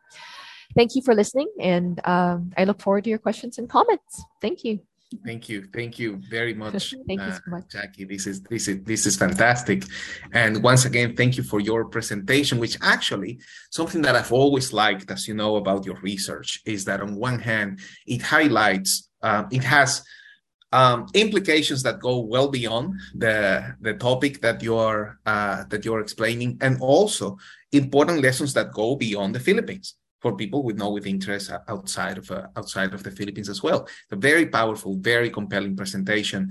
Thank 0.75 0.95
you 0.95 1.01
for 1.01 1.15
listening, 1.15 1.49
and 1.59 2.01
um, 2.05 2.51
I 2.57 2.65
look 2.65 2.81
forward 2.81 3.05
to 3.05 3.09
your 3.09 3.19
questions 3.19 3.57
and 3.57 3.69
comments. 3.69 4.23
Thank 4.41 4.63
you. 4.63 4.79
Thank 5.23 5.49
you, 5.49 5.67
thank 5.73 5.99
you 5.99 6.19
very 6.30 6.54
much, 6.54 6.93
thank 7.08 7.21
uh, 7.21 7.25
you 7.25 7.32
so 7.34 7.41
much, 7.47 7.69
Jackie. 7.71 8.06
This 8.06 8.28
is 8.28 8.41
this 8.41 8.67
is 8.67 8.84
this 8.84 9.06
is 9.06 9.15
fantastic, 9.15 9.84
and 10.34 10.63
once 10.63 10.86
again, 10.86 11.15
thank 11.15 11.38
you 11.38 11.43
for 11.43 11.60
your 11.60 11.86
presentation. 11.86 12.58
Which 12.58 12.78
actually 12.82 13.39
something 13.69 14.01
that 14.04 14.15
I've 14.15 14.32
always 14.32 14.73
liked, 14.73 15.12
as 15.12 15.28
you 15.28 15.34
know, 15.34 15.56
about 15.58 15.86
your 15.86 15.99
research 16.01 16.61
is 16.66 16.86
that 16.86 17.01
on 17.01 17.16
one 17.16 17.39
hand, 17.39 17.80
it 18.07 18.22
highlights, 18.22 19.09
uh, 19.22 19.43
it 19.51 19.63
has 19.63 20.03
um, 20.72 21.07
implications 21.13 21.84
that 21.84 21.99
go 21.99 22.20
well 22.20 22.49
beyond 22.49 22.95
the 23.13 23.76
the 23.82 23.93
topic 23.93 24.41
that 24.41 24.61
you're 24.61 25.20
uh, 25.26 25.63
that 25.70 25.86
you're 25.86 26.01
explaining, 26.01 26.57
and 26.61 26.82
also 26.82 27.38
important 27.72 28.22
lessons 28.22 28.53
that 28.53 28.72
go 28.72 28.95
beyond 28.95 29.36
the 29.36 29.39
Philippines 29.39 29.95
for 30.26 30.36
people 30.36 30.63
with 30.63 30.76
no 30.76 30.89
with 30.89 31.05
interest 31.05 31.51
outside 31.67 32.17
of 32.17 32.32
uh, 32.32 32.47
outside 32.57 32.95
of 32.95 33.03
the 33.03 33.11
Philippines 33.11 33.47
as 33.47 33.61
well. 33.61 33.88
A 34.09 34.15
very 34.15 34.47
powerful, 34.47 34.97
very 34.97 35.30
compelling 35.30 35.76
presentation. 35.76 36.41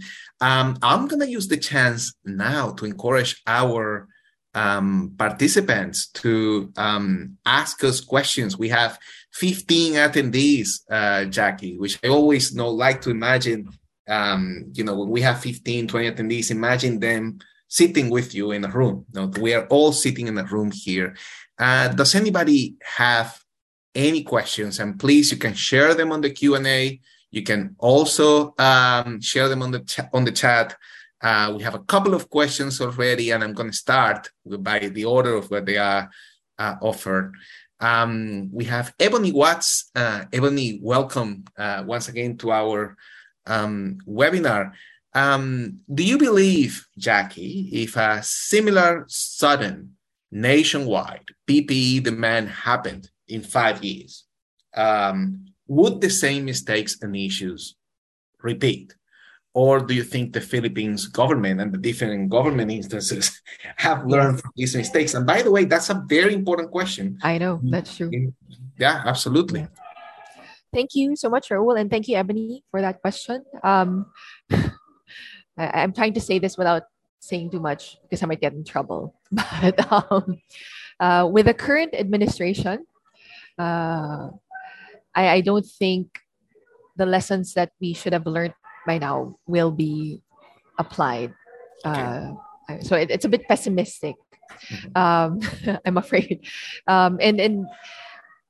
Um, 0.41 0.79
I'm 0.81 1.09
gonna 1.09 1.27
use 1.39 1.49
the 1.49 1.57
chance 1.57 2.15
now 2.25 2.71
to 2.77 2.85
encourage 2.85 3.43
our 3.49 4.07
um, 4.55 5.15
participants 5.19 6.07
to 6.23 6.73
um, 6.77 7.37
ask 7.45 7.83
us 7.83 7.99
questions. 8.01 8.57
We 8.57 8.69
have 8.69 8.97
15 9.33 9.95
attendees, 9.95 10.69
uh, 10.89 11.25
Jackie, 11.25 11.77
which 11.77 11.99
I 12.05 12.09
always 12.19 12.55
know 12.55 12.71
like 12.71 13.01
to 13.03 13.11
imagine. 13.11 13.69
Um, 14.07 14.71
you 14.73 14.85
know, 14.85 14.97
when 15.01 15.11
we 15.11 15.23
have 15.23 15.41
15, 15.41 15.89
20 15.89 16.11
attendees, 16.13 16.53
imagine 16.53 17.01
them 17.01 17.41
sitting 17.67 18.09
with 18.09 18.37
you 18.37 18.53
in 18.53 18.65
a 18.65 18.69
room. 18.69 19.05
You 19.13 19.21
know, 19.21 19.27
we 19.41 19.53
are 19.53 19.67
all 19.67 19.91
sitting 19.91 20.29
in 20.29 20.39
a 20.39 20.45
room 20.45 20.71
here. 20.71 21.17
Uh, 21.59 21.89
does 21.89 22.15
anybody 22.15 22.77
have 22.85 23.44
any 23.95 24.23
questions 24.23 24.81
and 24.81 24.99
please 24.99 25.31
you 25.31 25.39
can 25.39 25.55
share 25.55 25.95
them 25.95 26.13
on 26.13 26.21
the 26.21 26.31
q&a 26.31 27.01
you 27.35 27.43
can 27.43 27.75
also 27.79 28.55
um, 28.59 29.21
share 29.21 29.49
them 29.49 29.61
on 29.61 29.73
the 29.73 29.81
ch- 29.81 30.09
on 30.13 30.25
the 30.25 30.31
chat. 30.31 30.77
Uh, 31.21 31.53
we 31.57 31.65
have 31.65 31.75
a 31.75 31.87
couple 31.93 32.15
of 32.15 32.31
questions 32.31 32.81
already 32.81 33.33
and 33.33 33.43
i'm 33.43 33.53
going 33.53 33.71
to 33.71 33.77
start 33.77 34.31
by 34.61 34.79
the 34.79 35.05
order 35.05 35.35
of 35.35 35.51
where 35.51 35.61
they 35.61 35.77
are 35.77 36.09
uh, 36.59 36.77
offered. 36.81 37.35
Um, 37.81 38.51
we 38.53 38.65
have 38.67 38.95
ebony 39.01 39.33
watts 39.33 39.91
uh, 39.97 40.27
ebony 40.33 40.79
welcome 40.81 41.45
uh, 41.59 41.83
once 41.85 42.09
again 42.09 42.37
to 42.39 42.53
our 42.53 42.97
um, 43.47 43.99
webinar. 44.07 44.73
Um, 45.13 45.81
do 45.93 46.05
you 46.05 46.19
believe 46.19 46.87
jackie 46.97 47.69
if 47.73 47.97
a 47.97 48.21
similar 48.23 49.05
sudden 49.09 49.97
nationwide 50.31 51.29
ppe 51.49 52.03
demand 52.03 52.49
happened 52.49 53.11
in 53.29 53.43
five 53.43 53.83
years, 53.83 54.25
um, 54.77 55.47
would 55.67 56.01
the 56.01 56.11
same 56.11 56.45
mistakes 56.45 56.99
and 57.03 57.17
issues 57.17 57.77
repeat? 58.43 58.95
Or 59.55 59.79
do 59.79 59.95
you 59.95 60.03
think 60.03 60.33
the 60.33 60.41
Philippines 60.41 61.07
government 61.07 61.61
and 61.61 61.73
the 61.73 61.79
different 61.79 62.29
government 62.29 62.73
instances 62.73 63.41
have 63.77 64.05
learned 64.05 64.41
from 64.41 64.51
these 64.57 64.75
mistakes? 64.75 65.15
And 65.15 65.25
by 65.25 65.43
the 65.43 65.51
way, 65.51 65.65
that's 65.65 65.91
a 65.91 66.03
very 66.09 66.35
important 66.35 66.73
question. 66.73 67.19
I 67.23 67.39
know, 67.39 67.61
that's 67.63 67.97
true. 67.97 68.11
Yeah, 68.77 69.03
absolutely. 69.07 69.61
Yeah. 69.61 69.69
Thank 70.75 70.97
you 70.97 71.15
so 71.15 71.31
much, 71.31 71.51
Raul, 71.51 71.79
and 71.79 71.89
thank 71.89 72.09
you, 72.09 72.17
Ebony, 72.17 72.65
for 72.73 72.81
that 72.81 73.01
question. 73.01 73.45
Um, 73.63 74.07
I, 74.51 75.85
am 75.87 75.93
trying 75.93 76.15
to 76.15 76.21
say 76.21 76.41
this 76.41 76.59
without 76.59 76.83
saying 77.21 77.51
too 77.51 77.61
much 77.61 77.97
because 78.03 78.25
I 78.25 78.27
might 78.27 78.41
get 78.41 78.53
in 78.55 78.65
trouble. 78.65 79.15
But 79.31 79.93
um, 79.93 80.43
uh, 80.99 81.29
with 81.31 81.47
the 81.47 81.55
current 81.55 81.95
administration, 81.95 82.87
uh, 83.59 84.29
I, 85.15 85.29
I 85.29 85.41
don't 85.41 85.67
think 85.67 86.19
the 86.97 87.07
lessons 87.07 87.55
that 87.55 87.71
we 87.81 87.93
should 87.93 88.13
have 88.13 88.27
learned 88.27 88.55
by 88.87 88.99
now 88.99 89.37
will 89.47 89.71
be 89.71 90.23
applied. 90.79 91.35
Uh, 91.85 92.33
so 92.81 92.97
it, 92.97 93.11
it's 93.11 93.25
a 93.25 93.29
bit 93.29 93.47
pessimistic. 93.49 94.17
Mm-hmm. 94.71 94.97
Um, 94.97 95.79
I'm 95.85 95.97
afraid. 95.97 96.47
Um, 96.87 97.19
and 97.21 97.41
and 97.41 97.67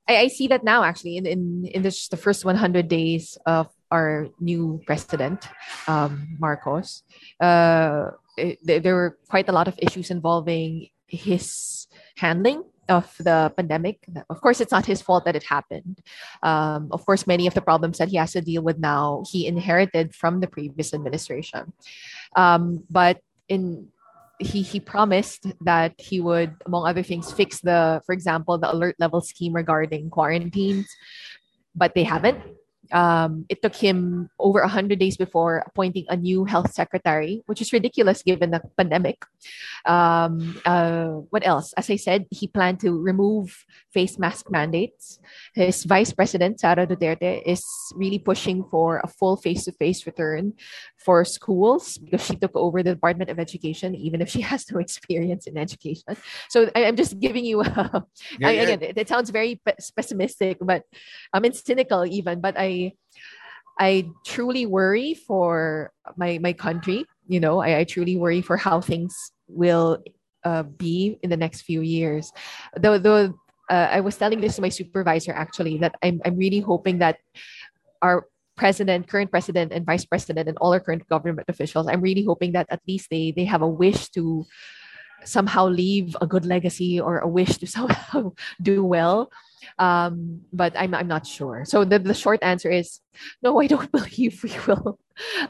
I, 0.09 0.17
I, 0.17 0.29
see 0.29 0.49
that 0.49 0.65
now 0.65 0.85
actually 0.85 1.17
in 1.17 1.27
in 1.27 1.67
in 1.67 1.83
this, 1.83 2.09
the 2.09 2.17
first 2.17 2.45
100 2.45 2.89
days 2.89 3.39
of 3.47 3.69
our 3.91 4.29
new 4.41 4.81
president, 4.87 5.49
um, 5.87 6.37
Marcos. 6.39 7.03
Uh, 7.41 8.11
it, 8.37 8.59
there 8.67 8.95
were 8.95 9.19
quite 9.29 9.49
a 9.49 9.53
lot 9.53 9.69
of 9.69 9.79
issues 9.79 10.11
involving 10.11 10.91
his 11.07 11.87
handling 12.17 12.65
of 12.89 13.15
the 13.19 13.53
pandemic. 13.57 14.05
Of 14.29 14.41
course, 14.41 14.61
it's 14.61 14.73
not 14.73 14.87
his 14.87 15.03
fault 15.03 15.25
that 15.25 15.37
it 15.37 15.45
happened. 15.45 16.01
Um, 16.43 16.89
of 16.93 17.05
course, 17.07 17.27
many 17.27 17.47
of 17.47 17.55
the 17.55 17.61
problems 17.61 17.99
that 17.99 18.09
he 18.09 18.17
has 18.17 18.33
to 18.33 18.41
deal 18.41 18.63
with 18.63 18.79
now, 18.79 19.25
he 19.31 19.47
inherited 19.47 20.15
from 20.15 20.41
the 20.41 20.47
previous 20.47 20.93
administration. 20.93 21.73
Um, 22.37 22.85
but 22.91 23.21
in 23.49 23.89
he 24.39 24.63
he 24.63 24.81
promised 24.81 25.47
that 25.61 25.95
he 25.99 26.21
would, 26.21 26.57
among 26.67 26.87
other 26.87 27.03
things, 27.03 27.33
fix 27.33 27.61
the, 27.61 28.03
for 28.05 28.13
example, 28.13 28.59
the 28.59 28.73
alert 28.73 28.97
level 28.99 29.21
scheme 29.21 29.53
regarding 29.55 30.11
quarantines, 30.11 30.87
but 31.75 31.95
they 31.95 32.03
haven't 32.05 32.43
um, 32.93 33.47
it 33.49 33.63
took 33.63 33.75
him 33.75 34.29
over 34.39 34.61
100 34.61 34.99
days 34.99 35.17
before 35.17 35.63
appointing 35.67 36.07
a 36.09 36.17
new 36.17 36.45
health 36.45 36.73
secretary, 36.73 37.43
which 37.47 37.61
is 37.61 37.73
ridiculous 37.73 38.23
given 38.23 38.51
the 38.51 38.61
pandemic. 38.77 39.25
Um, 39.85 40.61
uh, 40.65 41.25
what 41.31 41.47
else? 41.47 41.73
As 41.75 41.91
I 41.91 41.97
said, 41.97 42.27
he 42.31 42.47
planned 42.47 42.81
to 42.81 42.99
remove 42.99 43.65
face 43.93 44.19
mask 44.19 44.51
mandates. 44.51 45.19
His 45.55 45.85
vice 45.85 46.13
president, 46.13 46.61
Sara 46.61 46.87
Duterte, 46.87 47.43
is 47.47 47.65
really 47.95 48.19
pushing 48.19 48.65
for 48.65 49.01
a 49.05 49.09
full 49.09 49.37
face 49.37 49.65
to 49.65 49.73
face 49.73 50.07
return 50.07 50.55
for 50.99 51.25
schools 51.25 51.99
because 51.99 52.25
she 52.25 52.37
took 52.37 52.57
over 52.57 52.83
the 52.83 52.95
Department 52.95 53.31
of 53.31 53.39
Education, 53.39 53.95
even 53.95 54.21
if 54.21 54.29
she 54.29 54.41
has 54.51 54.65
no 54.73 54.81
experience 54.81 55.47
in 55.47 55.57
education. 55.57 56.17
So 56.49 56.71
I, 56.75 56.81
am 56.81 56.97
just 56.97 57.21
giving 57.21 57.45
you, 57.45 57.61
a, 57.63 58.05
yeah, 58.39 58.49
I, 58.49 58.51
yeah. 58.53 58.63
again, 58.63 58.83
it, 58.83 58.99
it, 58.99 59.09
sounds 59.09 59.31
very 59.31 59.61
pessimistic, 59.95 60.59
but 60.61 60.83
I 61.33 61.41
mean 61.41 61.53
cynical 61.53 62.05
even. 62.07 62.41
But 62.41 62.59
I, 62.59 62.67
I 63.79 64.11
truly 64.25 64.67
worry 64.67 65.15
for 65.15 65.91
my 66.17 66.39
my 66.39 66.53
country. 66.53 67.07
You 67.27 67.41
know, 67.41 67.61
I, 67.61 67.81
I 67.81 67.85
truly 67.85 68.17
worry 68.17 68.43
for 68.43 68.57
how 68.57 68.81
things 68.81 69.15
will 69.49 69.99
uh, 70.45 70.63
be 70.63 71.19
in 71.23 71.31
the 71.31 71.37
next 71.37 71.63
few 71.63 71.81
years. 71.81 72.31
Though, 72.77 72.99
though 72.99 73.35
uh, 73.71 73.89
I 73.91 74.01
was 74.01 74.17
telling 74.17 74.41
this 74.41 74.57
to 74.57 74.63
my 74.63 74.69
supervisor 74.69 75.33
actually 75.33 75.79
that 75.79 75.97
I'm 76.03 76.21
I'm 76.25 76.37
really 76.37 76.61
hoping 76.61 76.99
that 77.01 77.19
our 78.03 78.29
president, 78.57 79.09
current 79.09 79.31
president, 79.31 79.73
and 79.73 79.85
vice 79.85 80.05
president, 80.05 80.49
and 80.49 80.57
all 80.61 80.73
our 80.73 80.81
current 80.81 81.09
government 81.09 81.49
officials, 81.49 81.89
I'm 81.89 82.01
really 82.01 82.25
hoping 82.25 82.53
that 82.53 82.69
at 82.71 82.85
least 82.87 83.11
they 83.11 83.33
they 83.33 83.45
have 83.45 83.63
a 83.63 83.69
wish 83.69 84.11
to 84.15 84.45
somehow 85.25 85.67
leave 85.67 86.17
a 86.21 86.27
good 86.27 86.45
legacy 86.47 87.01
or 87.01 87.19
a 87.19 87.29
wish 87.29 87.59
to 87.59 87.67
somehow 87.77 88.33
do 88.61 88.85
well. 88.85 89.31
Um, 89.79 90.43
but 90.53 90.77
I'm 90.77 90.95
I'm 90.95 91.09
not 91.09 91.27
sure. 91.27 91.65
So 91.65 91.85
the, 91.85 91.99
the 91.99 92.15
short 92.15 92.43
answer 92.43 92.71
is 92.71 93.01
no, 93.43 93.61
I 93.61 93.67
don't 93.67 93.91
believe 93.99 94.43
we 94.45 94.53
will 94.67 94.99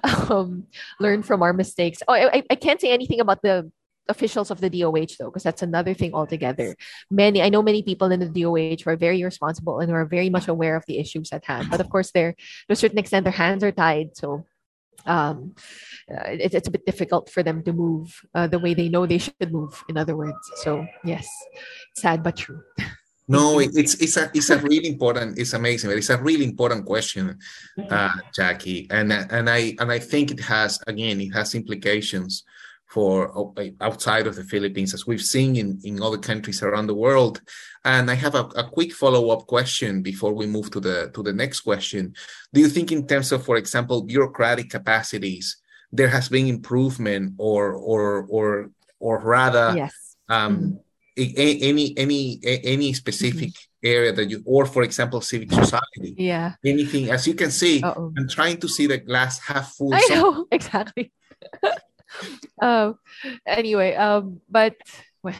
um, 0.31 0.66
learn 1.01 1.22
from 1.22 1.43
our 1.43 1.53
mistakes. 1.53 2.03
Oh, 2.07 2.14
I, 2.14 2.43
I 2.49 2.55
can't 2.55 2.81
say 2.81 2.93
anything 2.93 3.20
about 3.20 3.43
the 3.43 3.70
officials 4.09 4.51
of 4.51 4.61
the 4.61 4.68
DOH 4.68 5.16
though, 5.18 5.31
because 5.31 5.43
that's 5.43 5.62
another 5.62 5.95
thing 5.95 6.14
altogether. 6.14 6.77
Many 7.11 7.43
I 7.43 7.49
know 7.49 7.62
many 7.62 7.83
people 7.83 8.12
in 8.12 8.20
the 8.20 8.29
DOH 8.29 8.85
who 8.85 8.91
are 8.91 8.97
very 8.97 9.25
responsible 9.25 9.81
and 9.81 9.91
who 9.91 9.97
are 9.97 10.05
very 10.05 10.31
much 10.31 10.49
aware 10.49 10.77
of 10.77 10.85
the 10.87 10.99
issues 10.99 11.33
at 11.33 11.45
hand. 11.45 11.68
But 11.70 11.81
of 11.81 11.91
course, 11.91 12.11
they're 12.12 12.33
to 12.33 12.72
a 12.72 12.77
certain 12.77 12.99
extent 12.99 13.25
their 13.25 13.33
hands 13.33 13.64
are 13.64 13.72
tied. 13.72 14.16
So 14.16 14.47
um, 15.07 15.55
uh, 16.11 16.31
it, 16.31 16.55
it's 16.55 16.69
a 16.69 16.71
bit 16.71 16.87
difficult 16.87 17.31
for 17.31 17.43
them 17.43 17.63
to 17.65 17.73
move 17.73 18.15
uh, 18.35 18.47
the 18.47 18.59
way 18.59 18.75
they 18.75 18.89
know 18.89 19.07
they 19.07 19.19
should 19.19 19.53
move. 19.53 19.83
In 19.89 19.97
other 19.97 20.17
words, 20.17 20.39
so 20.57 20.87
yes, 21.05 21.29
sad 21.97 22.23
but 22.23 22.37
true. 22.37 22.63
No, 23.27 23.59
it's 23.59 23.95
it's 23.95 24.19
a 24.19 24.31
it's 24.35 24.51
a 24.51 24.59
really 24.59 24.87
important. 24.87 25.39
It's 25.39 25.55
amazing, 25.55 25.89
but 25.89 25.97
it's 25.97 26.11
a 26.11 26.21
really 26.21 26.45
important 26.45 26.85
question, 26.85 27.39
uh, 27.89 28.11
Jackie, 28.35 28.87
and 28.91 29.11
and 29.11 29.49
I 29.49 29.75
and 29.81 29.91
I 29.91 29.99
think 29.99 30.31
it 30.31 30.41
has 30.41 30.79
again 30.87 31.23
it 31.23 31.31
has 31.31 31.55
implications 31.55 32.45
for 32.95 33.53
outside 33.81 34.27
of 34.29 34.37
the 34.37 34.45
Philippines, 34.45 34.95
as 34.95 35.05
we've 35.05 35.29
seen 35.35 35.57
in, 35.57 35.81
in 35.83 36.01
other 36.01 36.17
countries 36.31 36.63
around 36.63 36.87
the 36.87 37.01
world. 37.07 37.43
And 37.85 38.09
I 38.09 38.15
have 38.15 38.37
a, 38.37 38.45
a 38.63 38.71
quick 38.71 38.93
follow-up 38.93 39.49
question 39.49 40.01
before 40.01 40.33
we 40.33 40.47
move 40.47 40.71
to 40.71 40.81
the 40.87 41.11
to 41.15 41.21
the 41.25 41.33
next 41.33 41.61
question. 41.69 42.15
Do 42.55 42.61
you 42.61 42.69
think, 42.69 42.93
in 42.93 43.03
terms 43.05 43.33
of, 43.33 43.45
for 43.45 43.57
example, 43.57 44.03
bureaucratic 44.03 44.71
capacities, 44.71 45.47
there 45.91 46.13
has 46.17 46.29
been 46.29 46.47
improvement, 46.47 47.35
or 47.37 47.73
or 47.73 48.27
or 48.37 48.71
or 49.01 49.15
rather, 49.39 49.67
yes. 49.77 49.95
Um, 50.29 50.79
mm-hmm. 51.19 51.67
any 51.67 51.87
any 52.05 52.23
any 52.75 52.93
specific 52.93 53.51
mm-hmm. 53.51 53.95
area 53.95 54.13
that 54.13 54.31
you, 54.31 54.39
or 54.47 54.67
for 54.67 54.83
example, 54.85 55.21
civic 55.21 55.51
society. 55.51 56.15
Yeah. 56.17 56.55
Anything, 56.65 57.11
as 57.11 57.27
you 57.27 57.35
can 57.35 57.51
see, 57.51 57.83
Uh-oh. 57.83 58.15
I'm 58.17 58.29
trying 58.29 58.59
to 58.63 58.69
see 58.69 58.87
the 58.87 58.99
glass 58.99 59.41
half 59.49 59.75
full. 59.75 59.93
I 59.93 60.07
know 60.11 60.47
exactly. 60.59 61.11
um. 62.61 62.99
Anyway, 63.47 63.95
um, 63.95 64.41
but. 64.51 64.77
Well, 65.23 65.35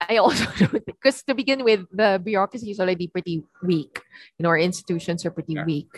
I 0.00 0.18
also 0.18 0.44
because 0.86 1.22
to 1.24 1.34
begin 1.34 1.64
with, 1.64 1.86
the 1.90 2.20
bureaucracy 2.22 2.70
is 2.70 2.80
already 2.80 3.08
pretty 3.08 3.42
weak. 3.62 4.00
You 4.38 4.44
know, 4.44 4.50
our 4.50 4.58
institutions 4.58 5.24
are 5.24 5.30
pretty 5.30 5.54
yeah. 5.54 5.64
weak. 5.64 5.88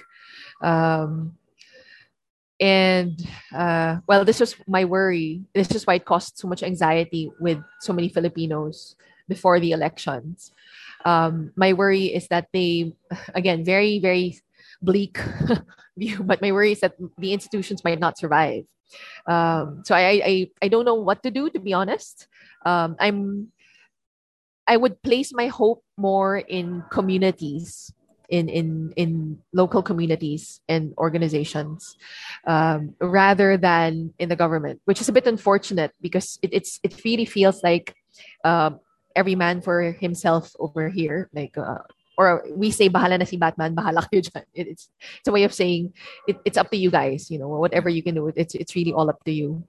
Um, 0.62 1.34
and 2.60 3.18
uh, 3.54 3.98
well, 4.06 4.24
this 4.24 4.40
was 4.40 4.56
my 4.66 4.84
worry. 4.84 5.42
This 5.54 5.70
is 5.70 5.86
why 5.86 5.94
it 5.94 6.04
caused 6.04 6.38
so 6.38 6.48
much 6.48 6.62
anxiety 6.62 7.30
with 7.40 7.58
so 7.80 7.92
many 7.92 8.08
Filipinos 8.08 8.96
before 9.28 9.60
the 9.60 9.72
elections. 9.72 10.52
Um, 11.04 11.52
my 11.54 11.72
worry 11.72 12.06
is 12.06 12.26
that 12.28 12.48
they, 12.52 12.92
again, 13.34 13.64
very 13.64 13.98
very 14.00 14.40
bleak 14.82 15.18
view. 15.96 16.22
But 16.22 16.42
my 16.42 16.52
worry 16.52 16.72
is 16.72 16.80
that 16.80 16.94
the 17.18 17.32
institutions 17.32 17.84
might 17.84 18.00
not 18.00 18.18
survive. 18.18 18.64
Um, 19.26 19.82
so 19.84 19.94
I, 19.94 20.22
I 20.24 20.34
I 20.62 20.68
don't 20.68 20.84
know 20.84 20.94
what 20.94 21.22
to 21.22 21.30
do 21.30 21.50
to 21.50 21.60
be 21.60 21.72
honest. 21.72 22.28
Um, 22.64 22.96
I'm 22.98 23.52
I 24.68 24.76
would 24.76 25.02
place 25.02 25.32
my 25.32 25.48
hope 25.48 25.82
more 25.96 26.36
in 26.36 26.84
communities, 26.90 27.92
in 28.28 28.48
in 28.48 28.92
in 28.96 29.38
local 29.52 29.82
communities 29.82 30.60
and 30.68 30.92
organizations, 30.98 31.96
um, 32.46 32.94
rather 33.00 33.56
than 33.56 34.12
in 34.18 34.28
the 34.28 34.36
government, 34.36 34.80
which 34.84 35.00
is 35.00 35.08
a 35.08 35.16
bit 35.16 35.26
unfortunate 35.26 35.92
because 36.00 36.38
it, 36.42 36.52
it's 36.52 36.78
it 36.84 36.92
really 37.04 37.24
feels 37.24 37.62
like 37.62 37.96
uh, 38.44 38.70
every 39.16 39.34
man 39.34 39.62
for 39.62 39.92
himself 39.92 40.52
over 40.60 40.90
here. 40.90 41.30
Like 41.32 41.56
uh, 41.56 41.88
or 42.18 42.42
we 42.50 42.74
say 42.74 42.90
bahala 42.90 43.14
na 43.14 43.24
si 43.24 43.38
Batman, 43.38 43.78
bahala 43.78 44.02
kayo 44.10 44.26
dyan. 44.26 44.42
It's, 44.52 44.90
it's 45.22 45.28
a 45.28 45.32
way 45.32 45.46
of 45.46 45.54
saying 45.54 45.94
it, 46.26 46.36
it's 46.44 46.58
up 46.58 46.68
to 46.74 46.76
you 46.76 46.90
guys, 46.90 47.30
you 47.30 47.38
know, 47.38 47.46
whatever 47.46 47.88
you 47.88 48.02
can 48.02 48.18
do, 48.18 48.26
it's, 48.34 48.58
it's 48.58 48.74
really 48.74 48.92
all 48.92 49.08
up 49.08 49.22
to 49.22 49.30
you. 49.30 49.62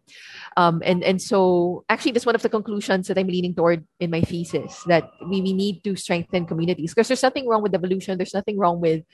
Um, 0.57 0.81
and, 0.83 1.03
and 1.05 1.21
so 1.21 1.85
actually 1.87 2.17
that's 2.17 2.25
one 2.25 2.33
of 2.33 2.41
the 2.41 2.49
conclusions 2.49 3.07
that 3.07 3.19
I'm 3.19 3.29
leaning 3.29 3.53
toward 3.53 3.85
in 3.99 4.09
my 4.09 4.21
thesis, 4.21 4.81
that 4.89 5.11
we, 5.29 5.41
we 5.41 5.53
need 5.53 5.83
to 5.83 5.95
strengthen 5.95 6.47
communities 6.47 6.91
because 6.91 7.07
there's 7.07 7.23
nothing 7.23 7.47
wrong 7.47 7.61
with 7.61 7.71
devolution. 7.71 8.17
There's 8.17 8.33
nothing 8.33 8.57
wrong 8.57 8.81
with 8.81 9.05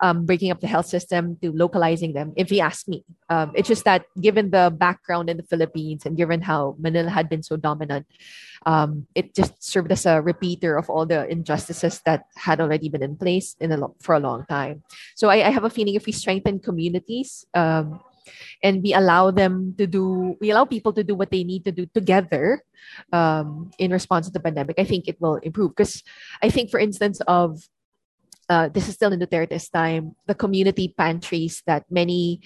um, 0.00 0.26
breaking 0.26 0.50
up 0.50 0.60
the 0.60 0.66
health 0.66 0.86
system 0.86 1.36
to 1.42 1.52
localizing 1.52 2.12
them, 2.12 2.32
if 2.36 2.50
you 2.50 2.60
ask 2.60 2.86
me. 2.88 3.04
Um, 3.28 3.52
it's 3.54 3.68
just 3.68 3.84
that 3.84 4.04
given 4.20 4.50
the 4.50 4.72
background 4.74 5.28
in 5.30 5.36
the 5.36 5.42
Philippines 5.42 6.06
and 6.06 6.16
given 6.16 6.40
how 6.40 6.76
Manila 6.78 7.10
had 7.10 7.28
been 7.28 7.42
so 7.42 7.56
dominant, 7.56 8.06
um, 8.66 9.06
it 9.14 9.34
just 9.34 9.62
served 9.62 9.90
as 9.92 10.06
a 10.06 10.20
repeater 10.20 10.76
of 10.76 10.90
all 10.90 11.06
the 11.06 11.28
injustices 11.28 12.00
that 12.04 12.26
had 12.36 12.60
already 12.60 12.88
been 12.88 13.02
in 13.02 13.16
place 13.16 13.56
in 13.60 13.72
a 13.72 13.76
lo- 13.76 13.94
for 14.00 14.14
a 14.14 14.20
long 14.20 14.44
time. 14.46 14.82
So 15.14 15.28
I, 15.28 15.46
I, 15.46 15.50
have 15.50 15.64
a 15.64 15.70
feeling 15.70 15.94
if 15.94 16.06
we 16.06 16.12
strengthen 16.12 16.58
communities 16.58 17.46
um, 17.54 18.00
and 18.62 18.82
we 18.82 18.94
allow 18.94 19.30
them 19.30 19.74
to 19.78 19.86
do, 19.86 20.36
we 20.40 20.50
allow 20.50 20.64
people 20.64 20.92
to 20.94 21.04
do 21.04 21.14
what 21.14 21.30
they 21.30 21.44
need 21.44 21.64
to 21.64 21.72
do 21.72 21.86
together 21.86 22.62
um, 23.12 23.70
in 23.78 23.92
response 23.92 24.26
to 24.26 24.32
the 24.32 24.40
pandemic, 24.40 24.78
I 24.78 24.84
think 24.84 25.08
it 25.08 25.20
will 25.20 25.36
improve. 25.36 25.76
Because 25.76 26.02
I 26.42 26.50
think, 26.50 26.70
for 26.70 26.80
instance, 26.80 27.20
of 27.26 27.62
uh, 28.48 28.68
this 28.68 28.88
is 28.88 28.94
still 28.94 29.12
in 29.12 29.20
Duterte's 29.20 29.68
time, 29.68 30.16
the 30.26 30.34
community 30.34 30.94
pantries 30.96 31.62
that 31.66 31.84
many 31.90 32.40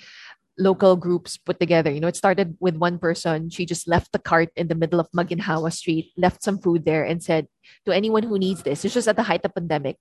local 0.59 0.97
groups 0.97 1.39
put 1.39 1.59
together. 1.59 1.91
You 1.91 2.01
know, 2.01 2.09
it 2.09 2.17
started 2.17 2.57
with 2.61 2.77
one 2.77 2.99
person. 2.99 3.51
She 3.51 3.65
just 3.65 3.89
left 3.89 4.13
the 4.13 4.19
cart 4.19 4.51
in 4.57 4.69
the 4.69 4.75
middle 4.75 5.01
of 5.01 5.11
Maginhawa 5.13 5.73
Street, 5.73 6.13
left 6.17 6.43
some 6.43 6.59
food 6.59 6.85
there, 6.85 7.05
and 7.05 7.23
said 7.23 7.49
to 7.87 7.93
anyone 7.93 8.23
who 8.23 8.39
needs 8.39 8.63
this, 8.63 8.85
it's 8.85 8.95
just 8.95 9.09
at 9.09 9.17
the 9.17 9.23
height 9.23 9.45
of 9.45 9.55
pandemic, 9.55 9.97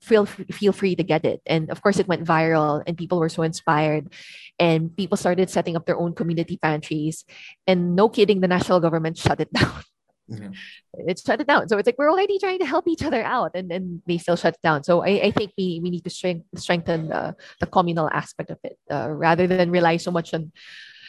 feel 0.00 0.26
feel 0.26 0.72
free 0.72 0.96
to 0.96 1.02
get 1.02 1.24
it. 1.24 1.40
And 1.46 1.70
of 1.70 1.82
course, 1.82 1.98
it 1.98 2.08
went 2.08 2.26
viral, 2.26 2.82
and 2.86 2.96
people 2.96 3.18
were 3.18 3.28
so 3.28 3.42
inspired, 3.42 4.12
and 4.58 4.94
people 4.96 5.16
started 5.16 5.50
setting 5.50 5.76
up 5.76 5.86
their 5.86 5.98
own 5.98 6.14
community 6.14 6.58
pantries. 6.60 7.24
And 7.66 7.94
no 7.94 8.08
kidding, 8.08 8.40
the 8.40 8.48
national 8.48 8.80
government 8.80 9.16
shut 9.18 9.40
it 9.40 9.52
down. 9.56 9.82
Yeah. 10.28 10.48
It's 10.94 11.22
shut 11.22 11.40
it 11.40 11.46
down. 11.46 11.68
So 11.68 11.76
it's 11.76 11.86
like 11.86 11.98
we're 11.98 12.10
already 12.10 12.38
trying 12.38 12.58
to 12.60 12.66
help 12.66 12.88
each 12.88 13.04
other 13.04 13.22
out, 13.22 13.52
and 13.54 13.70
then 13.70 14.02
they 14.06 14.18
still 14.18 14.36
shut 14.36 14.54
it 14.54 14.62
down. 14.62 14.82
So 14.82 15.02
I, 15.02 15.28
I 15.28 15.30
think 15.30 15.52
we, 15.58 15.80
we 15.82 15.90
need 15.90 16.04
to 16.04 16.10
strength, 16.10 16.46
strengthen 16.56 17.08
the, 17.08 17.36
the 17.60 17.66
communal 17.66 18.08
aspect 18.10 18.50
of 18.50 18.58
it 18.64 18.78
uh, 18.90 19.10
rather 19.10 19.46
than 19.46 19.70
rely 19.70 19.98
so 19.98 20.10
much 20.10 20.32
on, 20.32 20.52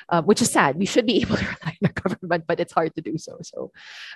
uh, 0.09 0.21
which 0.21 0.41
is 0.41 0.51
sad. 0.51 0.75
We 0.75 0.85
should 0.85 1.05
be 1.05 1.21
able 1.21 1.37
to 1.37 1.45
rely 1.45 1.77
on 1.81 1.81
the 1.81 1.89
government, 1.89 2.45
but 2.47 2.59
it's 2.59 2.73
hard 2.73 2.93
to 2.95 3.01
do 3.01 3.17
so. 3.17 3.39
So 3.41 3.71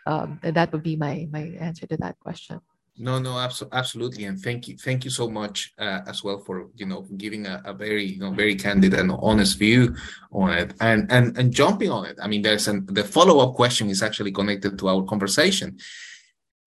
um, 0.05 0.39
that 0.43 0.71
would 0.73 0.83
be 0.83 0.95
my 0.95 1.27
my 1.31 1.55
answer 1.59 1.87
to 1.87 1.97
that 1.97 2.19
question. 2.19 2.59
No, 3.01 3.17
no, 3.17 3.31
abso- 3.35 3.71
absolutely, 3.71 4.25
and 4.25 4.37
thank 4.37 4.67
you, 4.67 4.75
thank 4.75 5.05
you 5.05 5.09
so 5.09 5.29
much 5.29 5.71
uh, 5.79 6.01
as 6.05 6.21
well 6.21 6.39
for 6.39 6.67
you 6.75 6.85
know 6.85 7.07
giving 7.15 7.47
a, 7.47 7.61
a, 7.63 7.73
very 7.73 8.03
you 8.03 8.19
know 8.19 8.31
very 8.31 8.55
candid 8.55 8.93
and 8.93 9.09
honest 9.21 9.57
view 9.57 9.95
on 10.33 10.49
it, 10.51 10.73
and 10.81 11.09
and 11.09 11.37
and 11.37 11.53
jumping 11.53 11.91
on 11.91 12.05
it. 12.05 12.17
I 12.21 12.27
mean, 12.27 12.41
there's 12.41 12.67
an 12.67 12.85
the 12.87 13.05
follow 13.05 13.39
up 13.39 13.55
question 13.55 13.89
is 13.89 14.03
actually 14.03 14.33
connected 14.33 14.77
to 14.77 14.89
our 14.89 15.03
conversation. 15.03 15.77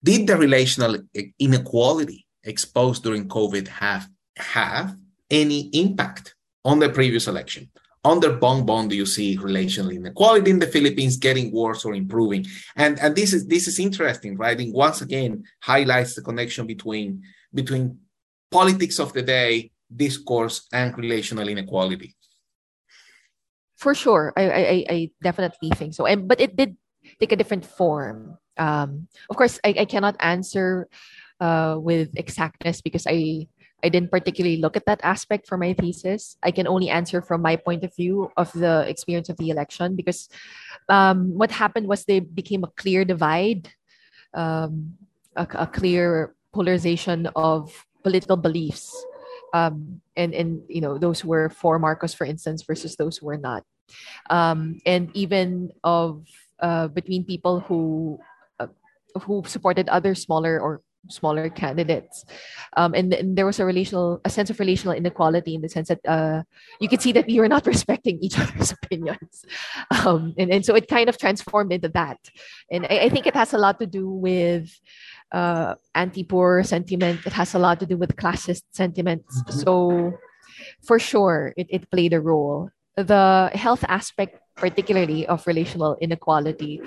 Did 0.03 0.25
the 0.25 0.35
relational 0.35 0.97
inequality 1.37 2.25
exposed 2.43 3.03
during 3.03 3.29
COVID 3.29 3.67
have 3.67 4.09
have 4.35 4.97
any 5.29 5.69
impact 5.73 6.33
on 6.65 6.79
the 6.79 6.89
previous 6.89 7.27
election? 7.27 7.69
Under 8.03 8.35
Bongbong 8.35 8.89
do 8.89 8.95
you 8.95 9.05
see 9.05 9.37
relational 9.37 9.91
inequality 9.91 10.51
in 10.51 10.59
the 10.59 10.67
Philippines 10.67 11.17
getting 11.17 11.51
worse 11.51 11.85
or 11.85 11.95
improving? 11.95 12.45
And 12.75 12.99
and 12.99 13.15
this 13.15 13.33
is 13.33 13.47
this 13.47 13.67
is 13.67 13.79
interesting, 13.79 14.35
right? 14.35 14.59
And 14.59 14.73
once 14.73 15.01
again 15.01 15.43
highlights 15.61 16.15
the 16.15 16.21
connection 16.21 16.67
between 16.67 17.23
between 17.53 17.99
politics 18.51 18.99
of 18.99 19.13
the 19.13 19.21
day, 19.21 19.71
discourse, 19.87 20.67
and 20.73 20.97
relational 20.97 21.47
inequality. 21.47 22.15
For 23.77 23.95
sure, 23.95 24.33
I 24.35 24.43
I, 24.43 24.85
I 24.89 25.11
definitely 25.21 25.71
think 25.71 25.93
so. 25.93 26.05
And 26.05 26.27
but 26.27 26.41
it 26.41 26.55
did 26.55 26.75
take 27.19 27.31
a 27.31 27.39
different 27.39 27.65
form. 27.65 28.37
Um, 28.57 29.07
of 29.29 29.35
course, 29.35 29.59
I, 29.63 29.73
I 29.79 29.85
cannot 29.85 30.15
answer 30.19 30.87
uh, 31.39 31.75
with 31.79 32.13
exactness 32.15 32.81
because 32.81 33.07
I 33.07 33.47
I 33.83 33.89
didn't 33.89 34.11
particularly 34.11 34.57
look 34.57 34.77
at 34.77 34.85
that 34.85 35.01
aspect 35.03 35.45
for 35.45 35.57
my 35.57 35.73
thesis. 35.73 36.37
I 36.41 36.51
can 36.51 36.67
only 36.67 36.89
answer 36.89 37.21
from 37.21 37.41
my 37.41 37.57
point 37.57 37.83
of 37.83 37.93
view 37.95 38.31
of 38.37 38.51
the 38.53 38.87
experience 38.87 39.27
of 39.27 39.35
the 39.37 39.49
election 39.49 39.95
because 39.95 40.29
um, 40.87 41.37
what 41.37 41.51
happened 41.51 41.87
was 41.87 42.05
they 42.05 42.21
became 42.21 42.63
a 42.63 42.71
clear 42.79 43.03
divide, 43.03 43.69
um, 44.33 44.95
a, 45.35 45.45
a, 45.53 45.67
clear 45.67 46.33
polarization 46.53 47.27
of 47.35 47.85
political 48.03 48.37
beliefs, 48.37 48.95
um, 49.53 50.01
and 50.15 50.33
and 50.33 50.61
you 50.67 50.81
know 50.81 50.97
those 50.97 51.19
who 51.19 51.29
were 51.29 51.49
for 51.49 51.77
Marcos, 51.77 52.13
for 52.13 52.25
instance, 52.25 52.63
versus 52.63 52.95
those 52.95 53.17
who 53.17 53.27
were 53.27 53.37
not, 53.37 53.63
um, 54.29 54.79
and 54.85 55.11
even 55.13 55.71
of 55.83 56.25
uh, 56.59 56.87
between 56.87 57.23
people 57.23 57.59
who 57.59 58.19
uh, 58.59 58.67
who 59.21 59.43
supported 59.45 59.89
other 59.89 60.15
smaller 60.15 60.59
or 60.59 60.81
smaller 61.09 61.49
candidates. 61.49 62.25
Um, 62.77 62.93
and, 62.93 63.13
and, 63.13 63.37
there 63.37 63.45
was 63.45 63.59
a 63.59 63.65
relational 63.65 64.21
a 64.25 64.29
sense 64.29 64.49
of 64.49 64.59
relational 64.59 64.95
inequality 64.95 65.55
in 65.55 65.61
the 65.61 65.69
sense 65.69 65.89
that 65.89 65.99
uh, 66.07 66.43
you 66.79 66.87
could 66.87 67.01
see 67.01 67.11
that 67.11 67.27
we 67.27 67.39
were 67.39 67.47
not 67.47 67.65
respecting 67.73 68.19
each 68.19 68.39
other's 68.39 68.71
opinions. 68.83 69.45
Um, 69.91 70.33
and, 70.37 70.51
and 70.51 70.65
so 70.65 70.75
it 70.75 70.87
kind 70.87 71.09
of 71.09 71.17
transformed 71.17 71.71
into 71.71 71.89
that. 71.89 72.19
And 72.71 72.85
I, 72.85 73.05
I 73.05 73.09
think 73.09 73.27
it 73.27 73.35
has 73.35 73.53
a 73.53 73.57
lot 73.57 73.79
to 73.79 73.85
do 73.85 74.09
with 74.09 74.69
uh, 75.31 75.75
anti-poor 75.95 76.63
sentiment. 76.63 77.25
It 77.25 77.33
has 77.33 77.53
a 77.53 77.59
lot 77.59 77.79
to 77.81 77.85
do 77.85 77.97
with 77.97 78.15
classist 78.15 78.63
sentiments. 78.71 79.41
Mm-hmm. 79.41 79.59
so 79.59 80.13
for 80.83 80.99
sure 80.99 81.53
it, 81.57 81.67
it 81.69 81.89
played 81.89 82.13
a 82.13 82.21
role 82.21 82.69
the 82.95 83.51
health 83.53 83.83
aspect 83.87 84.39
particularly 84.55 85.25
of 85.27 85.45
relational 85.47 85.97
inequality, 85.99 86.81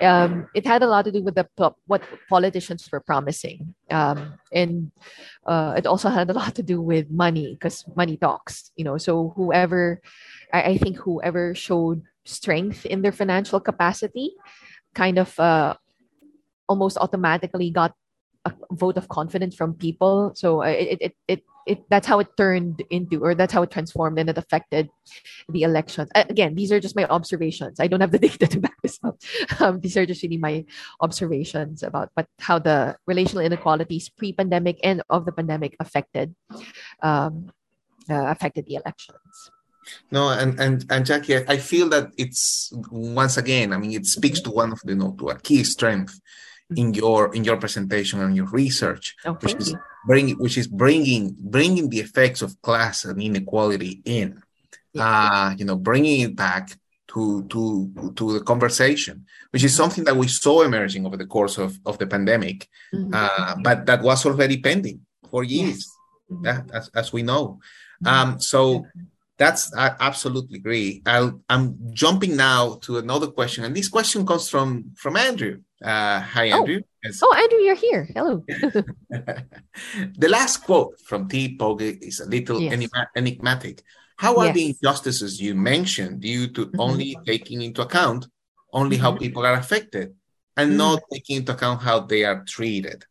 um, 0.00 0.48
it 0.54 0.66
had 0.66 0.82
a 0.82 0.86
lot 0.86 1.04
to 1.04 1.12
do 1.12 1.22
with 1.22 1.34
the 1.34 1.46
what 1.86 2.02
politicians 2.28 2.88
were 2.90 3.00
promising, 3.00 3.74
um, 3.90 4.38
and 4.52 4.90
uh, 5.46 5.74
it 5.76 5.86
also 5.86 6.08
had 6.08 6.28
a 6.30 6.32
lot 6.32 6.54
to 6.54 6.62
do 6.62 6.80
with 6.80 7.10
money 7.10 7.54
because 7.54 7.84
money 7.94 8.16
talks. 8.16 8.72
You 8.76 8.84
know, 8.84 8.98
so 8.98 9.32
whoever, 9.36 10.00
I, 10.52 10.74
I, 10.74 10.78
think 10.78 10.98
whoever 10.98 11.54
showed 11.54 12.02
strength 12.24 12.86
in 12.86 13.02
their 13.02 13.12
financial 13.12 13.60
capacity, 13.60 14.34
kind 14.94 15.18
of 15.18 15.38
uh, 15.38 15.74
almost 16.68 16.98
automatically 16.98 17.70
got 17.70 17.94
a 18.44 18.52
vote 18.72 18.96
of 18.96 19.08
confidence 19.08 19.54
from 19.54 19.74
people. 19.74 20.32
So 20.34 20.62
uh, 20.62 20.74
it 20.74 20.98
it 21.00 21.14
it 21.28 21.42
it 21.66 21.84
that's 21.90 22.06
how 22.06 22.18
it 22.18 22.28
turned 22.36 22.82
into 22.90 23.22
or 23.22 23.34
that's 23.34 23.52
how 23.52 23.62
it 23.62 23.70
transformed 23.70 24.18
and 24.18 24.30
it 24.30 24.38
affected 24.38 24.88
the 25.48 25.62
elections 25.62 26.10
again 26.14 26.54
these 26.54 26.72
are 26.72 26.80
just 26.80 26.96
my 26.96 27.06
observations. 27.06 27.80
I 27.80 27.86
don't 27.86 28.00
have 28.00 28.12
the 28.12 28.18
data 28.26 28.46
to 28.46 28.60
back 28.60 28.76
this 28.82 28.98
up. 29.02 29.18
Um, 29.60 29.80
these 29.80 29.96
are 29.96 30.06
just 30.06 30.22
really 30.22 30.38
my 30.38 30.64
observations 31.00 31.82
about 31.82 32.10
but 32.14 32.26
how 32.38 32.58
the 32.58 32.96
relational 33.06 33.44
inequalities 33.44 34.08
pre-pandemic 34.08 34.78
and 34.82 35.02
of 35.10 35.24
the 35.24 35.32
pandemic 35.32 35.76
affected 35.80 36.34
um, 37.02 37.52
uh, 38.10 38.26
affected 38.26 38.66
the 38.66 38.74
elections. 38.74 39.50
No, 40.10 40.30
and 40.30 40.58
and 40.60 40.84
and 40.90 41.04
Jackie, 41.04 41.36
I 41.36 41.56
feel 41.56 41.88
that 41.90 42.12
it's 42.16 42.72
once 42.90 43.36
again. 43.36 43.72
I 43.72 43.78
mean, 43.78 43.92
it 43.92 44.06
speaks 44.06 44.40
to 44.42 44.50
one 44.50 44.70
of 44.70 44.80
the 44.84 44.92
you 44.92 44.98
know, 44.98 45.12
to 45.18 45.30
a 45.30 45.38
key 45.38 45.64
strength 45.64 46.20
in 46.76 46.94
your 46.94 47.34
in 47.34 47.44
your 47.44 47.56
presentation 47.56 48.20
and 48.20 48.36
your 48.36 48.46
research, 48.46 49.16
oh, 49.24 49.34
which 49.34 49.54
is 49.54 49.74
bringing 50.06 50.36
which 50.38 50.58
is 50.58 50.66
bringing 50.66 51.36
bringing 51.38 51.88
the 51.88 52.00
effects 52.00 52.42
of 52.42 52.60
class 52.62 53.04
and 53.04 53.20
inequality 53.22 54.02
in, 54.04 54.42
yeah. 54.92 55.04
uh, 55.04 55.54
you 55.56 55.64
know, 55.64 55.76
bringing 55.76 56.20
it 56.20 56.36
back 56.36 56.76
to 57.08 57.44
to 57.44 58.12
to 58.16 58.32
the 58.32 58.40
conversation, 58.40 59.26
which 59.50 59.64
is 59.64 59.74
something 59.74 60.04
that 60.04 60.16
we 60.16 60.28
saw 60.28 60.62
emerging 60.62 61.06
over 61.06 61.16
the 61.16 61.26
course 61.26 61.58
of 61.58 61.78
of 61.84 61.98
the 61.98 62.06
pandemic, 62.06 62.68
mm-hmm. 62.94 63.12
uh, 63.12 63.56
but 63.62 63.86
that 63.86 64.02
was 64.02 64.24
already 64.26 64.58
pending 64.58 65.00
for 65.30 65.44
years, 65.44 65.68
yes. 65.68 65.90
mm-hmm. 66.30 66.44
yeah, 66.44 66.62
as 66.72 66.88
as 66.94 67.12
we 67.12 67.22
know. 67.22 67.60
Mm-hmm. 68.04 68.08
Um, 68.08 68.40
so. 68.40 68.86
That's 69.38 69.74
I 69.74 69.96
absolutely 69.98 70.58
agree. 70.58 71.02
i 71.04 71.28
am 71.50 71.76
jumping 71.90 72.36
now 72.36 72.78
to 72.82 72.98
another 72.98 73.26
question, 73.26 73.64
and 73.64 73.74
this 73.74 73.88
question 73.88 74.24
comes 74.24 74.48
from 74.48 74.92
from 74.94 75.16
Andrew. 75.16 75.62
Uh, 75.82 76.20
hi, 76.20 76.50
oh. 76.50 76.58
Andrew. 76.58 76.80
Oh. 77.04 77.10
oh, 77.22 77.34
Andrew, 77.34 77.58
you're 77.58 77.74
here. 77.74 78.08
Hello. 78.14 78.44
the 78.48 80.28
last 80.28 80.58
quote 80.58 81.00
from 81.00 81.28
T. 81.28 81.56
Pogge 81.56 81.98
is 82.00 82.20
a 82.20 82.26
little 82.26 82.60
yes. 82.60 82.88
enigmatic. 83.16 83.82
How 84.16 84.36
are 84.36 84.46
yes. 84.46 84.54
the 84.54 84.66
injustices 84.68 85.40
you 85.40 85.54
mentioned 85.54 86.20
due 86.20 86.46
to 86.48 86.66
mm-hmm. 86.66 86.80
only 86.80 87.16
taking 87.26 87.62
into 87.62 87.82
account 87.82 88.28
only 88.72 88.96
mm-hmm. 88.96 89.04
how 89.04 89.16
people 89.16 89.44
are 89.44 89.54
affected 89.54 90.14
and 90.56 90.70
mm-hmm. 90.70 90.78
not 90.78 91.02
taking 91.12 91.38
into 91.38 91.52
account 91.52 91.82
how 91.82 92.00
they 92.00 92.22
are 92.24 92.44
treated? 92.44 93.04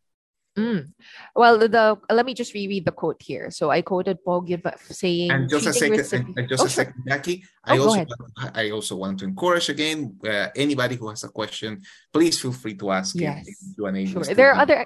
Mm. 0.58 0.92
Well, 1.34 1.56
the 1.56 1.96
let 2.10 2.26
me 2.26 2.34
just 2.34 2.52
reread 2.52 2.84
the 2.84 2.92
quote 2.92 3.22
here. 3.22 3.50
So 3.50 3.70
I 3.70 3.80
quoted 3.80 4.18
Pogge 4.26 4.60
saying, 4.84 5.30
and 5.30 5.48
just 5.48 5.66
a 5.66 5.72
second, 5.72 5.96
recipient- 5.96 6.38
and, 6.38 6.48
just 6.48 6.62
oh, 6.62 6.66
a 6.66 6.68
second, 6.68 6.94
sure. 6.94 7.16
Jackie. 7.16 7.44
I 7.64 7.78
oh, 7.78 7.88
also 7.88 8.04
want, 8.04 8.56
I 8.56 8.70
also 8.70 8.96
want 8.96 9.18
to 9.20 9.24
encourage 9.24 9.70
again 9.70 10.18
uh, 10.26 10.48
anybody 10.54 10.96
who 10.96 11.08
has 11.08 11.24
a 11.24 11.28
question, 11.28 11.80
please 12.12 12.38
feel 12.38 12.52
free 12.52 12.74
to 12.74 12.90
ask. 12.90 13.16
Yes, 13.16 13.48
sure. 13.78 14.24
There 14.34 14.52
are 14.52 14.60
other, 14.60 14.84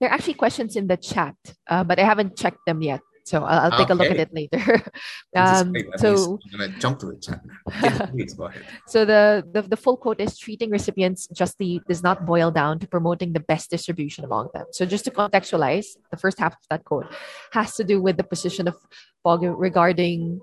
there 0.00 0.08
are 0.08 0.14
actually 0.14 0.34
questions 0.34 0.76
in 0.76 0.86
the 0.86 0.96
chat, 0.96 1.36
uh, 1.68 1.84
but 1.84 1.98
I 1.98 2.04
haven't 2.04 2.38
checked 2.38 2.64
them 2.66 2.80
yet. 2.80 3.00
So 3.24 3.44
I'll, 3.44 3.70
I'll 3.72 3.78
take 3.78 3.90
okay. 3.90 3.92
a 3.92 3.96
look 3.96 4.10
at 4.10 4.16
it 4.18 4.34
later. 4.34 4.82
um, 5.36 5.74
so 5.96 6.38
I'm 6.44 6.58
gonna 6.58 6.78
jump 6.78 6.98
to 7.00 7.10
it. 7.10 7.26
please 8.10 8.34
go 8.34 8.44
ahead. 8.44 8.64
So 8.86 9.04
the, 9.04 9.44
the 9.52 9.62
the 9.62 9.76
full 9.76 9.96
quote 9.96 10.20
is 10.20 10.36
treating 10.38 10.70
recipients 10.70 11.28
justly 11.28 11.80
does 11.88 12.02
not 12.02 12.26
boil 12.26 12.50
down 12.50 12.78
to 12.80 12.86
promoting 12.88 13.32
the 13.32 13.40
best 13.40 13.70
distribution 13.70 14.24
among 14.24 14.48
them. 14.54 14.66
So 14.72 14.84
just 14.84 15.04
to 15.04 15.10
contextualize, 15.10 15.86
the 16.10 16.16
first 16.16 16.38
half 16.38 16.52
of 16.54 16.64
that 16.70 16.84
quote 16.84 17.06
has 17.52 17.76
to 17.76 17.84
do 17.84 18.02
with 18.02 18.16
the 18.16 18.24
position 18.24 18.66
of 18.66 18.76
Pogge 19.24 19.52
regarding 19.56 20.40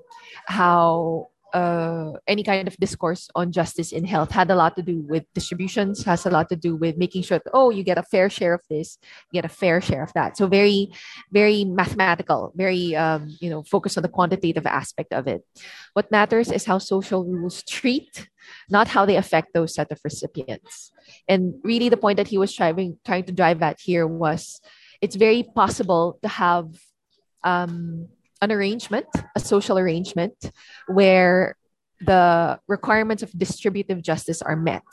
how 0.48 1.28
uh, 1.54 2.14
any 2.28 2.44
kind 2.44 2.68
of 2.68 2.78
discourse 2.78 3.30
on 3.36 3.52
justice 3.52 3.92
in 3.92 4.06
health 4.06 4.32
had 4.32 4.50
a 4.52 4.56
lot 4.56 4.76
to 4.76 4.84
do 4.84 5.02
with 5.02 5.26
distributions, 5.34 6.04
has 6.04 6.26
a 6.26 6.30
lot 6.30 6.50
to 6.50 6.56
do 6.56 6.76
with 6.76 6.98
making 6.98 7.24
sure 7.24 7.40
that, 7.40 7.52
oh, 7.54 7.70
you 7.70 7.84
get 7.84 7.98
a 7.98 8.04
fair 8.04 8.30
share 8.30 8.54
of 8.54 8.62
this, 8.70 8.98
you 9.32 9.42
get 9.42 9.46
a 9.46 9.54
fair 9.54 9.82
share 9.82 10.04
of 10.04 10.14
that. 10.14 10.38
So 10.38 10.48
very, 10.48 10.92
very 11.32 11.66
mathematical, 11.66 12.54
very, 12.56 12.96
um, 12.96 13.36
you 13.40 13.50
know, 13.50 13.64
focused 13.64 13.98
on 13.98 14.04
the 14.04 14.10
quantitative 14.10 14.66
aspect 14.66 15.14
of 15.14 15.28
it. 15.28 15.44
What 15.94 16.12
matters 16.12 16.52
is 16.52 16.66
how 16.66 16.78
social 16.78 17.26
rules 17.26 17.64
treat, 17.64 18.30
not 18.70 18.88
how 18.88 19.06
they 19.06 19.16
affect 19.16 19.54
those 19.54 19.74
set 19.74 19.92
of 19.92 20.00
recipients. 20.04 20.92
And 21.28 21.56
really 21.64 21.90
the 21.90 21.98
point 21.98 22.18
that 22.18 22.28
he 22.28 22.38
was 22.38 22.54
trying, 22.54 22.98
trying 23.06 23.24
to 23.24 23.32
drive 23.32 23.62
at 23.62 23.80
here 23.80 24.06
was 24.06 24.62
it's 25.02 25.16
very 25.16 25.44
possible 25.44 26.20
to 26.22 26.28
have 26.28 26.68
um, 27.44 28.10
an 28.42 28.52
arrangement, 28.52 29.08
a 29.36 29.40
social 29.40 29.78
arrangement, 29.78 30.52
where 30.88 31.56
the 32.02 32.60
requirements 32.68 33.24
of 33.24 33.32
distributive 33.38 34.02
justice 34.02 34.42
are 34.42 34.56
met, 34.56 34.86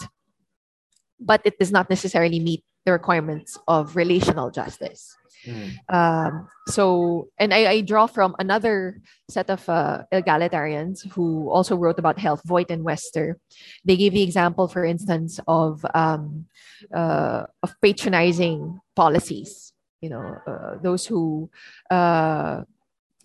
but 1.21 1.41
it 1.45 1.59
does 1.59 1.71
not 1.71 1.89
necessarily 1.89 2.41
meet 2.41 2.65
the 2.85 2.93
requirements 2.93 3.59
of 3.69 3.97
relational 3.97 4.51
justice. 4.51 5.17
Mm. 5.45 5.77
Um, 5.93 6.49
so, 6.69 7.29
and 7.39 7.55
I, 7.55 7.71
I, 7.71 7.81
draw 7.81 8.07
from 8.07 8.35
another 8.39 9.01
set 9.29 9.51
of 9.51 9.69
uh, 9.69 10.03
egalitarians 10.13 11.07
who 11.13 11.51
also 11.51 11.77
wrote 11.77 11.99
about 11.99 12.19
health, 12.19 12.43
Voigt 12.45 12.71
and 12.71 12.83
Wester. 12.83 13.39
They 13.85 13.97
gave 13.97 14.13
the 14.13 14.23
example, 14.23 14.67
for 14.67 14.85
instance, 14.85 15.39
of 15.47 15.85
um, 15.95 16.47
uh, 16.93 17.45
of 17.63 17.75
patronizing 17.81 18.81
policies. 18.97 19.73
You 20.01 20.11
know, 20.11 20.37
uh, 20.47 20.79
those 20.83 21.07
who 21.07 21.51
uh, 21.91 22.63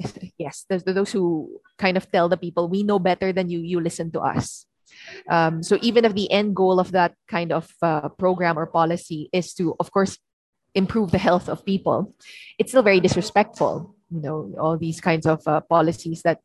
yes, 0.38 0.66
there's 0.70 0.84
those 0.84 1.12
who 1.12 1.60
kind 1.78 1.98
of 1.98 2.12
tell 2.12 2.30
the 2.30 2.38
people, 2.38 2.70
we 2.70 2.84
know 2.84 3.00
better 3.00 3.32
than 3.34 3.50
you, 3.50 3.60
you 3.60 3.80
listen 3.80 4.12
to 4.12 4.20
us. 4.22 4.66
Um, 5.30 5.64
so 5.64 5.78
even 5.82 6.06
if 6.06 6.14
the 6.14 6.32
end 6.32 6.56
goal 6.56 6.80
of 6.80 6.92
that 6.92 7.16
kind 7.28 7.52
of 7.52 7.70
uh, 7.82 8.10
program 8.10 8.58
or 8.58 8.66
policy 8.66 9.30
is 9.32 9.54
to, 9.56 9.76
of 9.80 9.92
course, 9.92 10.18
improve 10.76 11.12
the 11.12 11.18
health 11.18 11.50
of 11.50 11.66
people, 11.66 12.14
it's 12.60 12.72
still 12.72 12.84
very 12.84 13.00
disrespectful. 13.00 13.96
You 14.10 14.22
know, 14.22 14.54
all 14.60 14.78
these 14.78 15.00
kinds 15.00 15.26
of 15.26 15.42
uh, 15.48 15.62
policies 15.62 16.22
that 16.24 16.40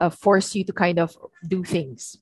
uh, 0.00 0.10
force 0.10 0.54
you 0.54 0.64
to 0.64 0.72
kind 0.72 0.98
of 0.98 1.16
do 1.46 1.62
things. 1.62 2.16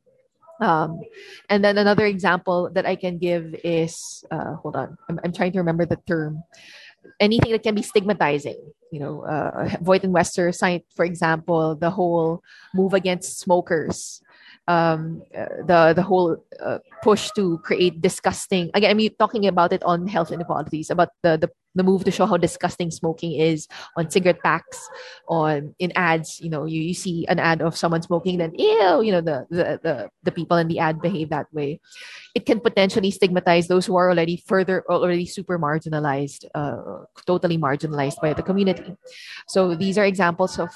Um, 0.60 1.00
and 1.48 1.64
then 1.64 1.76
another 1.76 2.06
example 2.06 2.70
that 2.74 2.86
I 2.86 2.94
can 2.94 3.18
give 3.18 3.54
is, 3.64 4.24
uh, 4.30 4.54
hold 4.54 4.76
on, 4.76 4.96
I'm, 5.08 5.18
I'm 5.24 5.32
trying 5.32 5.52
to 5.52 5.58
remember 5.58 5.86
the 5.86 5.98
term 6.06 6.44
anything 7.20 7.52
that 7.52 7.62
can 7.62 7.74
be 7.74 7.82
stigmatizing. 7.82 8.58
You 8.90 9.00
know, 9.00 9.22
uh, 9.24 9.76
Voigt 9.80 10.04
and 10.04 10.12
Wester 10.12 10.52
cite, 10.52 10.84
for 10.94 11.04
example, 11.04 11.74
the 11.74 11.90
whole 11.90 12.42
move 12.74 12.94
against 12.94 13.38
smokers 13.38 14.20
um, 14.68 15.22
uh, 15.36 15.46
the 15.66 15.92
the 15.96 16.02
whole 16.02 16.36
uh, 16.60 16.78
push 17.02 17.30
to 17.34 17.58
create 17.58 18.00
disgusting 18.00 18.70
again 18.74 18.90
i 18.90 18.94
mean 18.94 19.10
talking 19.18 19.46
about 19.46 19.72
it 19.72 19.82
on 19.82 20.06
health 20.06 20.30
inequalities 20.30 20.90
about 20.90 21.10
the, 21.22 21.36
the 21.36 21.50
the 21.74 21.82
move 21.82 22.04
to 22.04 22.10
show 22.10 22.26
how 22.26 22.36
disgusting 22.36 22.90
smoking 22.90 23.32
is 23.32 23.66
on 23.96 24.10
cigarette 24.10 24.42
packs 24.42 24.88
on 25.28 25.74
in 25.78 25.90
ads 25.96 26.38
you 26.40 26.50
know 26.50 26.66
you, 26.66 26.82
you 26.82 26.94
see 26.94 27.26
an 27.26 27.38
ad 27.38 27.62
of 27.62 27.76
someone 27.76 28.02
smoking 28.02 28.36
then 28.38 28.52
ew 28.54 29.00
you 29.02 29.10
know 29.10 29.22
the, 29.22 29.46
the 29.50 29.80
the 29.82 30.10
the 30.22 30.32
people 30.32 30.56
in 30.56 30.68
the 30.68 30.78
ad 30.78 31.00
behave 31.00 31.30
that 31.30 31.52
way. 31.52 31.80
It 32.34 32.46
can 32.46 32.60
potentially 32.60 33.10
stigmatize 33.10 33.68
those 33.68 33.86
who 33.86 33.96
are 33.96 34.10
already 34.10 34.42
further 34.46 34.84
already 34.88 35.26
super 35.26 35.58
marginalized 35.58 36.46
uh, 36.54 37.04
totally 37.26 37.58
marginalized 37.58 38.20
by 38.20 38.32
the 38.32 38.42
community. 38.42 38.96
So 39.48 39.74
these 39.74 39.98
are 39.98 40.04
examples 40.04 40.58
of 40.58 40.70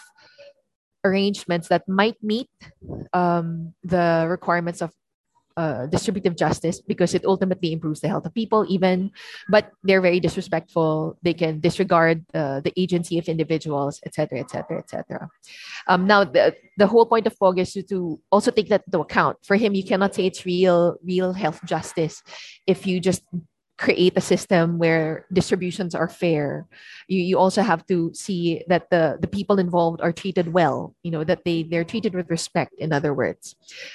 arrangements 1.06 1.68
that 1.68 1.88
might 1.88 2.16
meet 2.22 2.50
um, 3.12 3.74
the 3.84 4.26
requirements 4.28 4.82
of 4.82 4.92
uh, 5.56 5.86
distributive 5.86 6.36
justice 6.36 6.82
because 6.82 7.14
it 7.14 7.24
ultimately 7.24 7.72
improves 7.72 8.00
the 8.00 8.08
health 8.08 8.26
of 8.26 8.34
people 8.34 8.66
even 8.68 9.10
but 9.48 9.70
they're 9.84 10.02
very 10.02 10.20
disrespectful. 10.20 11.16
They 11.22 11.32
can 11.32 11.60
disregard 11.60 12.26
uh, 12.34 12.60
the 12.60 12.74
agency 12.76 13.18
of 13.18 13.24
individuals 13.24 13.98
etc 14.04 14.40
etc 14.40 14.80
etc 14.80 15.30
now 15.96 16.24
the, 16.24 16.54
the 16.76 16.86
whole 16.86 17.06
point 17.06 17.26
of 17.26 17.38
Pogge 17.38 17.60
is 17.60 17.72
to 17.88 18.20
also 18.30 18.50
take 18.50 18.68
that 18.68 18.82
into 18.86 19.00
account. 19.00 19.38
For 19.44 19.56
him 19.56 19.74
you 19.74 19.82
cannot 19.82 20.14
say 20.14 20.26
it's 20.26 20.44
real 20.44 20.98
real 21.02 21.32
health 21.32 21.60
justice 21.64 22.22
if 22.66 22.86
you 22.86 23.00
just 23.00 23.22
create 23.78 24.14
a 24.16 24.20
system 24.20 24.78
where 24.78 25.26
distributions 25.32 25.94
are 25.94 26.08
fair. 26.08 26.66
You, 27.08 27.20
you 27.20 27.38
also 27.38 27.62
have 27.62 27.86
to 27.86 28.12
see 28.14 28.64
that 28.68 28.88
the 28.90 29.18
the 29.20 29.28
people 29.28 29.58
involved 29.58 30.00
are 30.00 30.12
treated 30.12 30.52
well 30.52 30.94
you 31.02 31.10
know 31.10 31.24
that 31.24 31.44
they 31.44 31.62
they're 31.62 31.84
treated 31.84 32.14
with 32.14 32.30
respect 32.30 32.72
in 32.78 32.92
other 32.92 33.12
words. 33.12 33.54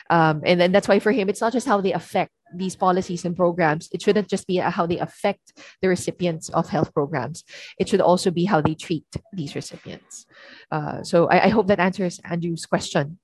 Um, 0.09 0.41
and 0.45 0.59
then 0.61 0.71
that's 0.71 0.87
why 0.87 0.99
for 0.99 1.11
him 1.11 1.29
it's 1.29 1.41
not 1.41 1.53
just 1.53 1.67
how 1.67 1.81
they 1.81 1.93
affect 1.93 2.31
these 2.53 2.75
policies 2.75 3.25
and 3.25 3.35
programs. 3.35 3.89
It 3.93 4.01
shouldn't 4.01 4.27
just 4.27 4.45
be 4.45 4.57
how 4.57 4.85
they 4.85 4.99
affect 4.99 5.53
the 5.81 5.87
recipients 5.87 6.49
of 6.49 6.69
health 6.69 6.93
programs. 6.93 7.43
It 7.79 7.87
should 7.87 8.01
also 8.01 8.29
be 8.29 8.45
how 8.45 8.61
they 8.61 8.75
treat 8.75 9.05
these 9.33 9.55
recipients. 9.55 10.25
Uh, 10.71 11.01
so 11.03 11.27
I, 11.27 11.45
I, 11.45 11.47
hope 11.49 11.67
that 11.67 11.79
answers 11.79 12.19
andrew's 12.23 12.65
question 12.65 13.19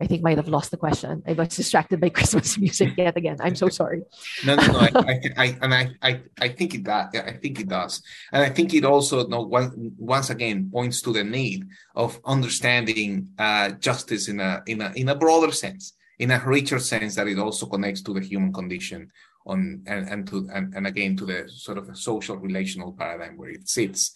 I 0.00 0.06
think 0.06 0.22
might 0.22 0.38
have 0.38 0.48
lost 0.48 0.70
the 0.70 0.76
question. 0.76 1.22
I 1.26 1.34
was 1.34 1.48
distracted 1.48 2.00
by 2.00 2.08
Christmas 2.18 2.58
music 2.58 2.94
yet 2.96 3.16
again. 3.16 3.36
I'm 3.40 3.54
so 3.54 3.68
sorry. 3.68 4.02
no, 4.44 4.56
no, 4.56 4.66
no. 4.66 4.78
I, 4.78 4.90
I, 4.94 5.20
I, 5.36 5.58
and 5.62 5.74
I, 5.74 5.90
I, 6.02 6.20
I 6.40 6.48
think 6.48 6.74
it 6.74 6.82
does. 6.82 7.14
I 7.14 7.32
think 7.32 7.60
it 7.60 7.68
does, 7.68 8.02
and 8.32 8.42
I 8.42 8.48
think 8.50 8.74
it 8.74 8.84
also, 8.84 9.26
no, 9.26 9.42
one, 9.42 9.92
once 9.98 10.30
again, 10.30 10.70
points 10.72 11.00
to 11.02 11.12
the 11.12 11.24
need 11.24 11.64
of 11.94 12.20
understanding 12.24 13.28
uh, 13.38 13.70
justice 13.70 14.28
in 14.28 14.40
a 14.40 14.62
in 14.66 14.80
a 14.80 14.92
in 14.96 15.08
a 15.08 15.14
broader 15.14 15.52
sense, 15.52 15.94
in 16.18 16.30
a 16.30 16.42
richer 16.44 16.78
sense 16.78 17.14
that 17.14 17.28
it 17.28 17.38
also 17.38 17.66
connects 17.66 18.02
to 18.02 18.14
the 18.14 18.20
human 18.20 18.52
condition 18.52 19.10
on 19.46 19.82
and, 19.86 20.08
and 20.08 20.26
to 20.26 20.48
and, 20.52 20.74
and 20.74 20.86
again 20.86 21.16
to 21.16 21.26
the 21.26 21.48
sort 21.48 21.78
of 21.78 21.96
social 21.96 22.36
relational 22.36 22.92
paradigm 22.92 23.36
where 23.36 23.50
it 23.50 23.68
sits. 23.68 24.12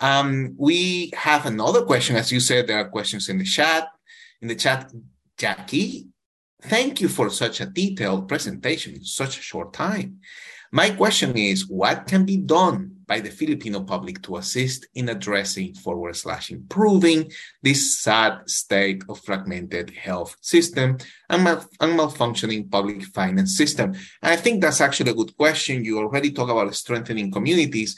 Um, 0.00 0.54
we 0.58 1.12
have 1.14 1.46
another 1.46 1.82
question, 1.82 2.16
as 2.16 2.32
you 2.32 2.40
said, 2.40 2.66
there 2.66 2.78
are 2.78 2.88
questions 2.88 3.28
in 3.28 3.38
the 3.38 3.44
chat. 3.44 3.88
In 4.42 4.48
the 4.48 4.54
chat, 4.54 4.90
Jackie, 5.40 6.06
thank 6.64 7.00
you 7.00 7.08
for 7.08 7.30
such 7.30 7.62
a 7.62 7.66
detailed 7.66 8.28
presentation 8.28 8.92
in 8.92 9.02
such 9.02 9.38
a 9.38 9.40
short 9.40 9.72
time. 9.72 10.18
My 10.70 10.90
question 10.90 11.34
is 11.34 11.66
what 11.66 12.06
can 12.06 12.26
be 12.26 12.36
done 12.36 12.96
by 13.06 13.20
the 13.20 13.30
Filipino 13.30 13.80
public 13.80 14.20
to 14.24 14.36
assist 14.36 14.86
in 14.94 15.08
addressing 15.08 15.72
forward 15.76 16.14
slash 16.14 16.50
improving 16.50 17.32
this 17.62 17.98
sad 17.98 18.50
state 18.50 19.02
of 19.08 19.18
fragmented 19.20 19.88
health 19.88 20.36
system 20.42 20.98
and, 21.30 21.42
mal- 21.42 21.66
and 21.80 21.98
malfunctioning 21.98 22.70
public 22.70 23.02
finance 23.04 23.56
system? 23.56 23.94
And 24.22 24.34
I 24.34 24.36
think 24.36 24.60
that's 24.60 24.82
actually 24.82 25.12
a 25.12 25.14
good 25.14 25.34
question. 25.38 25.86
You 25.86 26.00
already 26.00 26.32
talk 26.32 26.50
about 26.50 26.74
strengthening 26.74 27.32
communities. 27.32 27.96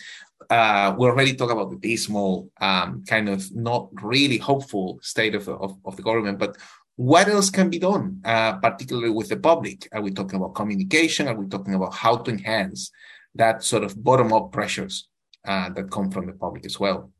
Uh, 0.48 0.94
we 0.96 1.08
already 1.08 1.34
talk 1.34 1.50
about 1.50 1.70
the 1.70 1.76
dismal, 1.76 2.50
um, 2.60 3.02
kind 3.06 3.28
of 3.28 3.44
not 3.54 3.88
really 4.00 4.38
hopeful 4.38 4.98
state 5.02 5.34
of, 5.34 5.48
of, 5.48 5.76
of 5.84 5.96
the 5.96 6.02
government, 6.02 6.38
but 6.38 6.56
what 7.02 7.26
else 7.26 7.50
can 7.50 7.68
be 7.68 7.80
done, 7.80 8.20
uh, 8.24 8.52
particularly 8.58 9.10
with 9.10 9.28
the 9.28 9.36
public? 9.36 9.88
Are 9.92 10.00
we 10.00 10.12
talking 10.12 10.36
about 10.36 10.54
communication? 10.54 11.26
Are 11.26 11.34
we 11.34 11.48
talking 11.48 11.74
about 11.74 11.94
how 11.94 12.16
to 12.16 12.30
enhance 12.30 12.92
that 13.34 13.64
sort 13.64 13.82
of 13.82 14.00
bottom 14.00 14.32
up 14.32 14.52
pressures 14.52 15.08
uh, 15.44 15.68
that 15.70 15.90
come 15.90 16.12
from 16.12 16.26
the 16.26 16.32
public 16.32 16.64
as 16.64 16.78
well? 16.78 17.10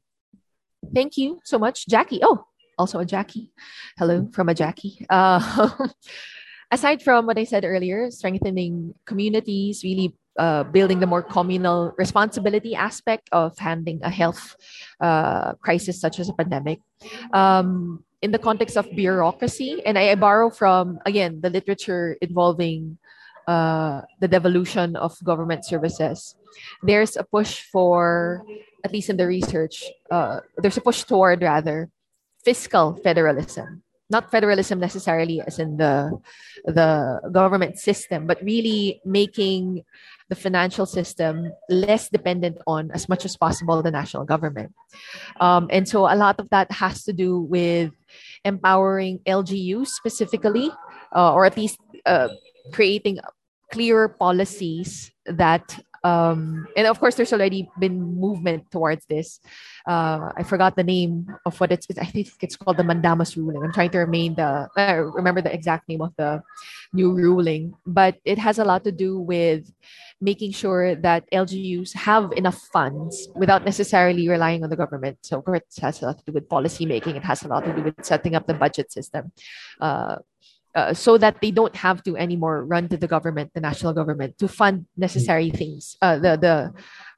Thank 0.94 1.16
you 1.16 1.40
so 1.42 1.58
much, 1.58 1.88
Jackie. 1.88 2.20
Oh, 2.22 2.46
also 2.78 3.00
a 3.00 3.04
Jackie. 3.04 3.50
Hello 3.98 4.30
from 4.32 4.48
a 4.48 4.54
Jackie. 4.54 5.04
Uh, 5.10 5.88
aside 6.70 7.02
from 7.02 7.26
what 7.26 7.38
I 7.38 7.42
said 7.42 7.64
earlier, 7.64 8.08
strengthening 8.12 8.94
communities, 9.04 9.82
really 9.82 10.14
uh, 10.38 10.64
building 10.64 11.00
the 11.00 11.06
more 11.06 11.22
communal 11.22 11.92
responsibility 11.98 12.74
aspect 12.74 13.28
of 13.32 13.58
handling 13.58 14.00
a 14.02 14.10
health 14.10 14.56
uh, 15.00 15.52
crisis 15.54 16.00
such 16.00 16.18
as 16.18 16.28
a 16.28 16.32
pandemic. 16.32 16.80
Um, 17.32 18.04
in 18.22 18.30
the 18.30 18.38
context 18.38 18.76
of 18.76 18.88
bureaucracy, 18.94 19.82
and 19.84 19.98
I, 19.98 20.10
I 20.10 20.14
borrow 20.14 20.48
from 20.48 21.00
again 21.04 21.40
the 21.40 21.50
literature 21.50 22.16
involving 22.22 22.98
uh, 23.48 24.02
the 24.20 24.28
devolution 24.28 24.94
of 24.94 25.18
government 25.24 25.66
services. 25.66 26.36
There's 26.82 27.16
a 27.16 27.24
push 27.24 27.62
for, 27.72 28.44
at 28.84 28.92
least 28.92 29.10
in 29.10 29.16
the 29.16 29.26
research, 29.26 29.84
uh, 30.10 30.40
there's 30.56 30.76
a 30.76 30.80
push 30.80 31.02
toward 31.02 31.42
rather 31.42 31.90
fiscal 32.44 32.94
federalism 33.02 33.82
not 34.12 34.30
federalism 34.30 34.78
necessarily 34.78 35.40
as 35.40 35.58
in 35.58 35.80
the 35.80 36.12
the 36.68 37.18
government 37.32 37.80
system 37.80 38.28
but 38.28 38.36
really 38.44 39.00
making 39.08 39.82
the 40.32 40.40
financial 40.48 40.86
system 40.86 41.52
less 41.68 42.08
dependent 42.08 42.56
on 42.66 42.90
as 42.96 43.04
much 43.12 43.28
as 43.28 43.36
possible 43.36 43.82
the 43.82 43.90
national 43.90 44.24
government. 44.24 44.72
Um, 45.44 45.68
and 45.68 45.84
so 45.86 46.08
a 46.08 46.16
lot 46.16 46.40
of 46.40 46.48
that 46.48 46.72
has 46.72 47.04
to 47.04 47.12
do 47.12 47.44
with 47.56 47.92
empowering 48.42 49.20
lgus 49.28 49.92
specifically 49.92 50.72
uh, 51.14 51.34
or 51.36 51.44
at 51.44 51.56
least 51.60 51.76
uh, 52.06 52.28
creating 52.72 53.20
clearer 53.72 54.08
policies 54.08 55.12
that 55.26 55.64
um, 56.04 56.66
and 56.76 56.86
of 56.86 56.98
course 56.98 57.14
there's 57.14 57.32
already 57.32 57.68
been 57.78 58.02
movement 58.02 58.70
towards 58.70 59.06
this. 59.06 59.40
Uh, 59.86 60.30
i 60.36 60.42
forgot 60.42 60.76
the 60.76 60.84
name 60.84 61.26
of 61.46 61.58
what 61.60 61.72
it's 61.72 61.86
i 61.98 62.04
think 62.04 62.28
it's 62.40 62.56
called 62.56 62.76
the 62.76 62.84
Mandanas 62.84 63.36
ruling. 63.36 63.62
I'm 63.62 63.72
trying 63.72 63.90
to 63.90 63.98
remain 63.98 64.34
the 64.34 64.68
remember 65.14 65.40
the 65.40 65.52
exact 65.52 65.88
name 65.88 66.02
of 66.02 66.12
the 66.16 66.42
new 66.92 67.12
ruling 67.12 67.74
but 67.86 68.16
it 68.24 68.38
has 68.38 68.58
a 68.58 68.64
lot 68.64 68.84
to 68.84 68.92
do 68.92 69.18
with 69.18 69.70
making 70.22 70.52
sure 70.52 70.94
that 70.94 71.26
lgus 71.32 71.92
have 71.92 72.30
enough 72.32 72.56
funds 72.72 73.28
without 73.34 73.64
necessarily 73.64 74.28
relying 74.28 74.62
on 74.62 74.70
the 74.70 74.76
government. 74.76 75.18
So 75.22 75.42
it 75.48 75.66
has 75.82 76.00
a 76.00 76.06
lot 76.06 76.18
to 76.18 76.24
do 76.24 76.32
with 76.32 76.48
policy 76.48 76.86
making 76.86 77.16
it 77.16 77.24
has 77.24 77.42
a 77.42 77.48
lot 77.48 77.64
to 77.64 77.72
do 77.74 77.82
with 77.82 78.04
setting 78.04 78.36
up 78.36 78.46
the 78.46 78.54
budget 78.54 78.92
system. 78.92 79.32
Uh, 79.80 80.16
uh, 80.74 80.94
so 80.94 81.18
that 81.18 81.40
they 81.40 81.50
don't 81.50 81.76
have 81.76 82.02
to 82.04 82.16
anymore 82.16 82.64
run 82.64 82.88
to 82.88 82.96
the 82.96 83.06
government, 83.08 83.50
the 83.54 83.60
national 83.60 83.92
government, 83.92 84.38
to 84.38 84.48
fund 84.48 84.86
necessary 84.96 85.50
things. 85.50 85.96
Uh, 86.00 86.18
the 86.18 86.36
the 86.36 86.72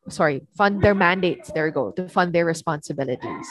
sorry, 0.09 0.47
fund 0.57 0.83
their 0.83 0.95
mandates. 0.95 1.51
There 1.53 1.67
you 1.67 1.73
go 1.73 1.91
to 1.93 2.09
fund 2.09 2.33
their 2.33 2.45
responsibilities. 2.45 3.49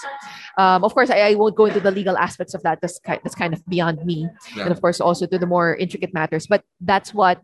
Um, 0.58 0.84
of 0.84 0.93
course, 0.93 1.10
I, 1.10 1.34
I, 1.34 1.36
won't 1.36 1.56
go 1.56 1.66
into 1.66 1.80
the 1.80 1.91
legal 1.91 2.18
aspects 2.18 2.54
of 2.54 2.62
that. 2.64 2.80
That's 2.82 2.99
kind, 2.99 3.20
that's 3.24 3.36
kind 3.36 3.54
of 3.54 3.66
beyond 3.66 4.06
me, 4.06 4.28
yeah. 4.56 4.64
and 4.64 4.72
of 4.72 4.82
course, 4.82 5.01
also 5.01 5.26
to 5.26 5.38
the 5.39 5.47
more 5.47 5.76
intricate 5.76 6.14
matters. 6.14 6.45
But 6.45 6.64
that's 6.80 7.14
what 7.14 7.41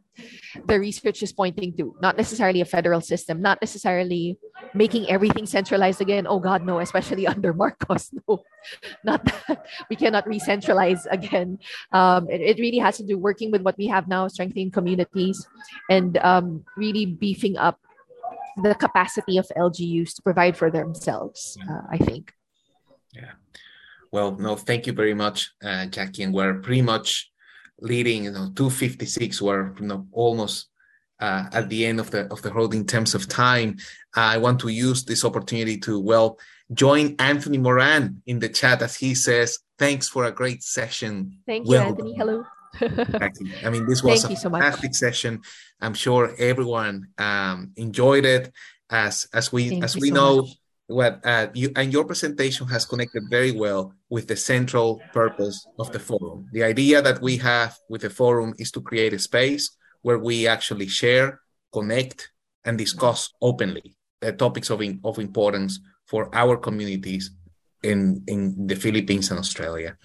the 0.65 0.79
research 0.79 1.23
is 1.23 1.33
pointing 1.33 1.75
to. 1.77 1.95
Not 2.01 2.17
necessarily 2.17 2.61
a 2.61 2.65
federal 2.65 3.01
system, 3.01 3.41
not 3.41 3.61
necessarily 3.61 4.37
making 4.73 5.09
everything 5.09 5.45
centralized 5.45 6.01
again. 6.01 6.27
Oh 6.27 6.39
God, 6.39 6.65
no! 6.65 6.79
Especially 6.79 7.25
under 7.33 7.53
Marcos, 7.53 8.11
no, 8.27 8.43
not 9.03 9.25
that 9.25 9.65
we 9.89 9.95
cannot 9.95 10.27
re-centralize 10.27 11.07
again. 11.07 11.57
Um, 11.91 12.29
it, 12.29 12.41
it, 12.41 12.59
really 12.59 12.77
has 12.77 12.97
to 12.97 13.03
do 13.03 13.17
working 13.17 13.49
with 13.51 13.61
what 13.61 13.77
we 13.77 13.87
have 13.87 14.07
now, 14.07 14.27
strengthening 14.27 14.69
communities, 14.69 15.47
and 15.89 16.17
um, 16.17 16.63
really 16.77 17.05
beefing 17.05 17.57
up 17.57 17.79
the 18.61 18.75
capacity 18.75 19.37
of 19.37 19.47
LGUs 19.57 20.15
to 20.15 20.21
provide 20.21 20.57
for 20.57 20.69
themselves, 20.71 21.57
uh, 21.69 21.81
I 21.89 21.97
think. 21.97 22.33
Yeah. 23.13 23.33
Well, 24.11 24.35
no, 24.37 24.55
thank 24.55 24.87
you 24.87 24.93
very 24.93 25.13
much, 25.13 25.51
uh, 25.63 25.85
Jackie. 25.87 26.23
And 26.23 26.33
we're 26.33 26.55
pretty 26.55 26.81
much 26.81 27.31
leading, 27.79 28.25
you 28.25 28.31
know, 28.31 28.51
256. 28.55 29.41
We're 29.41 29.73
you 29.79 29.87
know, 29.87 30.07
almost 30.11 30.67
uh, 31.19 31.45
at 31.51 31.69
the 31.69 31.85
end 31.85 31.99
of 31.99 32.11
the 32.11 32.27
of 32.31 32.41
the 32.41 32.51
road 32.51 32.73
in 32.73 32.85
terms 32.85 33.13
of 33.13 33.27
time. 33.27 33.77
I 34.15 34.37
want 34.37 34.59
to 34.61 34.69
use 34.69 35.03
this 35.03 35.23
opportunity 35.25 35.77
to 35.79 35.99
well 35.99 36.39
join 36.73 37.15
Anthony 37.19 37.57
Moran 37.57 38.21
in 38.25 38.39
the 38.39 38.49
chat 38.49 38.81
as 38.81 38.95
he 38.95 39.13
says, 39.15 39.59
"Thanks 39.77 40.07
for 40.07 40.25
a 40.25 40.31
great 40.31 40.63
session." 40.63 41.39
Thank 41.45 41.67
you, 41.67 41.77
Anthony. 41.77 42.15
Hello. 42.15 42.45
Exactly. 42.81 43.51
I 43.63 43.69
mean, 43.69 43.85
this 43.87 44.03
was 44.03 44.23
Thank 44.23 44.37
a 44.37 44.41
fantastic 44.49 44.95
session. 44.95 45.41
I'm 45.81 45.93
sure 45.93 46.33
everyone 46.37 47.07
um, 47.17 47.71
enjoyed 47.75 48.25
it. 48.25 48.51
As 48.89 49.27
as 49.33 49.51
we 49.53 49.69
Thank 49.69 49.83
as 49.83 49.95
we 49.95 50.09
so 50.09 50.15
know, 50.15 50.35
much. 50.41 50.57
what 50.87 51.21
uh, 51.23 51.47
you 51.53 51.71
and 51.75 51.93
your 51.93 52.05
presentation 52.05 52.67
has 52.67 52.85
connected 52.85 53.23
very 53.29 53.51
well 53.51 53.93
with 54.09 54.27
the 54.27 54.35
central 54.35 54.99
purpose 55.13 55.67
of 55.77 55.91
the 55.91 55.99
forum. 55.99 56.47
The 56.51 56.63
idea 56.63 57.01
that 57.01 57.21
we 57.21 57.37
have 57.37 57.77
with 57.87 58.01
the 58.01 58.09
forum 58.09 58.55
is 58.57 58.71
to 58.71 58.81
create 58.81 59.13
a 59.13 59.19
space 59.19 59.77
where 60.01 60.17
we 60.17 60.47
actually 60.47 60.87
share, 60.87 61.39
connect, 61.71 62.31
and 62.65 62.77
discuss 62.77 63.29
openly 63.41 63.95
the 64.21 64.33
topics 64.33 64.69
of, 64.69 64.81
in, 64.81 64.99
of 65.03 65.19
importance 65.19 65.79
for 66.05 66.33
our 66.33 66.57
communities 66.57 67.31
in 67.83 68.23
in 68.27 68.67
the 68.67 68.75
Philippines 68.75 69.29
and 69.29 69.39
Australia. 69.39 69.97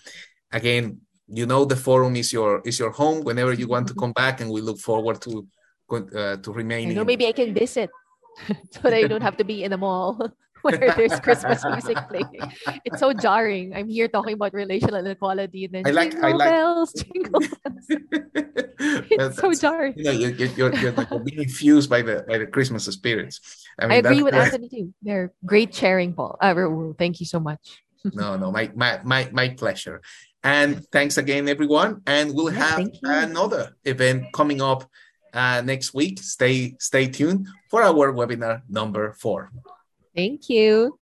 Again, 0.52 1.00
you 1.28 1.46
know 1.46 1.64
the 1.64 1.76
forum 1.76 2.16
is 2.16 2.32
your 2.32 2.60
is 2.64 2.78
your 2.78 2.90
home 2.90 3.24
whenever 3.24 3.52
you 3.52 3.66
want 3.66 3.88
to 3.88 3.94
come 3.94 4.12
back 4.12 4.40
and 4.40 4.50
we 4.50 4.60
look 4.60 4.78
forward 4.78 5.20
to 5.20 5.46
uh, 5.92 6.36
to 6.36 6.52
remaining 6.52 6.90
you 6.90 6.94
know 6.94 7.04
maybe 7.04 7.26
i 7.26 7.32
can 7.32 7.54
visit 7.54 7.90
so 8.70 8.80
that 8.82 8.94
i 8.94 9.06
don't 9.06 9.22
have 9.22 9.36
to 9.36 9.44
be 9.44 9.64
in 9.64 9.70
the 9.70 9.76
mall 9.76 10.18
where 10.64 10.94
there's 10.96 11.20
Christmas 11.20 11.62
music 11.68 11.98
playing. 12.08 12.40
It's 12.86 12.98
so 12.98 13.12
jarring. 13.12 13.74
I'm 13.74 13.88
here 13.88 14.08
talking 14.08 14.32
about 14.32 14.54
relational 14.54 14.96
inequality 14.96 15.66
and 15.66 15.74
then 15.74 15.86
I 15.86 15.90
like, 15.90 16.12
jingle 16.12 16.30
I 16.30 16.32
like... 16.32 16.48
bells, 16.48 16.92
jingle 16.94 17.40
bells. 17.40 17.86
it's 19.10 19.36
so 19.36 19.52
jarring. 19.52 19.92
You 19.96 20.04
know, 20.04 20.10
you're, 20.10 20.30
you're, 20.30 20.74
you're, 20.76 20.92
like 20.92 21.10
being 21.24 21.42
infused 21.42 21.90
by 21.90 22.00
the 22.00 22.24
by 22.26 22.38
the 22.38 22.46
Christmas 22.46 22.86
spirits. 22.86 23.40
I, 23.78 23.86
mean, 23.86 23.92
I 23.92 23.96
agree 23.96 24.22
with 24.22 24.34
Anthony 24.34 24.70
too. 24.70 24.94
They're 25.02 25.32
great 25.44 25.74
sharing, 25.74 26.14
Paul. 26.14 26.38
Uh, 26.40 26.54
thank 26.96 27.20
you 27.20 27.26
so 27.26 27.40
much. 27.40 27.82
no, 28.14 28.36
no, 28.36 28.50
my, 28.50 28.70
my 28.74 29.00
my 29.04 29.28
my 29.32 29.48
pleasure. 29.50 30.00
And 30.44 30.86
thanks 30.92 31.16
again, 31.16 31.48
everyone. 31.48 32.02
And 32.06 32.34
we'll 32.34 32.52
have 32.52 32.86
another 33.02 33.76
event 33.84 34.26
coming 34.34 34.60
up 34.60 34.84
uh, 35.32 35.62
next 35.64 35.94
week. 35.94 36.20
Stay 36.20 36.76
stay 36.78 37.08
tuned 37.08 37.48
for 37.70 37.82
our 37.82 38.12
webinar 38.12 38.60
number 38.68 39.14
four. 39.14 39.50
Thank 40.14 40.50
you. 40.50 40.92